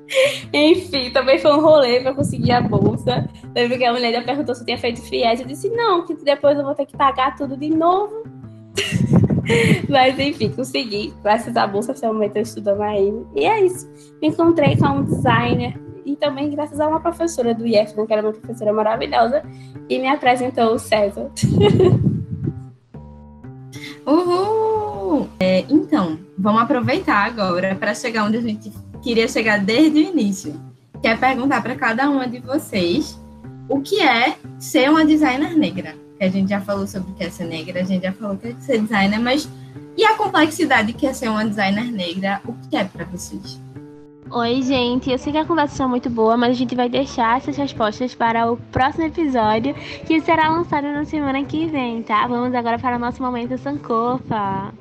Enfim, 0.54 1.10
também 1.10 1.38
foi 1.38 1.52
um 1.52 1.60
rolê 1.60 2.00
pra 2.00 2.14
conseguir 2.14 2.52
a 2.52 2.62
bolsa. 2.62 3.28
Lembro 3.54 3.76
que 3.76 3.84
a 3.84 3.92
mulher 3.92 4.24
perguntou 4.24 4.54
se 4.54 4.62
eu 4.62 4.64
tinha 4.64 4.78
feito 4.78 5.02
FIES. 5.02 5.40
Eu 5.40 5.46
disse, 5.46 5.68
não, 5.68 6.06
que 6.06 6.14
depois 6.14 6.56
eu 6.56 6.64
vou 6.64 6.74
ter 6.74 6.86
que 6.86 6.96
pagar 6.96 7.36
tudo 7.36 7.58
de 7.58 7.68
novo. 7.68 8.22
Mas 9.86 10.18
enfim, 10.18 10.50
consegui. 10.50 11.12
Graças 11.22 11.54
à 11.58 11.66
bolsa, 11.66 11.94
momento 12.06 12.36
eu 12.36 12.42
estudando 12.42 12.80
aí. 12.80 13.12
E 13.36 13.44
é 13.44 13.66
isso. 13.66 13.86
Me 14.22 14.28
encontrei 14.28 14.78
com 14.78 14.86
um 14.86 15.04
designer. 15.04 15.87
E 16.08 16.16
também 16.16 16.50
graças 16.50 16.80
a 16.80 16.88
uma 16.88 17.00
professora 17.00 17.54
do 17.54 17.66
IF, 17.66 17.92
que 17.92 18.12
era 18.12 18.22
uma 18.22 18.32
professora 18.32 18.72
maravilhosa, 18.72 19.42
e 19.90 19.98
me 19.98 20.08
apresentou 20.08 20.72
o 20.72 20.78
César. 20.78 21.30
Uhul! 24.06 25.28
É, 25.38 25.66
então, 25.68 26.18
vamos 26.38 26.62
aproveitar 26.62 27.26
agora 27.26 27.74
para 27.74 27.94
chegar 27.94 28.24
onde 28.24 28.38
a 28.38 28.40
gente 28.40 28.72
queria 29.02 29.28
chegar 29.28 29.58
desde 29.58 29.98
o 29.98 30.02
início, 30.02 30.58
que 31.02 31.08
é 31.08 31.14
perguntar 31.14 31.62
para 31.62 31.76
cada 31.76 32.08
uma 32.08 32.26
de 32.26 32.38
vocês 32.38 33.20
o 33.68 33.82
que 33.82 34.00
é 34.00 34.34
ser 34.58 34.88
uma 34.88 35.04
designer 35.04 35.54
negra. 35.54 35.94
A 36.18 36.28
gente 36.28 36.48
já 36.48 36.62
falou 36.62 36.86
sobre 36.86 37.10
o 37.12 37.14
que 37.16 37.24
é 37.24 37.28
ser 37.28 37.44
negra, 37.44 37.82
a 37.82 37.84
gente 37.84 38.02
já 38.04 38.12
falou 38.12 38.34
que 38.38 38.48
é 38.48 38.54
ser 38.60 38.80
designer, 38.80 39.20
mas 39.20 39.46
e 39.94 40.04
a 40.06 40.16
complexidade 40.16 40.94
que 40.94 41.06
é 41.06 41.12
ser 41.12 41.28
uma 41.28 41.44
designer 41.44 41.92
negra? 41.92 42.40
O 42.46 42.54
que 42.54 42.76
é 42.78 42.84
para 42.84 43.04
vocês? 43.04 43.60
Oi, 44.30 44.62
gente. 44.62 45.10
Eu 45.10 45.18
sei 45.18 45.32
que 45.32 45.38
a 45.38 45.44
conversa 45.44 45.74
está 45.74 45.88
muito 45.88 46.10
boa, 46.10 46.36
mas 46.36 46.50
a 46.50 46.54
gente 46.54 46.74
vai 46.74 46.88
deixar 46.88 47.38
essas 47.38 47.56
respostas 47.56 48.14
para 48.14 48.50
o 48.50 48.56
próximo 48.56 49.04
episódio, 49.04 49.74
que 50.06 50.20
será 50.20 50.50
lançado 50.50 50.84
na 50.84 51.04
semana 51.06 51.42
que 51.44 51.66
vem, 51.66 52.02
tá? 52.02 52.26
Vamos 52.26 52.54
agora 52.54 52.78
para 52.78 52.96
o 52.96 52.98
nosso 52.98 53.22
momento 53.22 53.56
Sankofa. 53.56 54.72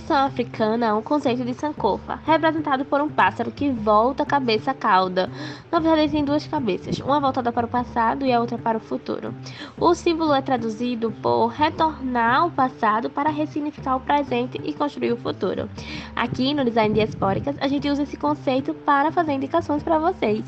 Tradição 0.00 0.16
africana 0.16 0.90
há 0.90 0.96
um 0.96 1.02
conceito 1.02 1.44
de 1.44 1.54
sankofa, 1.54 2.18
representado 2.24 2.84
por 2.84 3.00
um 3.00 3.08
pássaro 3.08 3.50
que 3.50 3.70
volta 3.70 4.22
a 4.22 4.26
cabeça 4.26 4.72
cauda. 4.72 5.30
Na 5.70 5.78
verdade, 5.78 6.12
tem 6.12 6.24
duas 6.24 6.46
cabeças, 6.46 6.98
uma 7.00 7.20
voltada 7.20 7.52
para 7.52 7.66
o 7.66 7.68
passado 7.68 8.24
e 8.24 8.32
a 8.32 8.40
outra 8.40 8.56
para 8.56 8.78
o 8.78 8.80
futuro. 8.80 9.34
O 9.78 9.94
símbolo 9.94 10.34
é 10.34 10.40
traduzido 10.40 11.10
por 11.22 11.48
retornar 11.48 12.40
ao 12.40 12.50
passado 12.50 13.10
para 13.10 13.30
ressignificar 13.30 13.96
o 13.96 14.00
presente 14.00 14.60
e 14.64 14.72
construir 14.72 15.12
o 15.12 15.16
futuro. 15.16 15.68
Aqui 16.16 16.54
no 16.54 16.64
Design 16.64 16.94
Diaspóricas, 16.94 17.56
a 17.60 17.68
gente 17.68 17.88
usa 17.88 18.02
esse 18.02 18.16
conceito 18.16 18.72
para 18.72 19.12
fazer 19.12 19.32
indicações 19.32 19.82
para 19.82 19.98
vocês. 19.98 20.44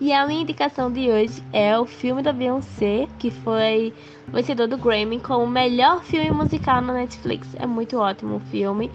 E 0.00 0.12
a 0.12 0.26
minha 0.26 0.42
indicação 0.42 0.90
de 0.90 1.10
hoje 1.10 1.42
é 1.52 1.78
o 1.78 1.86
filme 1.86 2.22
da 2.22 2.32
Beyoncé, 2.32 3.06
que 3.18 3.30
foi 3.30 3.92
vencedor 4.32 4.68
do 4.68 4.76
Grammy 4.76 5.20
como 5.20 5.46
melhor 5.46 6.02
filme 6.02 6.30
musical 6.30 6.80
na 6.80 6.92
Netflix. 6.92 7.48
É 7.56 7.66
muito 7.66 7.98
ótimo 7.98 8.36
o 8.36 8.40
filme 8.40 8.90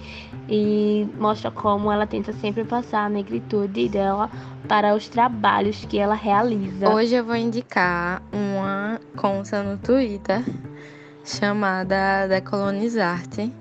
e 0.50 1.08
mostra 1.18 1.52
como 1.52 1.92
ela 1.92 2.06
tenta 2.06 2.32
sempre 2.34 2.64
passar 2.64 3.06
a 3.06 3.10
negritude 3.10 3.90
dela 3.90 4.30
para 4.68 4.96
os 4.96 5.08
trabalhos 5.08 5.86
que 5.86 5.98
ela 5.98 6.16
realiza. 6.16 6.90
Hoje 6.90 7.16
eu 7.16 7.24
vou 7.24 7.36
indicar 7.36 8.22
uma 8.32 9.00
conta 9.16 9.64
no 9.64 9.78
Twitter 9.78 10.44
chamada 11.24 12.28
Decolonizarte, 12.28 13.52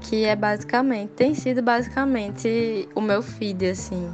que 0.00 0.24
é 0.24 0.34
basicamente, 0.34 1.10
tem 1.10 1.34
sido 1.34 1.62
basicamente 1.62 2.88
o 2.94 3.00
meu 3.00 3.22
feed, 3.22 3.66
assim. 3.66 4.10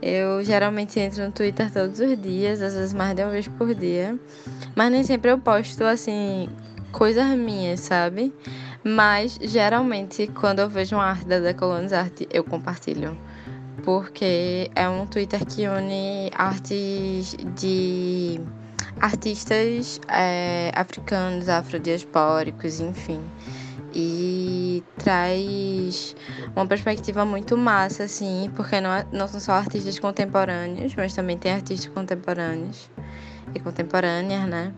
Eu 0.00 0.44
geralmente 0.44 1.00
entro 1.00 1.24
no 1.24 1.32
Twitter 1.32 1.72
todos 1.72 1.98
os 1.98 2.20
dias, 2.20 2.62
às 2.62 2.74
vezes 2.74 2.92
mais 2.92 3.14
de 3.14 3.22
uma 3.22 3.30
vez 3.30 3.48
por 3.48 3.74
dia. 3.74 4.18
Mas 4.76 4.92
nem 4.92 5.02
sempre 5.02 5.30
eu 5.30 5.38
posto, 5.38 5.84
assim, 5.84 6.48
coisas 6.92 7.26
minhas, 7.36 7.80
sabe? 7.80 8.32
Mas 8.84 9.38
geralmente 9.42 10.28
quando 10.28 10.60
eu 10.60 10.68
vejo 10.68 10.96
uma 10.96 11.04
arte 11.04 11.26
da 11.26 11.40
Decolonizarte, 11.40 12.28
eu 12.32 12.44
compartilho. 12.44 13.18
Porque 13.84 14.70
é 14.74 14.88
um 14.88 15.06
Twitter 15.06 15.44
que 15.44 15.66
une 15.66 16.30
artes 16.34 17.36
de 17.56 18.40
artistas 19.00 20.00
é, 20.08 20.70
africanos, 20.74 21.48
afrodiaspóricos, 21.48 22.80
enfim 22.80 23.20
e 23.94 24.82
traz 24.98 26.14
uma 26.54 26.66
perspectiva 26.66 27.24
muito 27.24 27.56
massa, 27.56 28.04
assim, 28.04 28.50
porque 28.54 28.80
não, 28.80 28.90
é, 28.90 29.06
não 29.12 29.28
são 29.28 29.40
só 29.40 29.52
artistas 29.52 29.98
contemporâneos, 29.98 30.94
mas 30.94 31.14
também 31.14 31.38
tem 31.38 31.52
artistas 31.52 31.92
contemporâneos 31.92 32.90
e 33.54 33.60
contemporâneas, 33.60 34.48
né? 34.48 34.72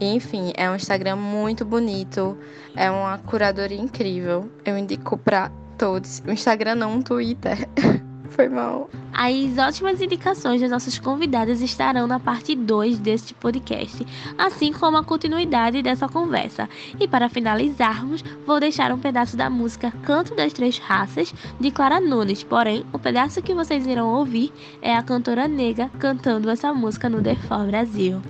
Enfim, 0.00 0.52
é 0.56 0.68
um 0.68 0.74
Instagram 0.74 1.16
muito 1.16 1.64
bonito, 1.64 2.36
é 2.74 2.90
uma 2.90 3.18
curadoria 3.18 3.78
incrível. 3.78 4.50
Eu 4.64 4.76
indico 4.76 5.16
para 5.16 5.50
todos. 5.78 6.20
O 6.26 6.30
Instagram 6.30 6.74
não, 6.74 6.94
um 6.94 7.02
Twitter. 7.02 7.68
Foi 8.34 8.48
mal. 8.48 8.90
As 9.12 9.58
ótimas 9.58 10.00
indicações 10.00 10.60
das 10.60 10.68
nossas 10.68 10.98
convidadas 10.98 11.60
estarão 11.60 12.08
na 12.08 12.18
parte 12.18 12.56
2 12.56 12.98
deste 12.98 13.32
podcast, 13.32 14.04
assim 14.36 14.72
como 14.72 14.96
a 14.96 15.04
continuidade 15.04 15.80
dessa 15.82 16.08
conversa. 16.08 16.68
E 16.98 17.06
para 17.06 17.28
finalizarmos, 17.28 18.24
vou 18.44 18.58
deixar 18.58 18.90
um 18.90 18.98
pedaço 18.98 19.36
da 19.36 19.48
música 19.48 19.92
Canto 20.02 20.34
das 20.34 20.52
Três 20.52 20.78
Raças, 20.78 21.32
de 21.60 21.70
Clara 21.70 22.00
Nunes. 22.00 22.42
Porém, 22.42 22.84
o 22.92 22.98
pedaço 22.98 23.40
que 23.40 23.54
vocês 23.54 23.86
irão 23.86 24.12
ouvir 24.12 24.52
é 24.82 24.96
a 24.96 25.02
cantora 25.02 25.46
Nega 25.46 25.88
cantando 26.00 26.50
essa 26.50 26.74
música 26.74 27.08
no 27.08 27.22
The 27.22 27.36
For 27.36 27.66
Brasil. 27.66 28.20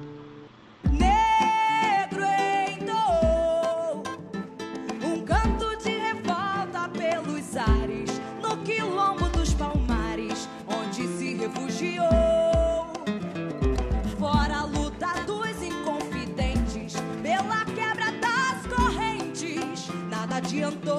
Adiantou. 20.65 20.99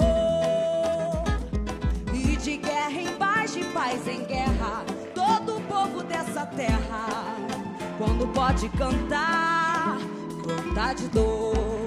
E 2.14 2.36
de 2.36 2.56
guerra 2.56 3.00
em 3.00 3.12
paz, 3.16 3.52
de 3.52 3.64
paz 3.64 4.06
em 4.06 4.24
guerra, 4.24 4.84
todo 5.14 5.56
o 5.56 5.60
povo 5.62 6.02
dessa 6.04 6.46
terra, 6.46 7.34
quando 7.98 8.26
pode 8.32 8.68
cantar, 8.70 9.98
cantar 10.46 10.94
de 10.94 11.08
dor. 11.08 11.85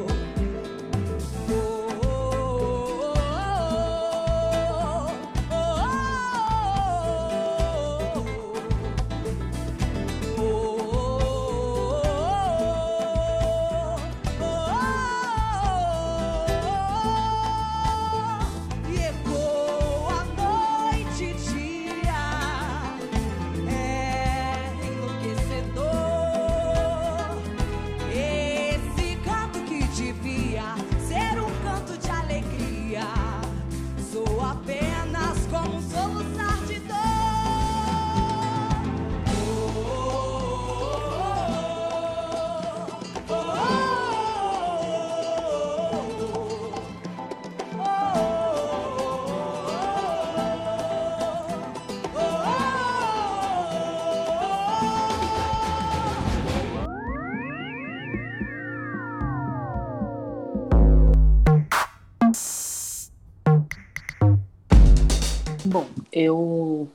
Eu 66.20 66.88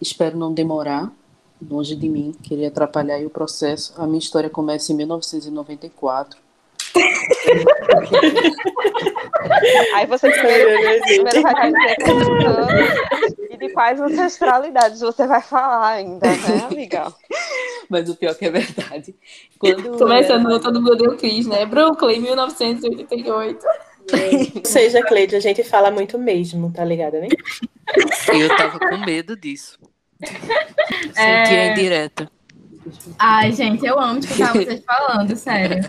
espero 0.00 0.36
não 0.36 0.52
demorar, 0.52 1.10
longe 1.66 1.96
de 1.96 2.08
mim, 2.08 2.32
queria 2.42 2.68
atrapalhar 2.68 3.18
o 3.24 3.30
processo. 3.30 3.94
A 3.96 4.06
minha 4.06 4.18
história 4.18 4.50
começa 4.50 4.92
em 4.92 4.96
1994. 4.96 6.38
Aí 9.94 10.06
você 10.06 10.30
primeiro, 10.30 11.02
primeiro 11.02 11.42
vai 11.42 11.72
dizer 11.72 11.96
e 13.50 13.56
de 13.56 13.68
quais 13.70 14.00
ancestralidades 14.00 15.00
você 15.00 15.26
vai 15.26 15.40
falar 15.40 15.88
ainda, 15.88 16.26
né, 16.26 16.66
amiga? 16.70 17.10
Mas 17.88 18.10
o 18.10 18.16
pior 18.16 18.34
que 18.34 18.46
é 18.46 18.50
verdade. 18.50 19.14
Quando 19.58 19.96
Começando 19.96 20.50
era... 20.50 20.60
todo 20.60 20.82
mundo 20.82 21.04
eu 21.04 21.16
quis, 21.16 21.46
né? 21.46 21.64
Brooklyn, 21.64 22.20
1988. 22.20 23.64
Ou 24.54 24.64
seja, 24.64 25.02
Cleide, 25.02 25.36
a 25.36 25.40
gente 25.40 25.62
fala 25.64 25.90
muito 25.90 26.18
mesmo, 26.18 26.72
tá 26.72 26.84
ligada, 26.84 27.20
né? 27.20 27.28
Eu 28.32 28.56
tava 28.56 28.78
com 28.78 28.98
medo 28.98 29.36
disso. 29.36 29.78
É... 31.16 31.44
Sentia 31.44 31.72
indireta. 31.72 32.30
Ai, 33.18 33.50
gente, 33.50 33.84
eu 33.84 33.98
amo 33.98 34.20
escutar 34.20 34.52
vocês 34.52 34.84
falando, 34.84 35.34
sério. 35.34 35.80